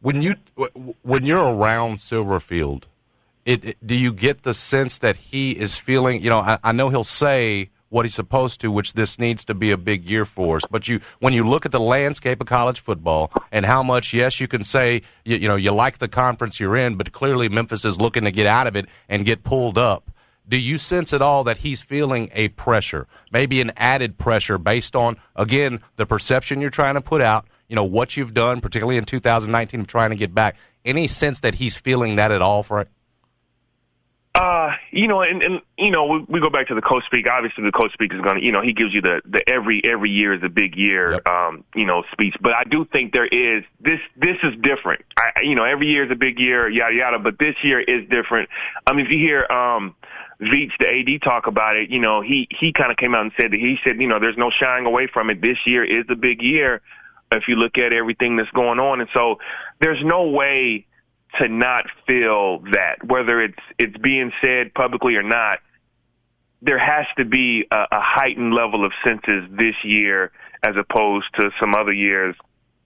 When 0.00 0.22
you 0.22 0.34
when 1.02 1.24
you're 1.24 1.54
around 1.54 1.96
Silverfield, 1.96 2.84
it, 3.44 3.64
it 3.64 3.86
do 3.86 3.94
you 3.94 4.12
get 4.12 4.42
the 4.42 4.54
sense 4.54 4.98
that 4.98 5.16
he 5.16 5.52
is 5.52 5.76
feeling? 5.76 6.22
You 6.22 6.30
know, 6.30 6.38
I, 6.38 6.58
I 6.64 6.72
know 6.72 6.88
he'll 6.88 7.04
say 7.04 7.70
what 7.90 8.04
he's 8.04 8.14
supposed 8.14 8.60
to, 8.62 8.72
which 8.72 8.94
this 8.94 9.18
needs 9.18 9.44
to 9.44 9.54
be 9.54 9.70
a 9.70 9.76
big 9.76 10.08
year 10.08 10.24
for 10.24 10.56
us. 10.56 10.62
But 10.70 10.88
you, 10.88 11.00
when 11.18 11.34
you 11.34 11.44
look 11.44 11.66
at 11.66 11.72
the 11.72 11.80
landscape 11.80 12.40
of 12.40 12.46
college 12.46 12.80
football 12.80 13.30
and 13.52 13.66
how 13.66 13.82
much, 13.82 14.14
yes, 14.14 14.40
you 14.40 14.48
can 14.48 14.64
say 14.64 15.02
you, 15.24 15.36
you 15.36 15.48
know 15.48 15.56
you 15.56 15.72
like 15.72 15.98
the 15.98 16.08
conference 16.08 16.58
you're 16.58 16.76
in, 16.76 16.96
but 16.96 17.12
clearly 17.12 17.48
Memphis 17.48 17.84
is 17.84 18.00
looking 18.00 18.24
to 18.24 18.30
get 18.30 18.46
out 18.46 18.66
of 18.66 18.76
it 18.76 18.86
and 19.08 19.24
get 19.24 19.42
pulled 19.42 19.76
up. 19.76 20.10
Do 20.48 20.56
you 20.56 20.78
sense 20.78 21.12
at 21.12 21.22
all 21.22 21.44
that 21.44 21.58
he's 21.58 21.80
feeling 21.80 22.30
a 22.32 22.48
pressure, 22.48 23.06
maybe 23.30 23.60
an 23.60 23.72
added 23.76 24.18
pressure 24.18 24.58
based 24.58 24.96
on 24.96 25.16
again 25.36 25.80
the 25.96 26.06
perception 26.06 26.60
you're 26.60 26.70
trying 26.70 26.94
to 26.94 27.00
put 27.00 27.20
out? 27.20 27.46
You 27.68 27.76
know 27.76 27.84
what 27.84 28.16
you've 28.16 28.34
done, 28.34 28.60
particularly 28.60 28.96
in 28.96 29.04
2019, 29.04 29.80
of 29.80 29.86
trying 29.86 30.10
to 30.10 30.16
get 30.16 30.34
back. 30.34 30.56
Any 30.84 31.06
sense 31.06 31.40
that 31.40 31.56
he's 31.56 31.76
feeling 31.76 32.16
that 32.16 32.32
at 32.32 32.42
all, 32.42 32.62
Frank? 32.62 32.88
Uh, 34.32 34.70
you 34.92 35.08
know, 35.08 35.22
and, 35.22 35.42
and 35.42 35.60
you 35.76 35.90
know, 35.90 36.06
we, 36.06 36.24
we 36.28 36.40
go 36.40 36.50
back 36.50 36.68
to 36.68 36.74
the 36.74 36.80
coach 36.80 37.04
speak. 37.06 37.26
Obviously, 37.26 37.64
the 37.64 37.72
coach 37.72 37.92
speak 37.92 38.14
is 38.14 38.20
going 38.20 38.36
to, 38.36 38.44
you 38.44 38.52
know, 38.52 38.62
he 38.62 38.72
gives 38.72 38.94
you 38.94 39.00
the 39.00 39.20
the 39.28 39.42
every 39.52 39.82
every 39.84 40.10
year 40.10 40.32
is 40.32 40.42
a 40.44 40.48
big 40.48 40.76
year, 40.76 41.12
yep. 41.12 41.28
um, 41.28 41.64
you 41.74 41.84
know, 41.84 42.04
speech. 42.12 42.36
But 42.40 42.52
I 42.52 42.62
do 42.62 42.84
think 42.84 43.12
there 43.12 43.26
is 43.26 43.64
this 43.80 43.98
this 44.16 44.36
is 44.44 44.54
different. 44.62 45.04
I, 45.18 45.40
you 45.42 45.56
know, 45.56 45.64
every 45.64 45.88
year 45.88 46.04
is 46.04 46.12
a 46.12 46.16
big 46.16 46.38
year, 46.38 46.68
yada 46.68 46.94
yada. 46.94 47.18
But 47.18 47.40
this 47.40 47.56
year 47.64 47.80
is 47.80 48.08
different. 48.08 48.48
I 48.86 48.92
mean, 48.92 49.04
if 49.04 49.10
you 49.10 49.18
hear 49.18 49.50
um, 49.50 49.96
Veach, 50.40 50.70
the 50.78 50.86
AD, 50.86 51.22
talk 51.22 51.48
about 51.48 51.76
it, 51.76 51.90
you 51.90 51.98
know, 51.98 52.22
he 52.22 52.46
he 52.50 52.72
kind 52.72 52.92
of 52.92 52.96
came 52.98 53.16
out 53.16 53.22
and 53.22 53.32
said 53.38 53.50
that 53.50 53.58
he 53.58 53.78
said, 53.84 54.00
you 54.00 54.06
know, 54.06 54.20
there's 54.20 54.38
no 54.38 54.50
shying 54.50 54.86
away 54.86 55.08
from 55.12 55.30
it. 55.30 55.42
This 55.42 55.58
year 55.66 55.82
is 55.82 56.06
a 56.08 56.16
big 56.16 56.40
year. 56.40 56.82
If 57.32 57.44
you 57.48 57.56
look 57.56 57.78
at 57.78 57.92
everything 57.92 58.36
that's 58.36 58.50
going 58.50 58.78
on, 58.78 59.00
and 59.00 59.10
so 59.12 59.38
there's 59.80 60.02
no 60.04 60.28
way 60.28 60.86
to 61.38 61.48
not 61.48 61.84
feel 62.06 62.60
that, 62.72 63.04
whether 63.06 63.40
it's 63.40 63.58
it's 63.78 63.96
being 63.98 64.32
said 64.40 64.74
publicly 64.74 65.16
or 65.16 65.22
not. 65.22 65.58
There 66.62 66.78
has 66.78 67.06
to 67.16 67.24
be 67.24 67.64
a, 67.70 67.76
a 67.76 68.00
heightened 68.00 68.52
level 68.52 68.84
of 68.84 68.92
senses 69.06 69.48
this 69.50 69.74
year 69.82 70.30
as 70.62 70.74
opposed 70.76 71.26
to 71.40 71.50
some 71.58 71.74
other 71.74 71.92
years 71.92 72.36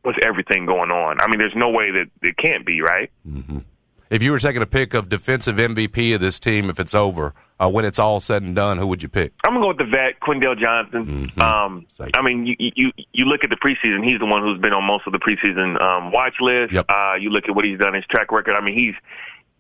with 0.05 0.17
everything 0.25 0.67
going 0.67 0.91
on. 0.91 1.21
I 1.21 1.27
mean, 1.27 1.39
there's 1.39 1.57
no 1.57 1.71
way 1.71 1.91
that 1.91 2.07
it 2.23 2.37
can't 2.37 2.65
be, 2.65 2.81
right? 2.83 3.11
Mm-hmm. 3.27 3.59
If 4.15 4.23
you 4.23 4.31
were 4.31 4.39
taking 4.39 4.63
a 4.63 4.67
pick 4.67 4.95
of 4.95 5.09
defensive 5.09 5.57
MVP 5.57 6.15
of 6.15 6.21
this 6.21 6.39
team, 6.39 6.71
if 6.71 6.79
it's 6.79 6.95
over, 6.95 7.35
uh, 7.59 7.69
when 7.69 7.85
it's 7.85 7.99
all 7.99 8.21
said 8.21 8.45
and 8.45 8.55
done, 8.55 8.79
who 8.79 8.87
would 8.87 9.03
you 9.03 9.09
pick? 9.09 9.33
I'm 9.45 9.55
gonna 9.55 9.65
go 9.65 9.69
with 9.71 9.79
the 9.79 9.87
vet, 9.87 10.21
Quindell 10.21 10.57
Johnson. 10.57 11.33
Mm-hmm. 11.35 11.43
Um, 11.43 11.85
I 12.15 12.23
mean, 12.23 12.47
you, 12.47 12.55
you 12.57 12.93
you 13.13 13.25
look 13.25 13.43
at 13.43 13.51
the 13.51 13.57
preseason; 13.57 14.05
he's 14.05 14.21
the 14.21 14.27
one 14.27 14.41
who's 14.41 14.61
been 14.61 14.73
on 14.73 14.85
most 14.85 15.09
of 15.09 15.13
the 15.13 15.19
preseason 15.19 15.83
um, 15.83 16.13
watch 16.13 16.35
list. 16.41 16.73
Yep. 16.73 16.87
Uh, 16.89 17.15
you 17.19 17.31
look 17.31 17.49
at 17.49 17.57
what 17.57 17.65
he's 17.65 17.81
done, 17.81 17.95
his 17.95 18.05
track 18.09 18.31
record. 18.31 18.55
I 18.55 18.65
mean, 18.65 18.77
he's 18.79 18.95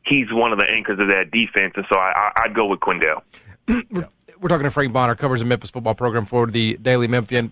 he's 0.06 0.32
one 0.32 0.52
of 0.52 0.60
the 0.60 0.66
anchors 0.70 1.00
of 1.00 1.08
that 1.08 1.32
defense, 1.32 1.72
and 1.74 1.84
so 1.92 1.98
I, 1.98 2.30
I, 2.36 2.46
would 2.46 2.54
go 2.54 2.66
with 2.66 2.78
Quindell. 2.78 3.22
we're, 3.90 4.08
we're 4.38 4.48
talking 4.48 4.62
to 4.62 4.70
Frank 4.70 4.92
Bonner, 4.92 5.16
covers 5.16 5.40
the 5.40 5.46
Memphis 5.46 5.70
football 5.70 5.96
program 5.96 6.26
for 6.26 6.46
the 6.46 6.78
Daily 6.80 7.08
Memphian. 7.08 7.50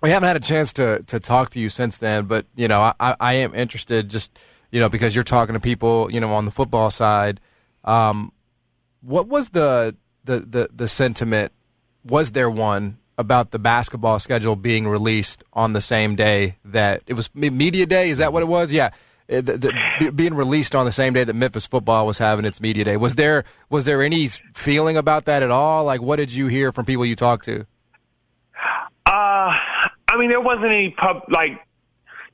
We 0.00 0.10
haven't 0.10 0.28
had 0.28 0.36
a 0.36 0.40
chance 0.40 0.72
to 0.74 1.02
to 1.02 1.18
talk 1.18 1.50
to 1.50 1.58
you 1.58 1.68
since 1.68 1.96
then, 1.96 2.26
but 2.26 2.46
you 2.54 2.68
know, 2.68 2.80
I, 2.80 3.16
I 3.18 3.32
am 3.34 3.56
interested 3.56 4.08
just 4.08 4.30
you 4.72 4.80
know 4.80 4.88
because 4.88 5.14
you're 5.14 5.22
talking 5.22 5.52
to 5.52 5.60
people, 5.60 6.10
you 6.10 6.18
know, 6.18 6.32
on 6.32 6.44
the 6.44 6.50
football 6.50 6.90
side. 6.90 7.38
Um, 7.84 8.32
what 9.02 9.28
was 9.28 9.50
the 9.50 9.94
the 10.24 10.40
the, 10.40 10.70
the 10.74 10.88
sentiment? 10.88 11.52
Was 12.04 12.32
there 12.32 12.50
one 12.50 12.98
about 13.18 13.52
the 13.52 13.58
basketball 13.58 14.18
schedule 14.18 14.56
being 14.56 14.88
released 14.88 15.44
on 15.52 15.72
the 15.72 15.80
same 15.80 16.16
day 16.16 16.56
that 16.64 17.02
it 17.06 17.14
was 17.14 17.32
media 17.34 17.86
day? 17.86 18.10
Is 18.10 18.18
that 18.18 18.32
what 18.32 18.42
it 18.42 18.46
was? 18.46 18.72
Yeah. 18.72 18.90
Uh, 19.30 19.40
the, 19.40 19.72
the, 20.00 20.10
being 20.10 20.34
released 20.34 20.74
on 20.74 20.84
the 20.84 20.92
same 20.92 21.12
day 21.12 21.22
that 21.22 21.32
Memphis 21.32 21.66
football 21.66 22.06
was 22.06 22.18
having 22.18 22.44
its 22.44 22.60
media 22.60 22.84
day. 22.84 22.96
Was 22.96 23.14
there 23.14 23.44
was 23.70 23.84
there 23.84 24.02
any 24.02 24.26
feeling 24.54 24.96
about 24.96 25.26
that 25.26 25.42
at 25.42 25.50
all? 25.50 25.84
Like, 25.84 26.02
what 26.02 26.16
did 26.16 26.32
you 26.32 26.48
hear 26.48 26.72
from 26.72 26.86
people 26.86 27.06
you 27.06 27.14
talked 27.14 27.44
to? 27.44 27.60
Uh, 29.06 29.50
I 30.10 30.16
mean, 30.18 30.28
there 30.28 30.40
wasn't 30.40 30.66
any 30.66 30.94
pub 30.98 31.22
like, 31.28 31.52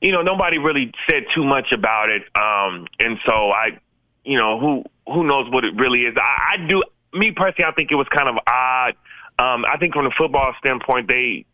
you 0.01 0.11
know, 0.11 0.21
nobody 0.21 0.57
really 0.57 0.91
said 1.09 1.23
too 1.35 1.43
much 1.43 1.71
about 1.71 2.09
it. 2.09 2.23
Um, 2.35 2.87
and 2.99 3.17
so 3.27 3.51
I, 3.51 3.79
you 4.23 4.37
know, 4.37 4.59
who 4.59 4.83
who 5.11 5.25
knows 5.25 5.51
what 5.51 5.65
it 5.65 5.75
really 5.75 6.01
is. 6.01 6.15
I, 6.17 6.55
I 6.55 6.67
do, 6.67 6.83
me 7.13 7.31
personally, 7.35 7.67
I 7.69 7.73
think 7.73 7.91
it 7.91 7.95
was 7.95 8.07
kind 8.15 8.29
of 8.29 8.35
odd. 8.47 8.93
Um, 9.39 9.65
I 9.65 9.77
think 9.77 9.93
from 9.93 10.05
the 10.05 10.13
football 10.17 10.53
standpoint, 10.59 11.07
they, 11.07 11.45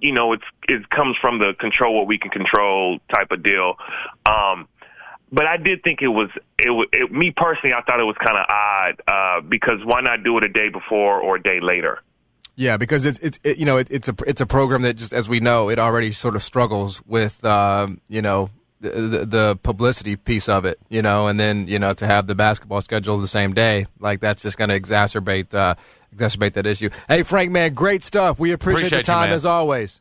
you 0.00 0.12
know, 0.12 0.32
it's 0.32 0.44
it 0.68 0.88
comes 0.90 1.16
from 1.20 1.38
the 1.38 1.54
control 1.58 1.96
what 1.96 2.06
we 2.06 2.18
can 2.18 2.30
control 2.30 2.98
type 3.12 3.30
of 3.30 3.42
deal. 3.42 3.74
Um, 4.26 4.68
but 5.30 5.46
I 5.46 5.56
did 5.56 5.82
think 5.82 6.00
it 6.00 6.08
was 6.08 6.30
it, 6.58 6.88
it 6.92 7.12
me 7.12 7.32
personally. 7.36 7.74
I 7.74 7.82
thought 7.82 8.00
it 8.00 8.04
was 8.04 8.16
kind 8.24 8.38
of 8.38 8.46
odd 8.48 9.02
uh, 9.08 9.40
because 9.48 9.80
why 9.84 10.00
not 10.00 10.22
do 10.24 10.36
it 10.38 10.44
a 10.44 10.48
day 10.48 10.68
before 10.68 11.20
or 11.20 11.36
a 11.36 11.42
day 11.42 11.60
later? 11.60 12.00
Yeah, 12.56 12.76
because 12.76 13.04
it's 13.04 13.18
it's 13.18 13.38
it, 13.42 13.58
you 13.58 13.66
know 13.66 13.78
it, 13.78 13.88
it's 13.90 14.08
a 14.08 14.14
it's 14.26 14.40
a 14.40 14.46
program 14.46 14.82
that 14.82 14.94
just 14.94 15.12
as 15.12 15.28
we 15.28 15.40
know 15.40 15.68
it 15.70 15.78
already 15.78 16.12
sort 16.12 16.36
of 16.36 16.42
struggles 16.42 17.02
with 17.04 17.44
um, 17.44 18.00
you 18.08 18.22
know 18.22 18.50
the, 18.80 19.24
the 19.26 19.58
publicity 19.62 20.16
piece 20.16 20.48
of 20.48 20.64
it, 20.64 20.78
you 20.88 21.02
know, 21.02 21.26
and 21.26 21.40
then 21.40 21.66
you 21.66 21.78
know 21.78 21.92
to 21.94 22.06
have 22.06 22.26
the 22.26 22.34
basketball 22.34 22.80
schedule 22.80 23.18
the 23.18 23.26
same 23.26 23.54
day, 23.54 23.86
like 23.98 24.20
that's 24.20 24.42
just 24.42 24.56
going 24.56 24.70
to 24.70 24.78
exacerbate 24.78 25.52
uh, 25.54 25.74
exacerbate 26.14 26.52
that 26.52 26.66
issue. 26.66 26.90
Hey, 27.08 27.22
Frank, 27.22 27.50
man, 27.50 27.74
great 27.74 28.02
stuff. 28.02 28.38
We 28.38 28.52
appreciate, 28.52 28.86
appreciate 28.86 28.98
the 28.98 29.04
time 29.04 29.30
you, 29.30 29.34
as 29.34 29.46
always. 29.46 30.00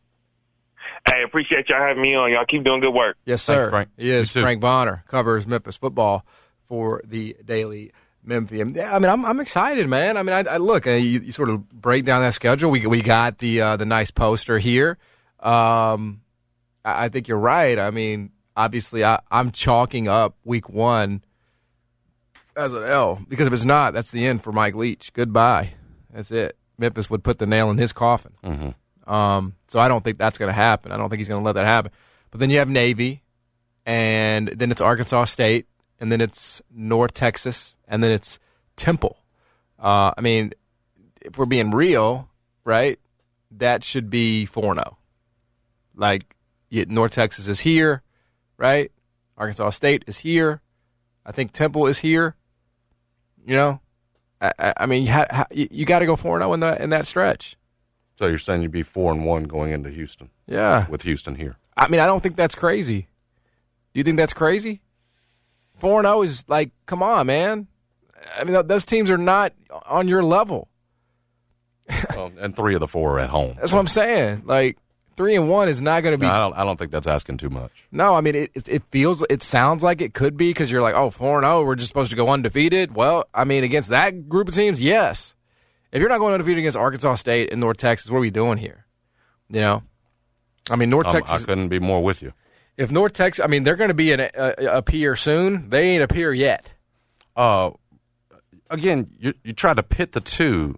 Hey, 1.07 1.23
appreciate 1.23 1.69
y'all 1.69 1.82
having 1.82 2.01
me 2.01 2.15
on. 2.15 2.32
Y'all 2.32 2.45
keep 2.45 2.63
doing 2.63 2.82
good 2.82 2.93
work. 2.93 3.17
Yes, 3.25 3.41
sir. 3.41 3.55
Thanks, 3.55 3.69
Frank. 3.71 3.89
He 3.97 4.11
is 4.11 4.30
Frank 4.30 4.61
Bonner, 4.61 5.03
covers 5.07 5.47
Memphis 5.47 5.77
football 5.77 6.25
for 6.59 7.01
the 7.03 7.36
Daily 7.43 7.91
Memphian. 8.24 8.74
Yeah, 8.74 8.95
I 8.95 8.99
mean, 8.99 9.09
I'm 9.09 9.26
I'm 9.26 9.39
excited, 9.39 9.88
man. 9.88 10.17
I 10.17 10.24
mean, 10.24 10.34
I, 10.34 10.53
I 10.53 10.57
look, 10.57 10.88
uh, 10.88 10.91
you, 10.91 11.19
you 11.19 11.32
sort 11.32 11.49
of 11.49 11.69
break 11.69 12.05
down 12.05 12.21
that 12.21 12.34
schedule. 12.34 12.71
We 12.71 12.86
we 12.88 13.01
got 13.01 13.39
the 13.39 13.61
uh, 13.61 13.78
the 13.78 13.86
nice 13.86 14.11
poster 14.11 14.59
here. 14.59 14.97
Um, 15.39 16.21
I, 16.86 17.05
I 17.05 17.09
think 17.09 17.28
you're 17.28 17.38
right. 17.38 17.78
I 17.78 17.91
mean, 17.91 18.32
obviously, 18.55 19.03
I, 19.03 19.19
I'm 19.32 19.51
chalking 19.51 20.07
up 20.07 20.36
Week 20.43 20.69
One 20.69 21.24
as 22.55 22.74
an 22.74 22.84
L 22.84 23.21
because 23.28 23.47
if 23.47 23.53
it's 23.53 23.65
not, 23.65 23.93
that's 23.93 24.11
the 24.11 24.26
end 24.26 24.43
for 24.43 24.51
Mike 24.51 24.76
Leach. 24.76 25.13
Goodbye. 25.13 25.74
That's 26.13 26.32
it. 26.32 26.57
Memphis 26.78 27.09
would 27.09 27.24
put 27.24 27.39
the 27.39 27.45
nail 27.45 27.69
in 27.69 27.78
his 27.78 27.93
coffin. 27.93 28.34
Mm-hmm. 28.43 29.11
Um, 29.11 29.55
so 29.67 29.80
I 29.80 29.88
don't 29.88 30.03
think 30.03 30.17
that's 30.17 30.38
going 30.38 30.49
to 30.49 30.53
happen. 30.53 30.91
I 30.91 30.97
don't 30.97 31.09
think 31.09 31.19
he's 31.19 31.28
going 31.28 31.41
to 31.41 31.45
let 31.45 31.53
that 31.53 31.65
happen. 31.65 31.91
But 32.32 32.39
then 32.39 32.49
you 32.49 32.59
have 32.59 32.69
Navy, 32.69 33.21
and 33.86 34.47
then 34.47 34.71
it's 34.71 34.82
Arkansas 34.82 35.26
State, 35.26 35.67
and 36.03 36.11
then 36.11 36.19
it's 36.19 36.61
North 36.69 37.13
Texas, 37.13 37.77
and 37.87 38.03
then 38.03 38.11
it's 38.11 38.37
Temple. 38.75 39.19
Uh, 39.79 40.11
I 40.17 40.19
mean, 40.19 40.51
if 41.21 41.37
we're 41.37 41.45
being 41.45 41.71
real, 41.71 42.29
right, 42.65 42.99
that 43.51 43.85
should 43.85 44.09
be 44.09 44.45
4 44.45 44.75
0. 44.75 44.97
Like, 45.95 46.35
you, 46.69 46.85
North 46.87 47.13
Texas 47.13 47.47
is 47.47 47.61
here, 47.61 48.01
right? 48.57 48.91
Arkansas 49.37 49.69
State 49.69 50.03
is 50.05 50.17
here. 50.17 50.59
I 51.25 51.31
think 51.31 51.53
Temple 51.53 51.87
is 51.87 51.99
here. 51.99 52.35
You 53.45 53.55
know, 53.55 53.79
I, 54.41 54.51
I, 54.59 54.73
I 54.81 54.85
mean, 54.85 55.05
you, 55.05 55.11
ha, 55.13 55.45
you, 55.51 55.69
you 55.71 55.85
got 55.85 55.99
to 55.99 56.05
go 56.05 56.17
4 56.17 56.37
0 56.37 56.51
in, 56.51 56.59
the, 56.59 56.83
in 56.83 56.89
that 56.89 57.07
stretch. 57.07 57.55
So 58.19 58.27
you're 58.27 58.37
saying 58.39 58.61
you'd 58.61 58.71
be 58.71 58.83
four 58.83 59.13
and 59.13 59.23
one 59.23 59.45
going 59.45 59.71
into 59.71 59.89
Houston? 59.89 60.31
Yeah. 60.47 60.85
With 60.89 61.03
Houston 61.03 61.35
here. 61.35 61.55
I 61.77 61.87
mean, 61.87 62.01
I 62.01 62.07
don't 62.07 62.21
think 62.21 62.35
that's 62.35 62.55
crazy. 62.55 63.07
Do 63.93 64.01
you 64.01 64.03
think 64.03 64.17
that's 64.17 64.33
crazy? 64.33 64.81
Four 65.80 65.99
and 65.99 66.05
zero 66.05 66.21
is 66.21 66.45
like, 66.47 66.71
come 66.86 67.03
on, 67.03 67.28
man. 67.28 67.67
I 68.38 68.43
mean, 68.43 68.67
those 68.67 68.86
teams 68.86 69.11
are 69.11 69.17
not 69.17 69.53
on 69.86 70.07
your 70.07 70.24
level. 70.24 70.69
well, 72.15 72.32
and 72.39 72.55
three 72.55 72.74
of 72.74 72.80
the 72.80 72.88
four 72.88 73.17
are 73.17 73.19
at 73.19 73.30
home. 73.30 73.55
That's 73.59 73.71
what 73.74 73.80
I'm 73.80 73.88
saying. 73.88 74.43
Like 74.45 74.78
three 75.17 75.36
and 75.36 75.49
one 75.49 75.67
is 75.67 75.82
not 75.82 76.01
going 76.01 76.13
to 76.13 76.17
be. 76.17 76.26
No, 76.26 76.32
I 76.32 76.38
don't. 76.38 76.53
I 76.55 76.63
don't 76.63 76.80
think 76.80 76.91
that's 76.91 77.07
asking 77.07 77.38
too 77.38 77.49
much. 77.49 77.71
No, 77.91 78.15
I 78.15 78.21
mean 78.21 78.36
it. 78.36 78.51
It, 78.55 78.69
it 78.69 78.84
feels. 78.91 79.26
It 79.30 79.43
sounds 79.43 79.84
like 79.84 79.99
it 79.99 80.13
could 80.13 80.38
be 80.38 80.49
because 80.51 80.71
you're 80.71 80.82
like, 80.82 80.95
oh, 80.95 81.09
four 81.09 81.38
and 81.38 81.45
zero. 81.45 81.63
We're 81.65 81.76
just 81.76 81.89
supposed 81.89 82.11
to 82.11 82.15
go 82.15 82.30
undefeated. 82.30 82.95
Well, 82.95 83.26
I 83.34 83.43
mean, 83.43 83.63
against 83.65 83.89
that 83.89 84.30
group 84.30 84.47
of 84.47 84.55
teams, 84.55 84.82
yes. 84.82 85.36
If 85.91 85.99
you're 85.99 86.09
not 86.09 86.19
going 86.19 86.34
undefeated 86.34 86.59
against 86.59 86.78
Arkansas 86.78 87.15
State 87.15 87.51
and 87.51 87.59
North 87.59 87.78
Texas, 87.78 88.09
what 88.09 88.17
are 88.17 88.21
we 88.21 88.32
doing 88.32 88.57
here? 88.57 88.86
You 89.49 89.61
know, 89.61 89.84
I 90.71 90.76
mean, 90.76 90.89
North 90.89 91.07
Um, 91.07 91.13
Texas. 91.13 91.43
I 91.43 91.45
couldn't 91.45 91.67
be 91.67 91.80
more 91.80 92.01
with 92.01 92.21
you. 92.21 92.34
If 92.78 92.91
North 92.91 93.13
Texas, 93.13 93.43
I 93.43 93.47
mean, 93.47 93.63
they're 93.63 93.76
going 93.76 93.89
to 93.89 93.93
be 93.93 94.11
in 94.11 94.19
a, 94.19 94.30
a, 94.36 95.15
soon. 95.15 95.69
They 95.69 95.89
ain't 95.89 96.11
a 96.11 96.13
yet. 96.34 96.71
Uh, 97.36 97.71
again, 98.69 99.09
you 99.19 99.34
you 99.43 99.53
try 99.53 99.74
to 99.74 99.84
pit 99.84 100.11
the 100.13 100.21
two. 100.21 100.78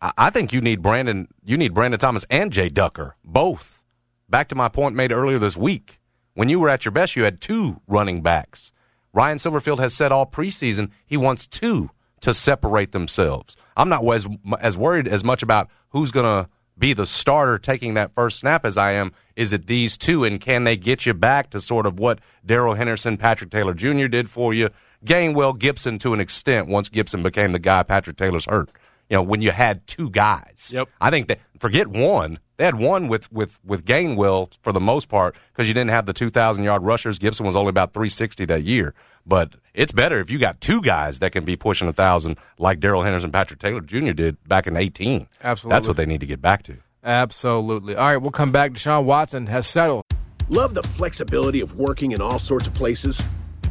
I, 0.00 0.12
I 0.16 0.30
think 0.30 0.52
you 0.52 0.60
need 0.60 0.82
Brandon. 0.82 1.28
You 1.44 1.56
need 1.56 1.74
Brandon 1.74 1.98
Thomas 1.98 2.24
and 2.30 2.52
Jay 2.52 2.68
Ducker 2.68 3.16
both. 3.24 3.82
Back 4.28 4.48
to 4.48 4.54
my 4.54 4.68
point 4.68 4.94
made 4.94 5.12
earlier 5.12 5.38
this 5.38 5.56
week. 5.56 6.00
When 6.34 6.48
you 6.48 6.60
were 6.60 6.70
at 6.70 6.84
your 6.84 6.92
best, 6.92 7.16
you 7.16 7.24
had 7.24 7.40
two 7.40 7.80
running 7.86 8.22
backs. 8.22 8.72
Ryan 9.12 9.38
Silverfield 9.38 9.78
has 9.78 9.92
said 9.92 10.10
all 10.10 10.24
preseason 10.24 10.90
he 11.04 11.18
wants 11.18 11.46
two 11.46 11.90
to 12.22 12.32
separate 12.32 12.92
themselves. 12.92 13.56
I'm 13.76 13.88
not 13.88 14.04
as 14.14 14.26
as 14.60 14.76
worried 14.76 15.08
as 15.08 15.22
much 15.22 15.42
about 15.42 15.68
who's 15.90 16.10
going 16.10 16.24
to 16.44 16.50
be 16.78 16.92
the 16.92 17.06
starter 17.06 17.58
taking 17.58 17.94
that 17.94 18.14
first 18.14 18.40
snap 18.40 18.64
as 18.64 18.76
I 18.78 18.92
am. 18.92 19.12
Is 19.36 19.52
it 19.52 19.66
these 19.66 19.96
two, 19.96 20.24
and 20.24 20.40
can 20.40 20.64
they 20.64 20.76
get 20.76 21.06
you 21.06 21.14
back 21.14 21.50
to 21.50 21.60
sort 21.60 21.86
of 21.86 21.98
what 21.98 22.20
Darrell 22.44 22.74
Henderson, 22.74 23.16
Patrick 23.16 23.50
Taylor 23.50 23.74
Jr. 23.74 24.06
did 24.08 24.28
for 24.28 24.52
you? 24.52 24.68
Gainwell, 25.04 25.58
Gibson 25.58 25.98
to 26.00 26.14
an 26.14 26.20
extent. 26.20 26.68
Once 26.68 26.88
Gibson 26.88 27.22
became 27.22 27.52
the 27.52 27.58
guy, 27.58 27.82
Patrick 27.82 28.16
Taylor's 28.16 28.44
hurt. 28.44 28.70
You 29.12 29.18
know, 29.18 29.24
when 29.24 29.42
you 29.42 29.50
had 29.50 29.86
two 29.86 30.08
guys. 30.08 30.70
Yep. 30.72 30.88
I 30.98 31.10
think 31.10 31.28
that 31.28 31.38
forget 31.58 31.86
one. 31.86 32.38
They 32.56 32.64
had 32.64 32.76
one 32.76 33.08
with 33.08 33.30
with 33.30 33.58
with 33.62 33.84
Gainwell 33.84 34.56
for 34.62 34.72
the 34.72 34.80
most 34.80 35.10
part 35.10 35.36
because 35.52 35.68
you 35.68 35.74
didn't 35.74 35.90
have 35.90 36.06
the 36.06 36.14
two 36.14 36.30
thousand 36.30 36.64
yard 36.64 36.82
rushers. 36.82 37.18
Gibson 37.18 37.44
was 37.44 37.54
only 37.54 37.68
about 37.68 37.92
three 37.92 38.08
sixty 38.08 38.46
that 38.46 38.62
year. 38.62 38.94
But 39.26 39.52
it's 39.74 39.92
better 39.92 40.18
if 40.18 40.30
you 40.30 40.38
got 40.38 40.62
two 40.62 40.80
guys 40.80 41.18
that 41.18 41.32
can 41.32 41.44
be 41.44 41.56
pushing 41.56 41.88
a 41.88 41.92
thousand 41.92 42.38
like 42.56 42.80
Darrell 42.80 43.02
Henderson, 43.02 43.30
Patrick 43.30 43.60
Taylor 43.60 43.82
Jr. 43.82 44.12
did 44.12 44.42
back 44.48 44.66
in 44.66 44.78
eighteen. 44.78 45.28
Absolutely. 45.42 45.76
That's 45.76 45.88
what 45.88 45.98
they 45.98 46.06
need 46.06 46.20
to 46.20 46.26
get 46.26 46.40
back 46.40 46.62
to. 46.62 46.78
Absolutely. 47.04 47.94
All 47.94 48.06
right, 48.06 48.16
we'll 48.16 48.30
come 48.30 48.50
back. 48.50 48.72
Deshaun 48.72 49.04
Watson 49.04 49.46
has 49.46 49.66
settled. 49.66 50.04
Love 50.48 50.72
the 50.72 50.82
flexibility 50.82 51.60
of 51.60 51.76
working 51.76 52.12
in 52.12 52.22
all 52.22 52.38
sorts 52.38 52.66
of 52.66 52.72
places? 52.72 53.22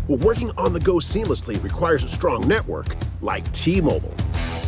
Well, 0.07 0.19
working 0.19 0.51
on 0.59 0.73
the 0.73 0.79
go 0.79 0.97
seamlessly 0.97 1.61
requires 1.63 2.03
a 2.03 2.09
strong 2.09 2.47
network 2.47 2.95
like 3.21 3.51
T 3.53 3.81
Mobile. 3.81 4.15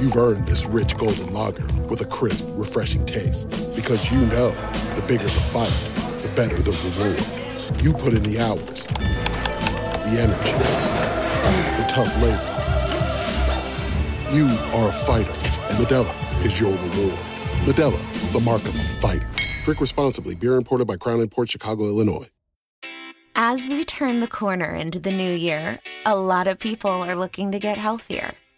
You've 0.00 0.16
earned 0.16 0.48
this 0.48 0.64
rich 0.64 0.96
golden 0.96 1.34
lager 1.34 1.66
with 1.90 2.00
a 2.00 2.06
crisp, 2.06 2.46
refreshing 2.52 3.04
taste. 3.04 3.50
Because 3.74 4.10
you 4.10 4.18
know, 4.18 4.50
the 4.94 5.04
bigger 5.06 5.24
the 5.24 5.28
fight, 5.28 5.68
the 6.22 6.32
better 6.34 6.56
the 6.56 6.72
reward. 6.72 7.84
You 7.84 7.92
put 7.92 8.14
in 8.14 8.22
the 8.22 8.40
hours, 8.40 8.86
the 8.86 10.16
energy, 10.18 10.52
the 11.76 11.86
tough 11.86 12.16
labor. 12.16 12.56
You 14.34 14.46
are 14.72 14.88
a 14.88 14.92
fighter, 14.92 15.32
and 15.68 15.84
Modelo 15.84 16.46
is 16.46 16.58
your 16.58 16.72
reward. 16.72 17.18
Modelo, 17.66 18.32
the 18.32 18.40
mark 18.40 18.62
of 18.62 18.74
a 18.74 18.82
fighter. 18.82 19.28
Drink 19.64 19.82
responsibly. 19.82 20.34
Beer 20.34 20.54
imported 20.54 20.86
by 20.86 20.96
Crown 20.96 21.20
Imports 21.20 21.52
Chicago, 21.52 21.84
Illinois. 21.84 22.30
As 23.36 23.68
we 23.68 23.84
turn 23.84 24.20
the 24.20 24.26
corner 24.26 24.74
into 24.74 24.98
the 24.98 25.12
new 25.12 25.30
year, 25.30 25.78
a 26.06 26.16
lot 26.16 26.46
of 26.46 26.58
people 26.58 26.90
are 26.90 27.14
looking 27.14 27.52
to 27.52 27.58
get 27.58 27.76
healthier. 27.76 28.32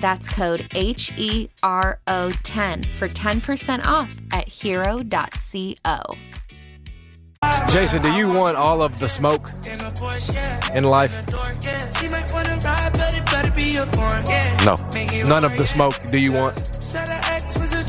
That's 0.00 0.28
code 0.28 0.66
H 0.74 1.12
E 1.16 1.48
R 1.62 2.00
O 2.06 2.30
10 2.42 2.82
for 2.82 3.08
10% 3.08 3.86
off 3.86 4.16
at 4.32 4.48
hero.co. 4.48 6.16
Jason, 7.68 8.02
do 8.02 8.12
you 8.12 8.28
want 8.28 8.56
all 8.56 8.82
of 8.82 8.98
the 8.98 9.08
smoke 9.08 9.50
in 10.74 10.84
life? 10.84 11.14
No. 14.64 14.74
None 15.28 15.44
of 15.44 15.56
the 15.56 15.66
smoke 15.66 16.00
do 16.10 16.18
you 16.18 16.32
want? 16.32 16.56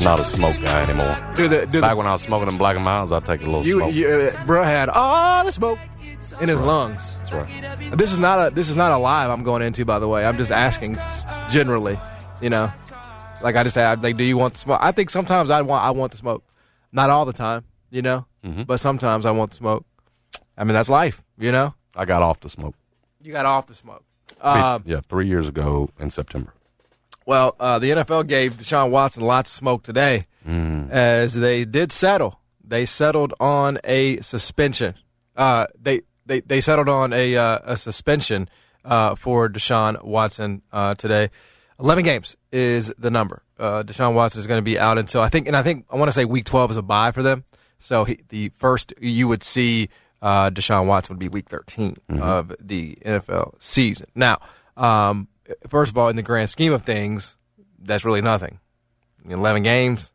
Not 0.04 0.20
a 0.20 0.24
smoke 0.24 0.60
guy 0.60 0.82
anymore. 0.82 1.16
Do 1.34 1.48
the, 1.48 1.66
do 1.66 1.80
Back 1.80 1.92
the, 1.92 1.96
when 1.96 2.06
I 2.06 2.12
was 2.12 2.22
smoking 2.22 2.46
them 2.46 2.58
Black 2.58 2.76
and 2.76 2.84
Milds, 2.84 3.10
I'd 3.10 3.24
take 3.24 3.40
a 3.40 3.44
little 3.44 3.66
you, 3.66 3.78
smoke. 3.78 3.94
you, 3.94 4.08
uh, 4.08 4.44
bro 4.44 4.62
had 4.62 4.88
all 4.88 5.44
the 5.44 5.52
smoke 5.52 5.78
in 6.40 6.48
his 6.48 6.60
lungs. 6.60 7.16
That's 7.18 7.32
right. 7.32 7.96
This 7.98 8.12
is 8.12 8.18
not 8.18 8.38
a 8.52 8.54
this 8.54 8.68
is 8.68 8.76
not 8.76 8.92
a 8.92 8.98
live 8.98 9.30
I'm 9.30 9.42
going 9.42 9.62
into, 9.62 9.84
by 9.84 9.98
the 9.98 10.08
way. 10.08 10.26
I'm 10.26 10.36
just 10.36 10.50
asking 10.50 10.98
generally, 11.48 11.98
you 12.40 12.50
know. 12.50 12.68
Like 13.42 13.54
I 13.56 13.62
just 13.62 13.74
said, 13.74 14.02
like, 14.02 14.16
do 14.16 14.24
you 14.24 14.36
want 14.36 14.54
the 14.54 14.58
smoke? 14.60 14.78
I 14.82 14.90
think 14.92 15.10
sometimes 15.10 15.50
I 15.50 15.62
want 15.62 15.84
I 15.84 15.90
want 15.90 16.10
the 16.12 16.18
smoke, 16.18 16.44
not 16.92 17.10
all 17.10 17.24
the 17.24 17.32
time, 17.32 17.64
you 17.90 18.02
know. 18.02 18.26
Mhm. 18.44 18.66
But 18.66 18.80
sometimes 18.80 19.24
I 19.26 19.30
want 19.30 19.50
the 19.50 19.56
smoke. 19.56 19.84
I 20.56 20.64
mean, 20.64 20.74
that's 20.74 20.88
life, 20.88 21.22
you 21.38 21.52
know. 21.52 21.74
I 21.94 22.04
got 22.04 22.22
off 22.22 22.40
the 22.40 22.48
smoke. 22.48 22.74
You 23.22 23.32
got 23.32 23.46
off 23.46 23.66
the 23.66 23.74
smoke. 23.74 24.04
Uh, 24.40 24.78
yeah, 24.84 25.00
three 25.08 25.26
years 25.26 25.48
ago 25.48 25.90
in 25.98 26.10
September. 26.10 26.52
Well, 27.26 27.56
uh, 27.60 27.78
the 27.78 27.90
NFL 27.90 28.26
gave 28.26 28.56
Deshaun 28.56 28.90
Watson 28.90 29.22
lots 29.22 29.50
of 29.50 29.54
smoke 29.56 29.82
today 29.82 30.26
Mm. 30.48 30.90
as 30.90 31.34
they 31.34 31.64
did 31.64 31.92
settle. 31.92 32.40
They 32.64 32.86
settled 32.86 33.34
on 33.40 33.78
a 33.84 34.20
suspension. 34.20 34.94
Uh, 35.36 35.66
they, 35.80 36.02
they 36.28 36.40
they 36.40 36.60
settled 36.60 36.88
on 36.88 37.12
a 37.12 37.36
uh, 37.36 37.58
a 37.64 37.76
suspension 37.76 38.48
uh, 38.84 39.14
for 39.16 39.48
Deshaun 39.48 40.02
Watson 40.04 40.62
uh, 40.72 40.94
today. 40.94 41.30
Eleven 41.80 42.04
games 42.04 42.36
is 42.52 42.92
the 42.98 43.10
number. 43.10 43.42
Uh, 43.58 43.82
Deshaun 43.82 44.14
Watson 44.14 44.40
is 44.40 44.46
going 44.46 44.58
to 44.58 44.62
be 44.62 44.78
out 44.78 44.98
until 44.98 45.20
I 45.20 45.28
think, 45.28 45.46
and 45.46 45.56
I 45.56 45.62
think 45.62 45.86
I 45.90 45.96
want 45.96 46.08
to 46.08 46.12
say 46.12 46.24
week 46.24 46.44
twelve 46.44 46.70
is 46.70 46.76
a 46.76 46.82
bye 46.82 47.10
for 47.10 47.22
them. 47.22 47.44
So 47.78 48.04
he, 48.04 48.20
the 48.28 48.50
first 48.50 48.92
you 49.00 49.28
would 49.28 49.42
see 49.42 49.88
uh, 50.22 50.50
Deshaun 50.50 50.86
Watson 50.86 51.14
would 51.14 51.20
be 51.20 51.28
week 51.28 51.48
13 51.48 51.96
of 52.20 52.52
the 52.60 52.98
NFL 53.04 53.54
season. 53.60 54.08
Now, 54.16 54.40
um, 54.76 55.28
first 55.68 55.92
of 55.92 55.98
all, 55.98 56.08
in 56.08 56.16
the 56.16 56.22
grand 56.22 56.50
scheme 56.50 56.72
of 56.72 56.82
things, 56.82 57.36
that's 57.78 58.04
really 58.04 58.20
nothing. 58.20 58.58
Eleven 59.28 59.62
games, 59.62 60.10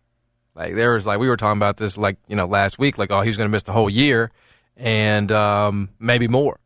like 0.55 0.75
there 0.75 0.93
was 0.93 1.05
like 1.05 1.19
we 1.19 1.29
were 1.29 1.37
talking 1.37 1.57
about 1.59 1.77
this 1.77 1.97
like 1.97 2.17
you 2.27 2.35
know 2.35 2.45
last 2.45 2.79
week, 2.79 2.97
like 2.97 3.11
oh 3.11 3.21
he 3.21 3.29
was 3.29 3.37
going 3.37 3.47
to 3.47 3.51
miss 3.51 3.63
the 3.63 3.71
whole 3.71 3.89
year, 3.89 4.31
and 4.77 5.31
um, 5.31 5.89
maybe 5.99 6.27
more. 6.27 6.59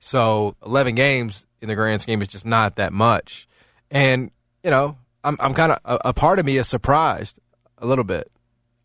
So 0.00 0.56
eleven 0.64 0.94
games 0.94 1.46
in 1.60 1.68
the 1.68 1.74
grand 1.74 2.00
scheme 2.00 2.22
is 2.22 2.28
just 2.28 2.46
not 2.46 2.76
that 2.76 2.92
much, 2.92 3.48
and 3.90 4.30
you 4.62 4.70
know 4.70 4.96
I'm 5.24 5.36
I'm 5.40 5.54
kind 5.54 5.72
of 5.72 5.78
a, 5.84 6.08
a 6.08 6.12
part 6.12 6.38
of 6.38 6.46
me 6.46 6.56
is 6.56 6.68
surprised 6.68 7.38
a 7.78 7.86
little 7.86 8.04
bit. 8.04 8.30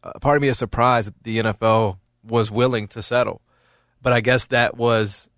A 0.03 0.19
part 0.19 0.37
of 0.37 0.41
me 0.41 0.49
is 0.49 0.57
surprised 0.57 1.07
that 1.07 1.23
the 1.23 1.39
NFL 1.39 1.97
was 2.23 2.51
willing 2.51 2.87
to 2.89 3.01
settle, 3.01 3.41
but 4.01 4.11
I 4.13 4.21
guess 4.21 4.45
that 4.47 4.75
was 4.75 5.29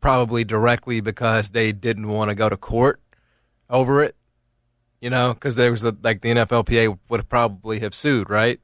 probably 0.00 0.44
directly 0.44 1.00
because 1.00 1.50
they 1.50 1.72
didn't 1.72 2.08
want 2.08 2.30
to 2.30 2.34
go 2.34 2.48
to 2.48 2.56
court 2.56 3.00
over 3.68 4.02
it. 4.02 4.16
You 5.00 5.10
know, 5.10 5.34
because 5.34 5.56
there 5.56 5.70
was 5.70 5.84
a, 5.84 5.94
like 6.02 6.22
the 6.22 6.30
NFLPA 6.30 6.98
would 7.10 7.28
probably 7.28 7.80
have 7.80 7.94
sued, 7.94 8.30
right? 8.30 8.58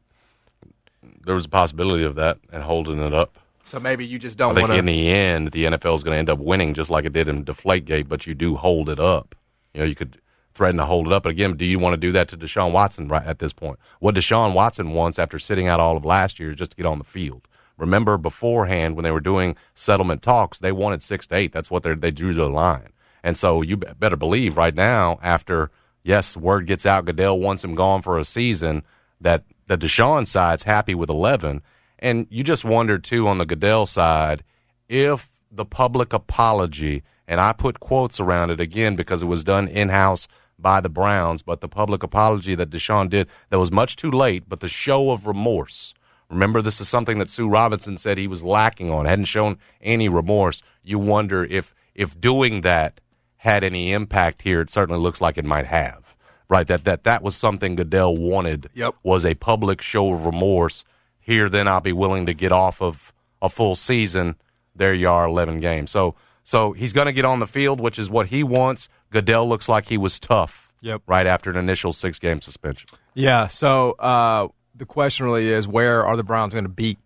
There 1.24 1.34
was 1.34 1.44
a 1.44 1.48
possibility 1.48 2.04
of 2.04 2.14
that 2.14 2.38
and 2.50 2.62
holding 2.62 3.00
it 3.00 3.12
up. 3.12 3.38
So 3.72 3.80
maybe 3.80 4.04
you 4.04 4.18
just 4.18 4.36
don't 4.36 4.52
I 4.52 4.56
think 4.56 4.68
want 4.68 4.80
in 4.80 4.84
the 4.84 5.08
end, 5.08 5.52
the 5.52 5.64
NFL 5.64 5.94
is 5.94 6.02
going 6.02 6.14
to 6.14 6.18
end 6.18 6.28
up 6.28 6.38
winning 6.38 6.74
just 6.74 6.90
like 6.90 7.06
it 7.06 7.14
did 7.14 7.26
in 7.26 7.42
Deflategate, 7.42 8.06
but 8.06 8.26
you 8.26 8.34
do 8.34 8.54
hold 8.54 8.90
it 8.90 9.00
up. 9.00 9.34
You 9.72 9.80
know, 9.80 9.86
you 9.86 9.94
could 9.94 10.20
threaten 10.52 10.76
to 10.76 10.84
hold 10.84 11.06
it 11.06 11.12
up. 11.14 11.22
But 11.22 11.30
again, 11.30 11.56
do 11.56 11.64
you 11.64 11.78
want 11.78 11.94
to 11.94 11.96
do 11.96 12.12
that 12.12 12.28
to 12.28 12.36
Deshaun 12.36 12.72
Watson 12.72 13.08
right 13.08 13.26
at 13.26 13.38
this 13.38 13.54
point? 13.54 13.78
What 13.98 14.14
Deshaun 14.14 14.52
Watson 14.52 14.90
wants 14.90 15.18
after 15.18 15.38
sitting 15.38 15.68
out 15.68 15.80
all 15.80 15.96
of 15.96 16.04
last 16.04 16.38
year 16.38 16.50
is 16.50 16.58
just 16.58 16.72
to 16.72 16.76
get 16.76 16.84
on 16.84 16.98
the 16.98 17.04
field. 17.04 17.48
Remember 17.78 18.18
beforehand 18.18 18.94
when 18.94 19.04
they 19.04 19.10
were 19.10 19.20
doing 19.20 19.56
settlement 19.74 20.20
talks, 20.20 20.58
they 20.58 20.70
wanted 20.70 21.02
six 21.02 21.26
to 21.28 21.36
eight. 21.36 21.54
That's 21.54 21.70
what 21.70 21.82
they 21.82 21.94
they 21.94 22.10
drew 22.10 22.34
the 22.34 22.50
line. 22.50 22.92
And 23.22 23.38
so 23.38 23.62
you 23.62 23.78
be- 23.78 23.86
better 23.98 24.16
believe 24.16 24.58
right 24.58 24.74
now, 24.74 25.18
after 25.22 25.70
yes, 26.02 26.36
word 26.36 26.66
gets 26.66 26.84
out, 26.84 27.06
Goodell 27.06 27.40
wants 27.40 27.64
him 27.64 27.74
gone 27.74 28.02
for 28.02 28.18
a 28.18 28.24
season. 28.26 28.82
That 29.18 29.44
the 29.66 29.78
Deshaun 29.78 30.26
side's 30.26 30.64
happy 30.64 30.94
with 30.94 31.08
eleven, 31.08 31.62
and 32.03 32.26
you 32.28 32.44
just 32.44 32.64
wonder 32.64 32.98
too 32.98 33.28
on 33.28 33.38
the 33.38 33.46
Goodell 33.46 33.86
side 33.86 34.44
if 34.88 35.32
the 35.50 35.64
public 35.64 36.12
apology, 36.12 37.03
and 37.26 37.40
I 37.40 37.53
put 37.53 37.80
quotes 37.80 38.20
around 38.20 38.50
it 38.50 38.61
again 38.61 38.96
because 38.96 39.22
it 39.22 39.26
was 39.26 39.44
done 39.44 39.68
in 39.68 39.88
house 39.88 40.28
by 40.59 40.80
the 40.80 40.88
Browns, 40.88 41.42
but 41.42 41.61
the 41.61 41.68
public 41.68 42.03
apology 42.03 42.55
that 42.57 42.70
Deshaun 42.70 43.09
did 43.09 43.28
that 43.48 43.59
was 43.59 43.72
much 43.72 43.96
too 43.96 44.11
late, 44.11 44.48
but 44.48 44.61
the 44.61 44.68
show 44.68 45.11
of 45.11 45.26
remorse. 45.26 45.94
Remember, 46.28 46.62
this 46.62 46.80
is 46.80 46.88
something 46.88 47.18
that 47.18 47.30
Sue 47.30 47.48
Robinson 47.48 47.96
said 47.96 48.18
he 48.18 48.26
was 48.26 48.42
lacking 48.42 48.90
on, 48.90 49.07
hadn't 49.07 49.26
shown 49.26 49.59
any 49.80 50.09
remorse. 50.09 50.62
You 50.82 50.98
wonder 50.98 51.44
if 51.44 51.74
if 51.94 52.20
doing 52.20 52.62
that 52.62 53.00
had 53.36 53.62
any 53.62 53.92
impact 53.92 54.42
here. 54.42 54.61
It 54.61 54.70
certainly 54.70 55.00
looks 55.00 55.20
like 55.20 55.36
it 55.36 55.44
might 55.44 55.66
have. 55.66 56.16
Right, 56.48 56.66
that 56.66 56.84
that 56.84 57.05
that 57.05 57.22
was 57.22 57.36
something 57.36 57.76
Goodell 57.76 58.16
wanted. 58.16 58.68
Yep. 58.74 58.94
was 59.03 59.24
a 59.24 59.34
public 59.34 59.80
show 59.80 60.12
of 60.12 60.26
remorse. 60.26 60.84
Here, 61.22 61.48
then 61.48 61.68
I'll 61.68 61.80
be 61.80 61.92
willing 61.92 62.26
to 62.26 62.34
get 62.34 62.52
off 62.52 62.82
of 62.82 63.12
a 63.40 63.48
full 63.48 63.74
season. 63.76 64.36
There 64.76 64.92
you 64.92 65.08
are, 65.08 65.26
eleven 65.26 65.60
games. 65.60 65.90
So 65.90 66.16
so 66.44 66.72
he's 66.72 66.92
going 66.92 67.06
to 67.06 67.12
get 67.12 67.24
on 67.24 67.38
the 67.38 67.46
field, 67.46 67.80
which 67.80 67.98
is 67.98 68.10
what 68.10 68.26
he 68.26 68.42
wants. 68.42 68.88
Goodell 69.10 69.48
looks 69.48 69.68
like 69.68 69.86
he 69.86 69.96
was 69.96 70.18
tough. 70.18 70.70
Yep. 70.80 71.02
Right 71.06 71.26
after 71.26 71.48
an 71.48 71.56
initial 71.56 71.92
six 71.92 72.18
game 72.18 72.40
suspension. 72.40 72.88
Yeah. 73.14 73.46
So 73.46 73.92
uh, 73.92 74.48
the 74.74 74.84
question 74.84 75.26
really 75.26 75.48
is, 75.48 75.68
where 75.68 76.04
are 76.04 76.16
the 76.16 76.24
Browns 76.24 76.52
going 76.52 76.64
to 76.64 76.68
beat 76.68 76.98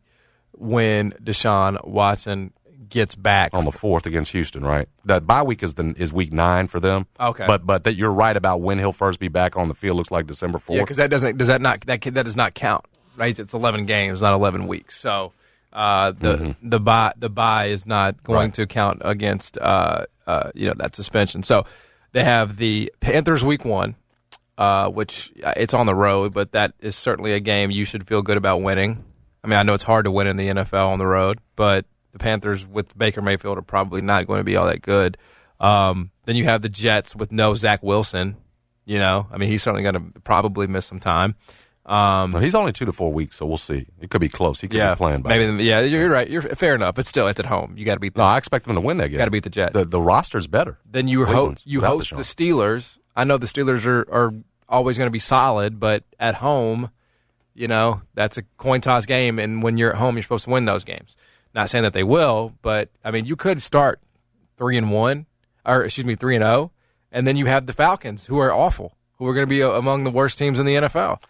when 0.52 1.12
Deshaun 1.22 1.86
Watson 1.86 2.54
gets 2.88 3.14
back 3.16 3.52
on 3.52 3.64
the 3.64 3.72
fourth 3.72 4.06
against 4.06 4.32
Houston? 4.32 4.64
Right. 4.64 4.88
That 5.04 5.26
bye 5.26 5.42
week 5.42 5.62
is 5.62 5.74
the 5.74 5.92
is 5.98 6.10
week 6.10 6.32
nine 6.32 6.68
for 6.68 6.80
them. 6.80 7.06
Okay. 7.20 7.44
But 7.46 7.66
but 7.66 7.84
that 7.84 7.96
you're 7.96 8.12
right 8.12 8.36
about 8.36 8.62
when 8.62 8.78
he'll 8.78 8.92
first 8.92 9.18
be 9.18 9.28
back 9.28 9.56
on 9.56 9.68
the 9.68 9.74
field. 9.74 9.98
Looks 9.98 10.10
like 10.10 10.26
December 10.26 10.58
fourth. 10.58 10.76
Yeah, 10.76 10.82
because 10.84 10.96
that 10.96 11.10
doesn't 11.10 11.36
does 11.36 11.48
that 11.48 11.60
not 11.60 11.82
that 11.82 12.00
that 12.00 12.22
does 12.22 12.36
not 12.36 12.54
count, 12.54 12.86
right? 13.16 13.38
It's 13.38 13.54
eleven 13.54 13.86
games, 13.86 14.22
not 14.22 14.32
eleven 14.34 14.66
weeks. 14.66 14.98
So 14.98 15.32
uh, 15.72 16.12
the 16.12 16.36
Mm-hmm. 16.36 16.68
the 16.68 16.80
buy 16.80 17.12
the 17.16 17.28
buy 17.28 17.66
is 17.66 17.86
not 17.86 18.22
going 18.22 18.38
Right. 18.46 18.54
to 18.54 18.66
count 18.66 19.02
against 19.04 19.58
uh, 19.58 20.06
uh, 20.26 20.50
you 20.54 20.66
know 20.68 20.74
that 20.76 20.94
suspension. 20.94 21.42
So 21.42 21.64
they 22.12 22.24
have 22.24 22.56
the 22.56 22.92
Panthers 23.00 23.44
week 23.44 23.64
one, 23.64 23.94
uh, 24.58 24.88
which 24.88 25.32
uh, 25.44 25.52
it's 25.56 25.74
on 25.74 25.86
the 25.86 25.94
road, 25.94 26.32
but 26.32 26.52
that 26.52 26.72
is 26.80 26.96
certainly 26.96 27.32
a 27.32 27.40
game 27.40 27.70
you 27.70 27.84
should 27.84 28.06
feel 28.06 28.22
good 28.22 28.36
about 28.36 28.62
winning. 28.62 29.04
I 29.44 29.48
mean, 29.48 29.58
I 29.58 29.62
know 29.62 29.74
it's 29.74 29.82
hard 29.84 30.04
to 30.06 30.10
win 30.10 30.26
in 30.26 30.36
the 30.36 30.48
NFL 30.48 30.88
on 30.88 30.98
the 30.98 31.06
road, 31.06 31.38
but 31.56 31.84
the 32.12 32.18
Panthers 32.18 32.66
with 32.66 32.96
Baker 32.96 33.20
Mayfield 33.22 33.58
are 33.58 33.62
probably 33.62 34.00
not 34.00 34.26
going 34.26 34.40
to 34.40 34.44
be 34.44 34.56
all 34.56 34.66
that 34.66 34.82
good. 34.82 35.18
Um, 35.60 36.10
then 36.24 36.36
you 36.36 36.44
have 36.44 36.62
the 36.62 36.68
Jets 36.68 37.14
with 37.14 37.30
no 37.32 37.54
Zach 37.54 37.82
Wilson. 37.82 38.36
You 38.86 38.98
know, 38.98 39.26
I 39.30 39.36
mean, 39.36 39.48
he's 39.50 39.62
certainly 39.62 39.82
going 39.82 40.12
to 40.12 40.20
probably 40.20 40.66
miss 40.66 40.86
some 40.86 41.00
time. 41.00 41.34
Um, 41.86 42.32
No, 42.32 42.40
he's 42.40 42.56
only 42.56 42.72
two 42.72 42.84
to 42.84 42.92
four 42.92 43.12
weeks, 43.12 43.36
so 43.36 43.46
we'll 43.46 43.56
see. 43.56 43.86
It 44.00 44.10
could 44.10 44.20
be 44.20 44.28
close. 44.28 44.60
He 44.60 44.66
could 44.66 44.76
yeah, 44.76 44.94
be 44.94 44.98
playing. 44.98 45.22
By 45.22 45.30
maybe. 45.30 45.46
then. 45.46 45.58
Yeah, 45.60 45.80
you're 45.80 46.10
right. 46.10 46.28
You're 46.28 46.42
fair 46.42 46.74
enough, 46.74 46.96
but 46.96 47.06
still, 47.06 47.28
it's 47.28 47.38
at 47.38 47.46
home. 47.46 47.74
You 47.76 47.84
got 47.84 47.94
to 47.94 48.00
beat. 48.00 48.14
The, 48.14 48.22
No, 48.22 48.26
I 48.26 48.38
expect 48.38 48.66
them 48.66 48.74
to 48.74 48.80
win 48.80 48.96
that 48.96 49.08
game. 49.08 49.18
Got 49.18 49.26
to 49.26 49.30
beat 49.30 49.44
the 49.44 49.50
Jets. 49.50 49.72
The 49.72 49.84
the 49.84 50.00
roster's 50.00 50.48
better. 50.48 50.78
then 50.90 51.06
you 51.06 51.24
host 51.24 51.62
you 51.64 51.80
host 51.82 52.10
the 52.10 52.16
Steelers. 52.16 52.98
I 53.14 53.24
know 53.24 53.38
the 53.38 53.46
Steelers 53.46 53.86
are 53.86 54.04
are 54.12 54.34
always 54.68 54.98
going 54.98 55.06
to 55.06 55.12
be 55.12 55.20
solid, 55.20 55.78
but 55.78 56.02
at 56.18 56.34
home, 56.34 56.90
you 57.54 57.68
know 57.68 58.02
that's 58.14 58.36
a 58.36 58.42
coin 58.58 58.80
toss 58.80 59.06
game, 59.06 59.38
and 59.38 59.62
when 59.62 59.78
you're 59.78 59.90
at 59.90 59.96
home, 59.96 60.16
you're 60.16 60.24
supposed 60.24 60.44
to 60.44 60.50
win 60.50 60.64
those 60.64 60.82
games. 60.82 61.16
Not 61.54 61.70
saying 61.70 61.84
that 61.84 61.92
they 61.92 62.04
will, 62.04 62.52
but 62.62 62.90
I 63.04 63.12
mean, 63.12 63.26
you 63.26 63.36
could 63.36 63.62
start 63.62 64.00
three 64.56 64.76
and 64.76 64.90
one, 64.90 65.26
or 65.64 65.84
excuse 65.84 66.04
me, 66.04 66.16
three 66.16 66.34
and 66.34 66.44
zero, 66.44 66.72
and 67.12 67.26
then 67.26 67.36
you 67.36 67.46
have 67.46 67.66
the 67.66 67.72
Falcons, 67.72 68.26
who 68.26 68.38
are 68.38 68.52
awful, 68.52 68.96
who 69.18 69.26
are 69.26 69.34
going 69.34 69.46
to 69.46 69.50
be 69.50 69.62
uh, 69.62 69.70
among 69.70 70.04
the 70.04 70.10
worst 70.10 70.36
teams 70.36 70.58
in 70.58 70.66
the 70.66 70.74
NFL. 70.74 71.22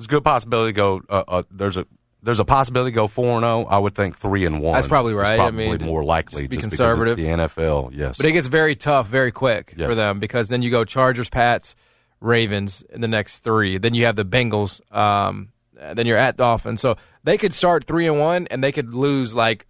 There's 0.00 0.06
a 0.06 0.08
good 0.08 0.24
possibility 0.24 0.72
to 0.72 0.76
go. 0.76 1.02
Uh, 1.10 1.24
uh, 1.28 1.42
there's 1.50 1.76
a 1.76 1.86
there's 2.22 2.38
a 2.38 2.44
possibility 2.46 2.90
to 2.90 2.94
go 2.94 3.06
four 3.06 3.36
and 3.36 3.42
zero. 3.42 3.64
I 3.66 3.76
would 3.78 3.94
think 3.94 4.16
three 4.16 4.46
and 4.46 4.62
one. 4.62 4.74
That's 4.74 4.86
probably 4.86 5.12
right. 5.12 5.32
I 5.32 5.36
Probably 5.36 5.76
mean, 5.76 5.82
more 5.86 6.02
likely. 6.02 6.40
just 6.40 6.50
be 6.50 6.56
it's 6.56 6.62
conservative. 6.64 7.18
the 7.18 7.24
NFL. 7.26 7.90
Yes. 7.94 8.16
But 8.16 8.24
it 8.24 8.32
gets 8.32 8.46
very 8.46 8.74
tough 8.76 9.08
very 9.08 9.30
quick 9.30 9.74
Yes. 9.76 9.86
for 9.88 9.94
them 9.94 10.18
because 10.20 10.48
then 10.48 10.62
you 10.62 10.70
go 10.70 10.84
Chargers, 10.86 11.28
Pats, 11.28 11.76
Ravens 12.20 12.82
in 12.90 13.02
the 13.02 13.08
next 13.08 13.40
three. 13.40 13.76
Then 13.76 13.92
you 13.94 14.06
have 14.06 14.16
the 14.16 14.24
Bengals. 14.24 14.80
Um, 14.94 15.50
then 15.94 16.06
you're 16.06 16.16
at 16.18 16.36
Dolphins. 16.38 16.80
So 16.80 16.96
they 17.24 17.36
could 17.36 17.52
start 17.52 17.84
three 17.84 18.06
and 18.06 18.18
one, 18.18 18.46
and 18.50 18.64
they 18.64 18.72
could 18.72 18.94
lose 18.94 19.34
like, 19.34 19.66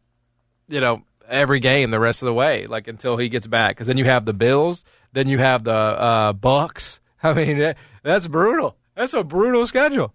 you 0.68 0.80
know, 0.80 1.02
every 1.28 1.58
game 1.60 1.90
the 1.90 2.00
rest 2.00 2.22
of 2.22 2.26
the 2.26 2.34
way, 2.34 2.66
like 2.68 2.86
until 2.88 3.16
he 3.16 3.28
gets 3.28 3.46
back. 3.48 3.72
Because 3.76 3.88
then 3.88 3.96
you 3.96 4.04
have 4.04 4.24
the 4.26 4.32
Bills. 4.34 4.84
Then 5.12 5.28
you 5.28 5.38
have 5.38 5.64
the 5.64 5.72
uh, 5.74 6.32
Bucks. 6.34 7.00
I 7.22 7.32
mean, 7.34 7.74
that's 8.04 8.26
brutal. 8.28 8.76
That's 8.96 9.14
a 9.14 9.22
brutal 9.24 9.66
schedule. 9.66 10.12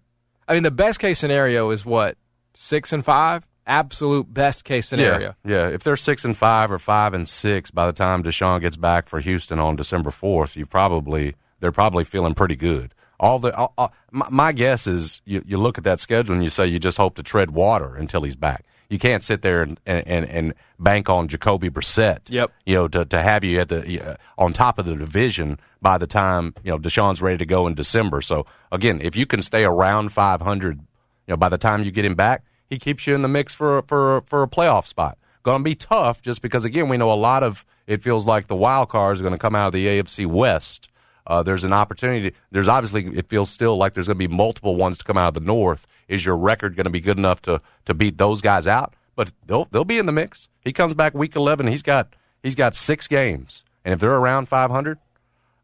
I 0.48 0.54
mean, 0.54 0.62
the 0.62 0.70
best 0.70 0.98
case 0.98 1.18
scenario 1.18 1.70
is 1.70 1.84
what 1.84 2.16
six 2.54 2.92
and 2.92 3.04
five. 3.04 3.46
Absolute 3.68 4.32
best 4.32 4.64
case 4.64 4.86
scenario. 4.88 5.34
Yeah, 5.44 5.52
yeah. 5.56 5.68
If 5.68 5.82
they're 5.82 5.96
six 5.96 6.24
and 6.24 6.36
five 6.36 6.70
or 6.70 6.78
five 6.78 7.14
and 7.14 7.26
six 7.26 7.72
by 7.72 7.86
the 7.86 7.92
time 7.92 8.22
Deshaun 8.22 8.60
gets 8.60 8.76
back 8.76 9.08
for 9.08 9.18
Houston 9.18 9.58
on 9.58 9.74
December 9.74 10.12
fourth, 10.12 10.56
you 10.56 10.66
probably 10.66 11.34
they're 11.58 11.72
probably 11.72 12.04
feeling 12.04 12.34
pretty 12.34 12.54
good. 12.54 12.94
All 13.18 13.40
the 13.40 13.52
all, 13.56 13.72
all- 13.76 13.92
my, 14.12 14.28
my 14.30 14.52
guess 14.52 14.86
is 14.86 15.20
you, 15.24 15.42
you 15.44 15.58
look 15.58 15.78
at 15.78 15.84
that 15.84 15.98
schedule 15.98 16.34
and 16.34 16.44
you 16.44 16.50
say 16.50 16.66
you 16.66 16.78
just 16.78 16.96
hope 16.96 17.16
to 17.16 17.24
tread 17.24 17.50
water 17.50 17.96
until 17.96 18.22
he's 18.22 18.36
back. 18.36 18.64
You 18.88 18.98
can't 18.98 19.22
sit 19.22 19.42
there 19.42 19.62
and 19.62 19.80
and, 19.84 20.24
and, 20.26 20.54
bank 20.78 21.08
on 21.08 21.26
Jacoby 21.26 21.70
Brissett. 21.70 22.28
Yep. 22.28 22.52
You 22.64 22.74
know 22.74 22.88
to, 22.88 23.04
to 23.06 23.22
have 23.22 23.44
you 23.44 23.60
at 23.60 23.68
the 23.68 24.00
uh, 24.00 24.16
on 24.38 24.52
top 24.52 24.78
of 24.78 24.86
the 24.86 24.94
division 24.94 25.58
by 25.82 25.98
the 25.98 26.06
time 26.06 26.54
you 26.62 26.70
know 26.70 26.78
Deshaun's 26.78 27.22
ready 27.22 27.38
to 27.38 27.46
go 27.46 27.66
in 27.66 27.74
December. 27.74 28.20
So 28.20 28.46
again, 28.70 29.00
if 29.00 29.16
you 29.16 29.26
can 29.26 29.42
stay 29.42 29.64
around 29.64 30.12
five 30.12 30.40
hundred, 30.40 30.78
you 30.78 31.32
know 31.32 31.36
by 31.36 31.48
the 31.48 31.58
time 31.58 31.82
you 31.82 31.90
get 31.90 32.04
him 32.04 32.14
back, 32.14 32.44
he 32.68 32.78
keeps 32.78 33.06
you 33.06 33.14
in 33.14 33.22
the 33.22 33.28
mix 33.28 33.54
for 33.54 33.82
for 33.82 34.22
for 34.26 34.42
a 34.42 34.48
playoff 34.48 34.86
spot. 34.86 35.18
Going 35.42 35.60
to 35.60 35.64
be 35.64 35.74
tough 35.74 36.22
just 36.22 36.42
because 36.42 36.64
again 36.64 36.88
we 36.88 36.96
know 36.96 37.12
a 37.12 37.14
lot 37.14 37.42
of 37.42 37.64
it 37.86 38.02
feels 38.02 38.26
like 38.26 38.48
the 38.48 38.56
wild 38.56 38.88
cards 38.88 39.20
are 39.20 39.22
going 39.22 39.34
to 39.34 39.38
come 39.38 39.54
out 39.54 39.68
of 39.68 39.72
the 39.72 39.86
AFC 39.86 40.26
West. 40.26 40.88
Uh, 41.26 41.42
there's 41.42 41.64
an 41.64 41.72
opportunity. 41.72 42.34
There's 42.50 42.68
obviously 42.68 43.06
it 43.18 43.28
feels 43.28 43.50
still 43.50 43.76
like 43.76 43.94
there's 43.94 44.06
going 44.06 44.18
to 44.18 44.28
be 44.28 44.32
multiple 44.32 44.76
ones 44.76 44.98
to 44.98 45.04
come 45.04 45.16
out 45.16 45.28
of 45.28 45.34
the 45.34 45.40
North. 45.40 45.86
Is 46.08 46.24
your 46.24 46.36
record 46.36 46.76
going 46.76 46.84
to 46.84 46.90
be 46.90 47.00
good 47.00 47.18
enough 47.18 47.42
to 47.42 47.60
to 47.84 47.94
beat 47.94 48.18
those 48.18 48.40
guys 48.40 48.66
out? 48.66 48.94
But 49.14 49.32
they'll 49.46 49.66
they'll 49.70 49.84
be 49.84 49.98
in 49.98 50.06
the 50.06 50.12
mix. 50.12 50.48
He 50.60 50.72
comes 50.72 50.94
back 50.94 51.14
week 51.14 51.34
11. 51.36 51.66
He's 51.68 51.82
got 51.82 52.14
he's 52.42 52.54
got 52.54 52.74
six 52.74 53.08
games, 53.08 53.62
And 53.84 53.94
if 53.94 54.00
they're 54.00 54.14
around 54.16 54.46
500, 54.48 54.98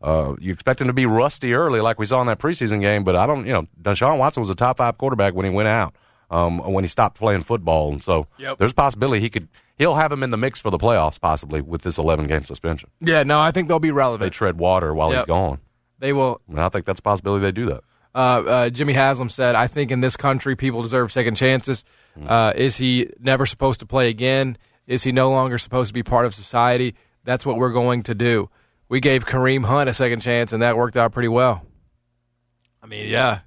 uh, 0.03 0.35
you 0.41 0.53
expect 0.53 0.79
them 0.81 0.89
to 0.89 0.93
be 0.95 1.07
rusty 1.07 1.55
early, 1.55 1.81
like 1.81 1.99
we 1.99 2.07
saw 2.07 2.21
in 2.21 2.27
that 2.27 2.39
preseason 2.39 2.81
game. 2.81 3.05
But 3.05 3.15
I 3.17 3.27
don't, 3.27 3.47
you 3.47 3.53
know, 3.53 3.67
Deshaun 3.81 4.19
Watson 4.19 4.41
was 4.41 4.51
a 4.51 4.55
top 4.55 4.79
five 4.79 4.99
quarterback 4.99 5.35
when 5.35 5.45
he 5.47 5.51
went 5.53 5.69
out, 5.69 5.95
um, 6.31 6.59
when 6.59 6.83
he 6.83 6.89
stopped 6.89 7.19
playing 7.19 7.43
football, 7.43 7.93
and 7.93 8.03
so 8.03 8.27
Yep. 8.39 8.59
there's 8.59 8.73
a 8.73 8.75
possibility 8.75 9.21
he 9.21 9.31
could. 9.31 9.49
He'll 9.79 9.95
have 9.95 10.11
him 10.13 10.23
in 10.23 10.31
the 10.31 10.37
mix 10.37 10.61
for 10.61 10.71
the 10.71 10.79
playoffs, 10.79 11.21
possibly 11.21 11.61
with 11.61 11.83
this 11.83 11.99
11 11.99 12.27
game 12.27 12.45
suspension. 12.45 12.91
Yeah, 13.01 13.23
no, 13.23 13.41
I 13.41 13.51
think 13.53 13.69
they'll 13.69 13.79
be 13.79 13.91
relevant. 13.91 14.23
They 14.31 14.31
tread 14.35 14.59
water 14.59 14.93
while 14.95 15.11
he's 15.13 15.25
gone. 15.25 15.59
They 15.99 16.13
will. 16.13 16.41
And 16.49 16.61
I 16.61 16.69
think 16.69 16.85
that's 16.85 16.99
a 17.01 17.03
possibility 17.03 17.43
they 17.43 17.53
do 17.53 17.67
that. 17.67 17.83
Uh, 18.15 18.19
uh, 18.19 18.71
Jimmy 18.71 18.93
Haslam 18.93 19.31
said, 19.31 19.55
"I 19.55 19.67
think 19.67 19.91
in 19.91 20.01
this 20.01 20.17
country, 20.17 20.57
people 20.57 20.83
deserve 20.83 21.13
second 21.13 21.37
chances. 21.37 21.85
Hmm. 22.15 22.29
Uh, 22.29 22.53
is 22.55 22.77
he 22.77 23.09
never 23.19 23.47
supposed 23.47 23.81
to 23.81 23.87
play 23.87 24.09
again? 24.09 24.59
Is 24.87 25.03
he 25.03 25.13
no 25.13 25.31
longer 25.31 25.59
supposed 25.59 25.89
to 25.89 25.95
be 25.95 26.03
part 26.03 26.27
of 26.27 26.35
society? 26.35 26.95
That's 27.25 27.47
what 27.47 27.57
we're 27.57 27.73
going 27.73 28.03
to 28.05 28.15
do. 28.15 28.51
We 28.89 29.01
gave 29.01 29.25
Kareem 29.25 29.65
Hunt 29.65 29.89
a 29.89 29.95
second 29.95 30.21
chance, 30.21 30.53
and 30.53 30.63
that 30.63 30.77
worked 30.77 30.97
out 30.97 31.13
pretty 31.13 31.29
well. 31.29 31.65
I 32.83 32.87
mean, 32.87 33.09
yeah, 33.09 33.41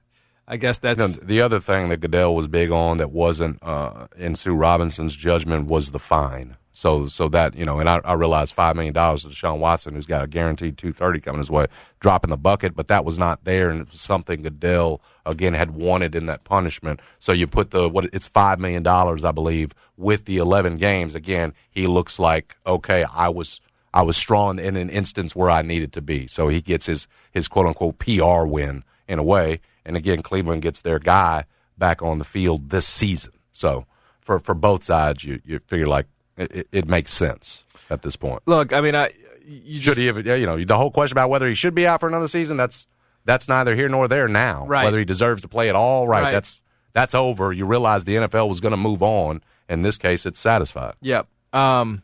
I 0.47 0.57
guess 0.57 0.77
that's 0.77 0.99
No, 0.99 1.07
the 1.07 1.41
other 1.41 1.59
thing 1.59 1.89
that 1.89 2.01
Goodell 2.01 2.35
was 2.35 2.47
big 2.47 2.71
on 2.71 2.97
that 2.97 3.11
wasn't 3.11 3.57
uh, 3.63 4.07
in 4.15 4.35
Sue 4.35 4.53
Robinson's 4.53 5.15
judgment 5.15 5.67
was 5.67 5.91
the 5.91 5.99
fine. 5.99 6.57
So, 6.71 7.07
so 7.07 7.29
that 7.29 7.55
you 7.55 7.63
know, 7.63 7.79
and 7.79 7.89
I, 7.89 8.01
I 8.03 8.13
realized 8.13 8.53
five 8.53 8.75
million 8.75 8.93
dollars 8.93 9.23
to 9.23 9.29
Deshaun 9.29 9.59
Watson, 9.59 9.95
who's 9.95 10.05
got 10.05 10.23
a 10.23 10.27
guaranteed 10.27 10.77
two 10.77 10.91
thirty 10.91 11.21
coming 11.21 11.39
his 11.39 11.49
way, 11.49 11.67
dropping 12.01 12.29
the 12.31 12.37
bucket, 12.37 12.75
but 12.75 12.89
that 12.89 13.05
was 13.05 13.17
not 13.17 13.45
there, 13.45 13.69
and 13.69 13.81
it 13.81 13.91
was 13.91 14.01
something 14.01 14.43
Goodell 14.43 15.01
again 15.25 15.53
had 15.53 15.71
wanted 15.71 16.15
in 16.15 16.25
that 16.25 16.43
punishment. 16.43 16.99
So 17.17 17.31
you 17.31 17.47
put 17.47 17.71
the 17.71 17.87
what 17.87 18.09
it's 18.11 18.27
five 18.27 18.59
million 18.59 18.83
dollars, 18.83 19.23
I 19.23 19.31
believe, 19.31 19.73
with 19.95 20.25
the 20.25 20.37
eleven 20.37 20.75
games. 20.75 21.15
Again, 21.15 21.53
he 21.71 21.87
looks 21.87 22.19
like 22.19 22.57
okay, 22.67 23.05
I 23.05 23.29
was 23.29 23.61
I 23.93 24.01
was 24.01 24.17
strong 24.17 24.59
in 24.59 24.75
an 24.75 24.89
instance 24.89 25.33
where 25.33 25.49
I 25.49 25.61
needed 25.61 25.93
to 25.93 26.01
be. 26.01 26.27
So 26.27 26.49
he 26.49 26.61
gets 26.61 26.85
his 26.87 27.07
his 27.31 27.47
quote 27.47 27.67
unquote 27.67 27.99
PR 27.99 28.45
win 28.45 28.83
in 29.07 29.17
a 29.17 29.23
way. 29.23 29.61
And 29.85 29.95
again, 29.95 30.21
Cleveland 30.21 30.61
gets 30.61 30.81
their 30.81 30.99
guy 30.99 31.45
back 31.77 32.01
on 32.01 32.19
the 32.19 32.25
field 32.25 32.69
this 32.69 32.87
season. 32.87 33.33
So 33.53 33.85
for 34.21 34.39
for 34.39 34.55
both 34.55 34.83
sides, 34.83 35.23
you 35.23 35.39
you 35.45 35.59
figure 35.67 35.87
like 35.87 36.07
it, 36.37 36.67
it, 36.71 36.87
makes 36.87 37.13
sense 37.13 37.63
at 37.89 38.01
this 38.01 38.15
point. 38.15 38.41
look. 38.45 38.73
I 38.73 38.81
mean, 38.81 38.95
I 38.95 39.11
you 39.45 39.75
Should 39.75 39.83
just 39.83 39.97
he 39.97 40.07
have, 40.07 40.25
you 40.25 40.45
know, 40.45 40.61
the 40.63 40.77
whole 40.77 40.91
question 40.91 41.13
about 41.17 41.29
whether 41.29 41.47
he 41.47 41.53
should 41.53 41.75
be 41.75 41.85
out 41.85 41.99
for 41.99 42.07
another 42.07 42.27
season, 42.27 42.57
that's 42.57 42.87
that's 43.25 43.47
neither 43.47 43.75
here 43.75 43.89
nor 43.89 44.07
there 44.07 44.27
now. 44.27 44.65
Right. 44.65 44.85
Whether 44.85 44.99
he 44.99 45.05
deserves 45.05 45.41
to 45.43 45.47
play 45.47 45.69
at 45.69 45.75
all, 45.75 46.07
right, 46.07 46.23
Right. 46.23 46.31
that's 46.31 46.61
that's 46.93 47.13
over. 47.13 47.51
You 47.53 47.65
realize 47.65 48.05
the 48.05 48.15
NFL 48.15 48.49
was 48.49 48.59
going 48.59 48.71
to 48.71 48.77
move 48.77 49.03
on. 49.03 49.41
In 49.69 49.81
this 49.81 49.97
case, 49.97 50.25
it's 50.25 50.39
satisfied. 50.39 50.95
Yep. 51.01 51.27
Um, 51.53 52.01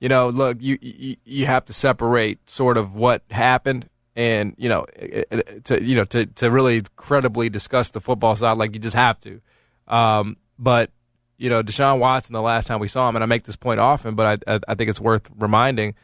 you 0.00 0.08
know, 0.08 0.28
look, 0.30 0.56
you, 0.60 0.78
you 0.80 1.16
you 1.24 1.46
have 1.46 1.66
to 1.66 1.72
separate 1.74 2.48
sort 2.48 2.78
of 2.78 2.94
what 2.96 3.22
happened 3.30 3.88
and 4.16 4.54
you 4.58 4.68
know 4.68 4.86
it- 4.96 5.28
it- 5.30 5.64
to 5.66 5.82
you 5.82 5.96
know 5.96 6.04
to 6.06 6.26
to 6.26 6.50
really 6.50 6.82
credibly 6.96 7.48
discuss 7.48 7.90
the 7.90 8.00
football 8.00 8.36
side, 8.36 8.58
like 8.58 8.72
you 8.74 8.80
just 8.80 8.96
have 8.96 9.18
to. 9.20 9.40
Um, 9.88 10.36
but 10.58 10.90
you 11.38 11.48
know, 11.48 11.62
Deshaun 11.62 11.98
Watson, 11.98 12.32
the 12.34 12.42
last 12.42 12.66
time 12.66 12.80
we 12.80 12.88
saw 12.88 13.08
him, 13.08 13.16
and 13.16 13.22
I 13.22 13.26
make 13.26 13.44
this 13.44 13.56
point 13.56 13.80
often, 13.80 14.14
but 14.14 14.42
I 14.48 14.54
I, 14.54 14.60
I 14.68 14.74
think 14.74 14.90
it's 14.90 15.00
worth 15.00 15.30
reminding, 15.38 15.94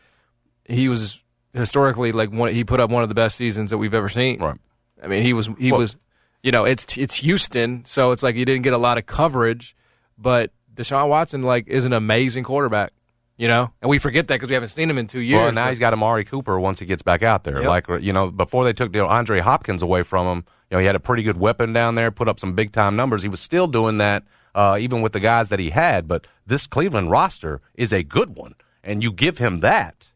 he 0.65 0.89
was 0.89 1.21
historically 1.53 2.13
like 2.13 2.31
one. 2.33 2.53
He 2.53 2.65
put 2.65 2.81
up 2.81 2.91
one 2.91 3.03
of 3.03 3.09
the 3.09 3.15
best 3.15 3.37
seasons 3.37 3.71
that 3.71 3.79
we've 3.79 3.95
ever 3.95 4.09
seen. 4.09 4.41
Right. 4.41 4.57
I 5.03 5.09
mean, 5.09 5.23
he 5.23 5.33
was 5.33 5.49
he 5.59 5.71
Well- 5.73 5.81
was, 5.81 5.97
you 6.43 6.53
know, 6.53 6.65
it's 6.65 6.97
it's 6.97 7.17
Houston, 7.17 7.85
so 7.85 8.13
it's 8.13 8.23
like 8.23 8.35
you 8.37 8.45
didn't 8.45 8.63
get 8.63 8.73
a 8.73 8.79
lot 8.79 8.99
of 8.99 9.07
coverage, 9.07 9.77
but 10.17 10.53
Deshaun 10.75 11.09
Watson 11.09 11.43
like 11.43 11.69
is 11.69 11.85
an 11.85 11.93
amazing 11.93 12.45
quarterback, 12.45 12.93
you 13.37 13.49
know, 13.49 13.71
and 13.83 13.89
we 13.91 13.99
forget 13.99 14.29
that 14.29 14.35
because 14.35 14.49
we 14.49 14.55
haven't 14.55 14.71
seen 14.71 14.89
him 14.89 14.99
in 14.99 15.07
two 15.07 15.21
years. 15.21 15.41
Well, 15.41 15.53
now 15.53 15.65
but- 15.65 15.71
he's 15.71 15.79
got 15.79 15.93
Amari 15.93 16.25
Cooper 16.25 16.59
once 16.59 16.79
he 16.79 16.87
gets 16.87 17.03
back 17.03 17.23
out 17.23 17.45
there. 17.45 17.61
Yep. 17.61 17.69
Like 17.69 18.03
you 18.03 18.13
know, 18.13 18.31
before 18.31 18.65
they 18.65 18.73
took 18.73 18.95
Andre 18.97 19.41
Hopkins 19.41 19.83
away 19.83 20.03
from 20.03 20.27
him, 20.27 20.45
you 20.71 20.77
know, 20.77 20.81
he 20.81 20.87
had 20.87 20.97
a 20.97 21.01
pretty 21.01 21.23
good 21.23 21.37
weapon 21.37 21.73
down 21.73 21.95
there, 21.95 22.11
put 22.11 22.29
up 22.29 22.41
some 22.41 22.55
big 22.55 22.73
time 22.73 22.97
numbers. 22.97 23.23
He 23.23 23.29
was 23.29 23.41
still 23.41 23.67
doing 23.67 23.99
that 23.99 24.25
uh, 24.57 24.79
even 24.81 25.03
with 25.03 25.13
the 25.13 25.21
guys 25.21 25.51
that 25.51 25.61
he 25.61 25.71
had. 25.71 26.09
But 26.09 26.27
this 26.47 26.67
Cleveland 26.67 27.11
roster 27.11 27.61
is 27.75 27.93
a 27.93 28.03
good 28.03 28.35
one, 28.35 28.55
and 28.83 29.03
you 29.03 29.13
give 29.13 29.39
him 29.39 29.61
that. 29.61 30.09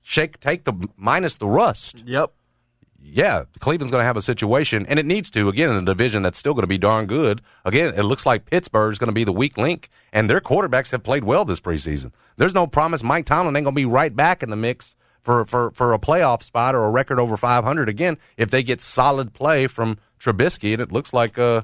Shake, 0.00 0.40
take 0.40 0.64
the 0.64 0.88
minus 0.96 1.36
the 1.36 1.46
rust. 1.46 2.04
Yep. 2.06 2.32
Yeah, 3.02 3.44
Cleveland's 3.58 3.90
going 3.90 4.02
to 4.02 4.06
have 4.06 4.16
a 4.16 4.22
situation, 4.22 4.86
and 4.86 4.98
it 4.98 5.06
needs 5.06 5.30
to 5.30 5.48
again 5.48 5.70
in 5.70 5.76
a 5.76 5.84
division 5.84 6.22
that's 6.22 6.38
still 6.38 6.54
going 6.54 6.62
to 6.62 6.68
be 6.68 6.78
darn 6.78 7.06
good. 7.06 7.40
Again, 7.64 7.94
it 7.96 8.02
looks 8.02 8.24
like 8.26 8.44
Pittsburgh's 8.44 8.98
going 8.98 9.08
to 9.08 9.14
be 9.14 9.24
the 9.24 9.32
weak 9.32 9.56
link, 9.56 9.88
and 10.12 10.28
their 10.28 10.40
quarterbacks 10.40 10.90
have 10.92 11.02
played 11.02 11.24
well 11.24 11.44
this 11.44 11.60
preseason. 11.60 12.12
There's 12.36 12.54
no 12.54 12.66
promise 12.66 13.02
Mike 13.02 13.26
Tomlin 13.26 13.56
ain't 13.56 13.64
going 13.64 13.74
to 13.74 13.80
be 13.80 13.86
right 13.86 14.14
back 14.14 14.42
in 14.42 14.50
the 14.50 14.56
mix 14.56 14.96
for, 15.22 15.44
for, 15.44 15.70
for 15.72 15.92
a 15.92 15.98
playoff 15.98 16.42
spot 16.42 16.74
or 16.74 16.84
a 16.84 16.90
record 16.90 17.18
over 17.18 17.36
500 17.36 17.88
again 17.88 18.16
if 18.36 18.50
they 18.50 18.62
get 18.62 18.80
solid 18.80 19.32
play 19.32 19.66
from 19.66 19.98
Trubisky, 20.18 20.72
and 20.72 20.82
it 20.82 20.92
looks 20.92 21.12
like 21.12 21.38
uh, 21.38 21.62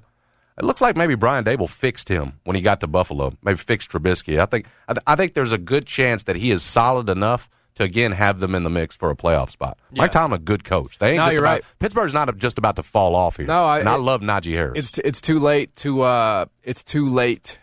it 0.59 0.64
looks 0.64 0.80
like 0.80 0.97
maybe 0.97 1.14
Brian 1.14 1.45
Daboll 1.45 1.68
fixed 1.68 2.09
him 2.09 2.34
when 2.45 2.57
he 2.57 2.62
got 2.62 2.80
to 2.80 2.87
Buffalo. 2.87 3.34
Maybe 3.43 3.59
fixed 3.59 3.91
Trubisky. 3.91 4.41
I 4.41 4.47
think 4.47 4.66
I, 4.89 4.95
th- 4.95 5.05
I 5.07 5.14
think 5.14 5.34
there's 5.34 5.53
a 5.53 5.59
good 5.59 5.87
chance 5.87 6.24
that 6.24 6.37
he 6.37 6.51
is 6.51 6.62
solid 6.62 7.09
enough 7.09 7.51
to 7.77 7.85
again 7.85 8.12
have 8.12 8.41
them 8.41 8.55
in 8.55 8.62
the 8.64 8.70
mix 8.70 8.95
for 8.97 9.11
a 9.11 9.16
playoff 9.16 9.51
spot. 9.51 9.79
Mike 9.93 10.11
Tomlin, 10.11 10.41
a 10.41 10.43
good 10.45 10.64
coach. 10.64 10.99
They 10.99 11.09
ain't 11.11 11.16
No, 11.18 11.24
just 11.24 11.35
you're 11.35 11.45
about, 11.45 11.53
right. 11.53 11.64
Pittsburgh's 11.79 12.12
not 12.14 12.37
just 12.39 12.59
about 12.59 12.77
to 12.77 12.83
fall 12.83 13.14
off 13.14 13.37
here. 13.37 13.47
No, 13.47 13.64
I- 13.64 13.79
and 13.81 13.89
I 13.89 13.95
it- 13.95 14.01
love 14.01 14.20
Najee 14.20 14.53
Harris. 14.53 14.79
It's 14.79 14.91
t- 14.91 15.03
it's 15.05 15.20
too 15.20 15.39
late 15.39 15.74
to 15.77 16.03
uh 16.03 16.47
it's 16.64 16.83
too 16.85 17.07
late, 17.09 17.59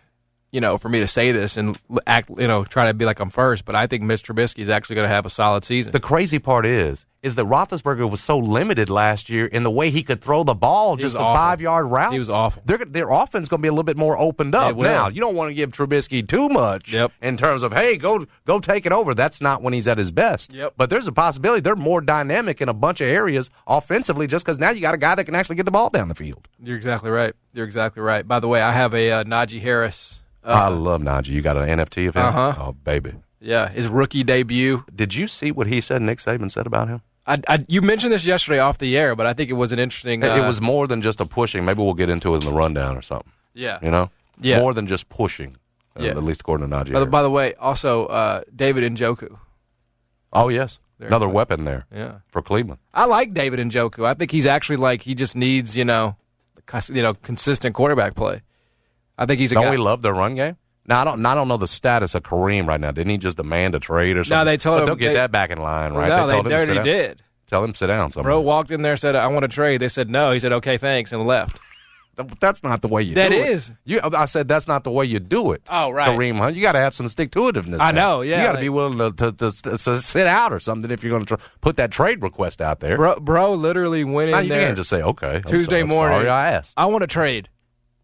you 0.54 0.62
know, 0.62 0.78
for 0.78 0.88
me 0.88 0.99
to 0.99 1.08
say 1.08 1.32
this 1.32 1.58
and 1.58 1.78
act, 2.06 2.30
you 2.30 2.47
know, 2.47 2.64
try 2.64 2.86
to 2.86 2.93
be 2.93 3.06
like 3.06 3.20
I'm 3.20 3.32
first. 3.32 3.66
But 3.66 3.76
I 3.76 3.88
think 3.88 4.04
Mitch 4.04 4.22
Trubisky 4.24 4.60
is 4.60 4.70
actually 4.70 4.95
going 4.97 5.08
to 5.08 5.14
have 5.14 5.26
a 5.26 5.30
solid 5.30 5.66
season. 5.66 5.91
the 5.91 5.99
crazy 5.99 6.38
part 6.39 6.66
is 6.68 7.06
is 7.24 7.36
that 7.36 7.45
Roethlisberger 7.45 8.10
was 8.12 8.22
so 8.22 8.38
limited 8.38 8.89
last 8.89 9.30
year 9.30 9.45
in 9.45 9.64
the 9.64 9.72
way 9.72 9.89
he 9.89 10.04
could 10.04 10.22
throw 10.22 10.43
the 10.43 10.54
ball, 10.54 10.97
He 10.97 11.01
just 11.01 11.16
a 11.16 11.20
five 11.20 11.60
yard 11.62 11.89
route. 11.89 12.12
He 12.12 12.20
was 12.20 12.30
awful. 12.30 12.62
Their, 12.66 12.80
their 12.80 13.10
offense 13.10 13.47
going 13.47 13.62
to 13.62 13.64
be 13.64 13.70
a 13.70 13.72
little 13.72 13.86
bit 13.86 13.95
more 13.97 14.18
opened 14.18 14.54
up 14.54 14.78
now. 14.78 15.08
You 15.08 15.22
don't 15.22 15.34
want 15.34 15.49
to 15.49 15.54
give 15.56 15.72
Trubisky 15.72 16.28
too 16.28 16.49
much 16.49 16.93
Yep. 16.93 17.14
in 17.22 17.36
terms 17.38 17.64
of 17.64 17.74
hey, 17.74 17.97
go 17.97 18.26
go 18.45 18.60
take 18.60 18.86
it 18.86 18.91
over. 18.91 19.16
That's 19.16 19.41
not 19.41 19.64
when 19.64 19.74
he's 19.74 19.88
at 19.88 19.97
his 19.97 20.12
best. 20.12 20.54
Yep. 20.54 20.74
But 20.78 20.91
there's 20.91 21.08
a 21.08 21.12
possibility 21.14 21.62
they're 21.62 21.76
more 21.76 22.01
dynamic 22.01 22.62
in 22.62 22.70
a 22.70 22.74
bunch 22.74 23.01
of 23.01 23.08
areas 23.08 23.49
offensively, 23.66 24.28
just 24.28 24.45
because 24.45 24.60
now 24.60 24.70
you 24.70 24.82
got 24.82 24.93
a 24.93 24.97
guy 24.99 25.16
that 25.16 25.24
can 25.24 25.34
actually 25.34 25.56
get 25.56 25.66
the 25.66 25.72
ball 25.72 25.89
down 25.89 26.10
the 26.10 26.16
field. 26.16 26.47
You're 26.62 26.78
exactly 26.78 27.10
right. 27.10 27.34
You're 27.54 27.66
exactly 27.66 28.04
right. 28.04 28.28
By 28.28 28.39
the 28.39 28.47
way, 28.47 28.62
I 28.62 28.72
have 28.72 28.93
a 28.93 29.12
uh, 29.12 29.24
Najee 29.24 29.62
Harris. 29.62 30.20
I 30.46 30.66
Uh, 30.68 30.72
love 30.72 31.02
Najee. 31.02 31.30
You 31.30 31.41
got 31.41 31.58
an 31.58 31.68
NFT 31.80 32.08
of 32.08 32.16
him? 32.16 32.26
Uh-huh. 32.26 32.54
Oh, 32.60 32.72
baby. 32.84 33.14
yeah, 33.39 33.68
his 33.70 33.88
rookie 33.88 34.24
debut. 34.24 34.84
Did 34.94 35.14
you 35.14 35.28
see 35.28 35.52
what 35.52 35.68
he 35.68 35.82
said? 35.82 36.02
Nick 36.02 36.20
Saban 36.20 36.52
said 36.52 36.66
about 36.68 36.88
him. 36.89 37.02
I, 37.26 37.41
I, 37.48 37.66
you 37.70 37.82
mentioned 37.82 38.12
this 38.12 38.26
yesterday 38.26 38.60
off 38.60 38.78
the 38.80 38.98
air, 38.98 39.16
but 39.16 39.26
I 39.26 39.34
think 39.34 39.50
it 39.50 39.54
was 39.54 39.72
an 39.72 39.80
interesting. 39.80 40.24
It- 40.24 40.32
Uh, 40.32 40.36
it 40.44 40.46
was 40.46 40.60
more 40.62 40.88
than 40.88 41.02
just 41.02 41.22
a 41.22 41.26
pushing. 41.26 41.64
Maybe 41.64 41.82
we'll 41.82 41.94
get 41.94 42.10
into 42.10 42.34
it 42.36 42.44
in 42.44 42.46
the 42.52 42.58
rundown 42.58 42.98
or 42.98 43.02
something. 43.02 43.32
Yeah. 43.54 43.80
You 43.82 43.91
know? 43.91 44.10
Yeah. 44.41 44.60
More 44.60 44.74
than 44.74 44.88
just 44.88 45.08
pushing, 45.10 45.56
uh, 45.98 46.04
Yeah. 46.04 46.12
at 46.12 46.24
least 46.24 46.41
according 46.41 46.70
to 46.70 46.76
Najee. 46.76 46.91
By 46.94 47.00
the, 47.00 47.06
by 47.06 47.22
the 47.22 47.30
way, 47.30 47.54
also 47.56 48.08
uh, 48.08 48.41
David 48.54 48.84
Njoku. 48.91 49.38
oh, 50.34 50.50
yes. 50.50 50.80
Very 51.00 51.08
Another 51.08 51.28
weapon 51.30 51.64
there 51.66 51.86
Yeah. 51.96 52.20
for 52.28 52.41
Cleveland. 52.41 52.80
I 52.94 53.06
like 53.06 53.34
David 53.34 53.60
Njoku. 53.60 54.06
I 54.06 54.14
think 54.14 54.32
he's 54.32 54.46
actually 54.46 54.76
like 54.78 55.02
he 55.02 55.16
just 55.16 55.36
needs 55.36 55.76
you 55.78 55.84
know, 55.86 56.16
you 56.89 57.02
know, 57.02 57.14
consistent 57.16 57.74
quarterback 57.76 58.16
play. 58.16 58.41
I 59.18 59.26
think 59.26 59.39
he's 59.39 59.51
a 59.51 59.55
Don't 59.55 59.66
guy. 59.66 59.72
we 59.72 59.78
love 59.78 60.01
their 60.01 60.14
run 60.14 60.36
game? 60.36 60.57
Now 60.86 61.01
I 61.01 61.05
don't. 61.05 61.26
I 61.26 61.34
don't 61.36 61.47
know 61.47 61.57
the 61.57 61.68
status 61.68 62.14
of 62.16 62.24
Kareem 62.24 62.68
right 62.68 62.80
now. 62.80 62.91
Didn't 62.91 63.11
he 63.11 63.18
just 63.18 63.38
demand 63.38 63.74
a 63.76 63.80
trade 63.80 64.18
or 64.18 64.24
something? 64.24 64.38
No, 64.39 64.45
they 64.45 64.57
told 64.57 64.78
but 64.80 64.82
him 64.84 64.86
They'll 64.88 64.95
get 64.95 65.07
they- 65.09 65.14
that 65.16 65.32
back 65.32 65.49
in 65.49 65.59
line, 65.59 65.93
right? 65.93 66.09
No, 66.09 66.28
they, 66.28 66.34
told 66.34 66.45
him 66.45 66.51
they 66.51 66.57
to 66.57 66.66
sit 66.66 66.76
already 66.78 66.89
did. 66.91 67.24
Tell 67.47 67.64
him 67.64 67.72
to 67.72 67.78
sit 67.78 67.88
down. 67.88 68.11
Somewhere. 68.11 68.32
Bro 68.34 68.41
walked 68.41 68.72
in 68.72 68.82
there 68.82 68.97
said, 68.97 69.16
"I 69.16 69.28
want 69.28 69.43
to 69.43 69.47
trade." 69.47 69.80
They 69.80 69.88
said 69.89 70.09
no. 70.09 70.32
He 70.32 70.39
said, 70.39 70.51
"Okay, 70.53 70.78
thanks," 70.78 71.11
and 71.11 71.26
left. 71.26 71.57
That's 72.39 72.61
not 72.61 72.82
the 72.84 72.88
way 72.88 73.01
you. 73.01 73.16
That 73.16 73.30
do 73.30 73.36
it. 73.41 73.49
is. 73.49 73.72
You, 73.86 73.99
I 74.03 74.26
said 74.26 74.47
that's 74.47 74.68
not 74.68 74.84
the 74.84 74.91
way 74.91 75.03
you 75.05 75.20
do 75.20 75.51
it. 75.53 75.64
Oh, 75.68 75.89
right. 75.89 76.09
Kareem 76.11 76.38
Hunt. 76.38 76.55
You 76.55 76.61
got 76.61 76.74
to 76.74 76.80
have 76.80 76.93
some 76.93 77.07
stick 77.07 77.32
to 77.32 77.39
itiveness. 77.39 77.80
I 77.80 77.91
know, 77.91 78.22
yeah, 78.22 78.38
You 78.38 78.43
got 78.43 78.51
to 78.51 78.57
like- 78.57 78.61
be 78.61 78.70
willing 78.70 78.99
to, 79.16 79.32
to, 79.32 79.51
to, 79.51 79.78
to 79.78 79.97
sit 79.97 80.28
out 80.28 80.53
or 80.53 80.59
something 80.59 80.91
if 80.91 81.03
you're 81.03 81.09
going 81.09 81.26
to 81.26 81.38
tr- 81.38 81.43
put 81.61 81.78
that 81.78 81.89
trade 81.89 82.22
request 82.22 82.61
out 82.61 82.82
there. 82.82 82.97
Bro, 82.97 83.22
bro, 83.22 83.53
literally 83.55 84.03
went 84.03 84.30
Now, 84.30 84.38
in 84.39 84.43
you 84.45 84.49
there 84.51 84.64
can't 84.68 84.78
just 84.78 84.89
say 84.91 85.01
okay. 85.01 85.38
I'm 85.38 85.41
Tuesday 85.43 85.80
I'm 85.82 85.88
morning. 85.88 86.18
Sorry, 86.20 86.30
I 86.30 86.51
asked. 86.51 86.74
I 86.78 86.86
want 86.86 87.01
to 87.01 87.07
trade. 87.07 87.49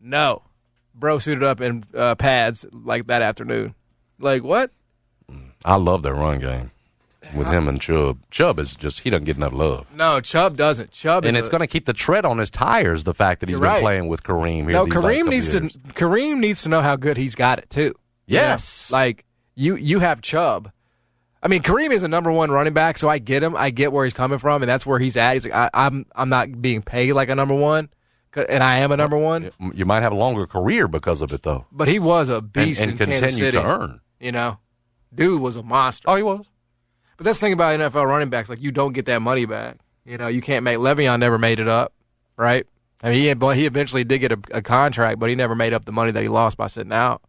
No, 0.01 0.41
bro, 0.99 1.19
suited 1.19 1.43
up 1.43 1.61
in 1.61 1.85
uh, 1.95 2.15
pads 2.15 2.65
like 2.71 3.07
that 3.07 3.21
afternoon. 3.21 3.75
Like 4.19 4.43
what? 4.43 4.71
I 5.65 5.75
love 5.75 6.03
their 6.03 6.13
run 6.13 6.39
game 6.39 6.71
with 7.35 7.47
him 7.47 7.67
and 7.67 7.79
Chubb. 7.79 8.19
Chubb 8.31 8.59
is 8.59 8.75
just 8.75 9.01
he 9.01 9.09
doesn't 9.09 9.25
get 9.25 9.37
enough 9.37 9.53
love. 9.53 9.93
No, 9.93 10.21
Chubb 10.21 10.57
doesn't. 10.57 10.91
Chubb 10.91 11.25
is 11.25 11.29
and 11.29 11.37
it's 11.37 11.49
going 11.49 11.61
to 11.61 11.67
keep 11.67 11.85
the 11.85 11.93
tread 11.93 12.25
on 12.25 12.37
his 12.37 12.49
tires. 12.49 13.03
The 13.03 13.13
fact 13.13 13.41
that 13.41 13.49
he's 13.49 13.59
You're 13.59 13.69
been 13.69 13.81
playing 13.81 14.07
with 14.07 14.23
Kareem 14.23 14.63
here. 14.63 14.71
No, 14.71 14.85
Kareem 14.85 15.27
needs 15.27 15.53
years. 15.53 15.73
to. 15.73 15.79
Kareem 15.93 16.39
needs 16.39 16.63
to 16.63 16.69
know 16.69 16.81
how 16.81 16.95
good 16.95 17.17
he's 17.17 17.35
got 17.35 17.59
it 17.59 17.69
too. 17.69 17.95
You 18.25 18.37
know? 18.37 18.43
Yes. 18.43 18.91
like 18.91 19.25
you, 19.55 19.75
you 19.75 19.99
have 19.99 20.21
Chubb. 20.21 20.71
I 21.41 21.47
mean, 21.47 21.61
Kareem 21.61 21.91
is 21.91 22.03
a 22.03 22.07
number 22.07 22.31
one 22.31 22.51
running 22.51 22.73
back, 22.73 22.97
so 22.97 23.07
I 23.07 23.17
get 23.17 23.43
him. 23.43 23.55
I 23.55 23.69
get 23.69 23.93
where 23.93 24.03
he's 24.03 24.13
coming 24.13 24.39
from, 24.39 24.61
and 24.61 24.69
that's 24.69 24.85
where 24.85 24.99
he's 24.99 25.15
at. 25.15 25.33
He's 25.33 25.45
like, 25.45 25.53
I, 25.53 25.69
I'm, 25.73 26.05
I'm 26.13 26.29
not 26.29 26.61
being 26.61 26.81
paid 26.81 27.13
like 27.13 27.29
a 27.29 27.35
number 27.35 27.55
one, 27.55 27.89
and 28.35 28.63
I 28.63 28.79
am 28.79 28.91
a 28.91 28.97
number 28.97 29.17
one. 29.17 29.51
You 29.73 29.85
might 29.85 30.01
have 30.01 30.11
a 30.11 30.15
longer 30.15 30.45
career 30.45 30.87
because 30.87 31.21
of 31.21 31.33
it, 31.33 31.43
though. 31.43 31.65
But 31.71 31.87
he 31.87 31.99
was 31.99 32.29
a 32.29 32.41
beast 32.41 32.81
and 32.81 32.91
in 32.91 32.97
Kansas 32.97 33.19
continue 33.19 33.51
City. 33.51 33.57
to 33.57 33.63
earn. 33.63 34.01
You 34.19 34.31
know, 34.31 34.57
dude 35.13 35.41
was 35.41 35.55
a 35.55 35.63
monster. 35.63 36.09
Oh, 36.09 36.15
he 36.15 36.23
was. 36.23 36.45
But 37.17 37.25
that's 37.25 37.39
the 37.39 37.47
thing 37.47 37.53
about 37.53 37.79
NFL 37.79 38.07
running 38.07 38.29
backs. 38.29 38.49
Like, 38.49 38.61
you 38.61 38.71
don't 38.71 38.93
get 38.93 39.05
that 39.07 39.21
money 39.21 39.45
back. 39.45 39.77
You 40.05 40.17
know, 40.17 40.27
you 40.27 40.41
can't 40.41 40.63
make 40.63 40.77
Le'Veon 40.77 41.19
never 41.19 41.37
made 41.37 41.59
it 41.59 41.67
up, 41.67 41.93
right? 42.37 42.65
I 43.03 43.09
mean, 43.09 43.19
he 43.19 43.25
had, 43.27 43.41
he 43.55 43.65
eventually 43.65 44.03
did 44.03 44.19
get 44.19 44.31
a, 44.31 44.39
a 44.51 44.61
contract, 44.61 45.19
but 45.19 45.29
he 45.29 45.35
never 45.35 45.55
made 45.55 45.73
up 45.73 45.85
the 45.85 45.91
money 45.91 46.11
that 46.11 46.21
he 46.23 46.29
lost 46.29 46.57
by 46.57 46.67
sitting 46.67 46.91
out. 46.91 47.21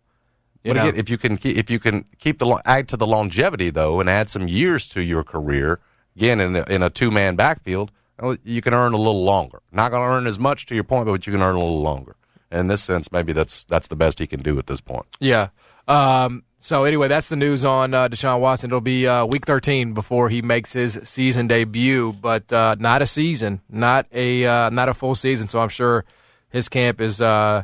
You 0.64 0.74
but 0.74 0.76
know? 0.76 0.88
again, 0.88 1.00
if 1.00 1.08
you 1.08 1.16
can 1.16 1.36
keep, 1.36 1.56
if 1.56 1.70
you 1.70 1.78
can 1.78 2.04
keep 2.18 2.38
the 2.38 2.60
add 2.64 2.88
to 2.88 2.96
the 2.96 3.06
longevity 3.06 3.70
though, 3.70 4.00
and 4.00 4.10
add 4.10 4.28
some 4.28 4.46
years 4.46 4.86
to 4.88 5.02
your 5.02 5.22
career, 5.22 5.80
again 6.16 6.40
in 6.40 6.56
a, 6.56 6.62
in 6.64 6.82
a 6.82 6.90
two 6.90 7.10
man 7.10 7.36
backfield, 7.36 7.90
you 8.44 8.62
can 8.62 8.74
earn 8.74 8.92
a 8.92 8.96
little 8.96 9.24
longer. 9.24 9.62
Not 9.72 9.90
going 9.90 10.02
to 10.02 10.08
earn 10.08 10.26
as 10.26 10.38
much 10.38 10.66
to 10.66 10.74
your 10.74 10.84
point, 10.84 11.06
but 11.06 11.26
you 11.26 11.32
can 11.32 11.42
earn 11.42 11.56
a 11.56 11.58
little 11.58 11.82
longer. 11.82 12.16
In 12.50 12.66
this 12.66 12.82
sense, 12.82 13.12
maybe 13.12 13.32
that's 13.32 13.64
that's 13.64 13.88
the 13.88 13.96
best 13.96 14.18
he 14.18 14.26
can 14.26 14.42
do 14.42 14.58
at 14.58 14.66
this 14.66 14.80
point. 14.80 15.06
Yeah. 15.20 15.50
Um, 15.86 16.42
so 16.58 16.84
anyway, 16.84 17.08
that's 17.08 17.28
the 17.28 17.36
news 17.36 17.64
on 17.64 17.94
uh, 17.94 18.08
Deshaun 18.08 18.40
Watson. 18.40 18.70
It'll 18.70 18.80
be 18.80 19.06
uh, 19.06 19.24
week 19.24 19.46
13 19.46 19.94
before 19.94 20.28
he 20.28 20.42
makes 20.42 20.72
his 20.72 20.98
season 21.04 21.46
debut, 21.46 22.12
but 22.12 22.52
uh, 22.52 22.76
not 22.78 23.02
a 23.02 23.06
season, 23.06 23.60
not 23.70 24.06
a 24.12 24.44
uh, 24.44 24.70
not 24.70 24.88
a 24.88 24.94
full 24.94 25.14
season. 25.14 25.48
So 25.48 25.60
I'm 25.60 25.68
sure 25.68 26.04
his 26.48 26.68
camp 26.68 27.00
is. 27.00 27.22
Uh, 27.22 27.62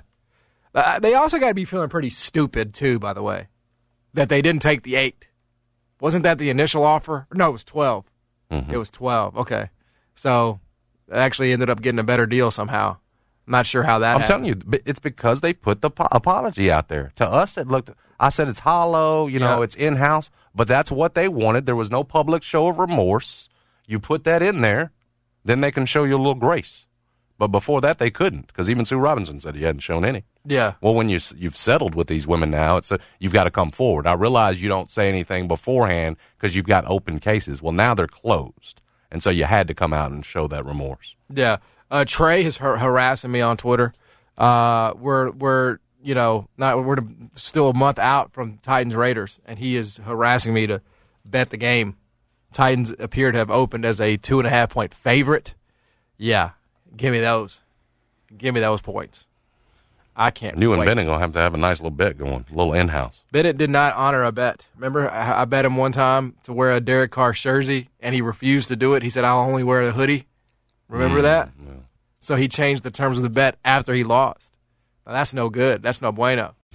uh, 0.74 0.98
they 1.00 1.14
also 1.14 1.38
got 1.38 1.48
to 1.48 1.54
be 1.54 1.64
feeling 1.64 1.88
pretty 1.88 2.10
stupid 2.10 2.74
too, 2.74 2.98
by 2.98 3.12
the 3.12 3.22
way, 3.22 3.48
that 4.14 4.28
they 4.28 4.40
didn't 4.40 4.62
take 4.62 4.82
the 4.82 4.96
eight. 4.96 5.28
Wasn't 6.00 6.22
that 6.22 6.38
the 6.38 6.50
initial 6.50 6.84
offer? 6.84 7.26
No, 7.32 7.48
it 7.48 7.52
was 7.52 7.64
12. 7.64 8.04
Mm-hmm. 8.50 8.72
It 8.72 8.76
was 8.76 8.90
12. 8.90 9.36
Okay, 9.38 9.70
so 10.16 10.58
they 11.08 11.16
actually 11.16 11.52
ended 11.52 11.70
up 11.70 11.80
getting 11.80 12.00
a 12.00 12.04
better 12.04 12.26
deal 12.26 12.50
somehow. 12.50 12.96
I'm 13.46 13.52
not 13.52 13.66
sure 13.66 13.84
how 13.84 14.00
that. 14.00 14.14
I'm 14.14 14.20
happened. 14.22 14.44
telling 14.44 14.72
you, 14.72 14.80
it's 14.84 14.98
because 14.98 15.40
they 15.40 15.52
put 15.52 15.80
the 15.80 15.90
po- 15.90 16.08
apology 16.10 16.68
out 16.70 16.88
there. 16.88 17.12
To 17.16 17.26
us, 17.26 17.56
it 17.56 17.68
looked. 17.68 17.90
I 18.18 18.30
said 18.30 18.48
it's 18.48 18.58
hollow. 18.58 19.28
You 19.28 19.38
know, 19.38 19.62
it's 19.62 19.76
in 19.76 19.96
house, 19.96 20.30
but 20.52 20.66
that's 20.66 20.90
what 20.90 21.14
they 21.14 21.28
wanted. 21.28 21.66
There 21.66 21.76
was 21.76 21.90
no 21.90 22.02
public 22.02 22.42
show 22.42 22.66
of 22.66 22.78
remorse. 22.78 23.48
You 23.86 24.00
put 24.00 24.24
that 24.24 24.42
in 24.42 24.62
there, 24.62 24.90
then 25.44 25.60
they 25.60 25.70
can 25.70 25.86
show 25.86 26.02
you 26.02 26.16
a 26.16 26.18
little 26.18 26.34
grace. 26.34 26.86
But 27.38 27.48
before 27.48 27.80
that, 27.82 27.98
they 27.98 28.10
couldn't 28.10 28.46
because 28.46 28.70
even 28.70 28.84
Sue 28.84 28.98
Robinson 28.98 29.40
said 29.40 29.54
he 29.54 29.62
hadn't 29.64 29.80
shown 29.80 30.04
any. 30.04 30.24
Yeah. 30.44 30.74
Well, 30.80 30.94
when 30.94 31.08
you 31.08 31.20
you've 31.36 31.56
settled 31.56 31.94
with 31.94 32.08
these 32.08 32.26
women 32.26 32.50
now, 32.50 32.78
it's 32.78 32.90
a, 32.90 32.98
you've 33.20 33.34
got 33.34 33.44
to 33.44 33.50
come 33.50 33.70
forward. 33.70 34.06
I 34.06 34.14
realize 34.14 34.62
you 34.62 34.68
don't 34.68 34.90
say 34.90 35.08
anything 35.08 35.46
beforehand 35.46 36.16
because 36.36 36.56
you've 36.56 36.66
got 36.66 36.84
open 36.86 37.18
cases. 37.20 37.60
Well, 37.60 37.72
now 37.72 37.94
they're 37.94 38.06
closed, 38.06 38.80
and 39.10 39.22
so 39.22 39.30
you 39.30 39.44
had 39.44 39.68
to 39.68 39.74
come 39.74 39.92
out 39.92 40.10
and 40.10 40.24
show 40.24 40.46
that 40.48 40.64
remorse. 40.64 41.16
Yeah. 41.32 41.58
Uh, 41.90 42.04
Trey 42.04 42.44
is 42.44 42.56
har- 42.58 42.78
harassing 42.78 43.30
me 43.30 43.40
on 43.40 43.56
Twitter. 43.56 43.92
Uh, 44.36 44.92
we're 44.98 45.30
we're 45.32 45.78
you 46.02 46.14
know 46.14 46.48
not 46.56 46.84
we're 46.84 46.96
still 47.34 47.70
a 47.70 47.74
month 47.74 47.98
out 47.98 48.32
from 48.32 48.58
Titans 48.58 48.94
Raiders, 48.94 49.40
and 49.46 49.58
he 49.58 49.76
is 49.76 49.98
harassing 49.98 50.52
me 50.52 50.66
to 50.66 50.80
bet 51.24 51.50
the 51.50 51.56
game. 51.56 51.96
Titans 52.52 52.94
appear 52.98 53.32
to 53.32 53.38
have 53.38 53.50
opened 53.50 53.84
as 53.84 54.00
a 54.00 54.16
two 54.16 54.38
and 54.38 54.46
a 54.46 54.50
half 54.50 54.70
point 54.70 54.94
favorite. 54.94 55.54
Yeah, 56.18 56.50
give 56.96 57.12
me 57.12 57.20
those. 57.20 57.60
Give 58.36 58.54
me 58.54 58.60
those 58.60 58.80
points. 58.80 59.26
I 60.18 60.30
can't. 60.30 60.58
You 60.58 60.72
and 60.72 60.82
Bennett 60.84 61.06
gonna 61.06 61.18
have 61.18 61.32
to 61.32 61.38
have 61.38 61.52
a 61.52 61.58
nice 61.58 61.78
little 61.78 61.90
bet 61.90 62.16
going, 62.16 62.46
a 62.50 62.54
little 62.54 62.72
in 62.72 62.88
house. 62.88 63.22
Bennett 63.32 63.58
did 63.58 63.68
not 63.68 63.94
honor 63.96 64.24
a 64.24 64.32
bet. 64.32 64.66
Remember, 64.74 65.10
I, 65.10 65.42
I 65.42 65.44
bet 65.44 65.64
him 65.66 65.76
one 65.76 65.92
time 65.92 66.34
to 66.44 66.54
wear 66.54 66.72
a 66.72 66.80
Derek 66.80 67.10
Carr 67.10 67.32
jersey, 67.32 67.90
and 68.00 68.14
he 68.14 68.22
refused 68.22 68.68
to 68.68 68.76
do 68.76 68.94
it. 68.94 69.02
He 69.02 69.10
said, 69.10 69.24
"I'll 69.24 69.40
only 69.40 69.62
wear 69.62 69.82
a 69.82 69.92
hoodie." 69.92 70.26
Remember 70.88 71.18
Mm, 71.20 71.22
that? 71.24 71.50
So 72.20 72.34
he 72.34 72.48
changed 72.48 72.82
the 72.82 72.90
terms 72.90 73.18
of 73.18 73.22
the 73.22 73.28
bet 73.30 73.58
after 73.64 73.92
he 73.92 74.02
lost. 74.04 74.52
Now, 75.06 75.12
that's 75.12 75.34
no 75.34 75.48
good. 75.50 75.82
That's 75.82 76.00
no 76.02 76.10
bueno. 76.12 76.55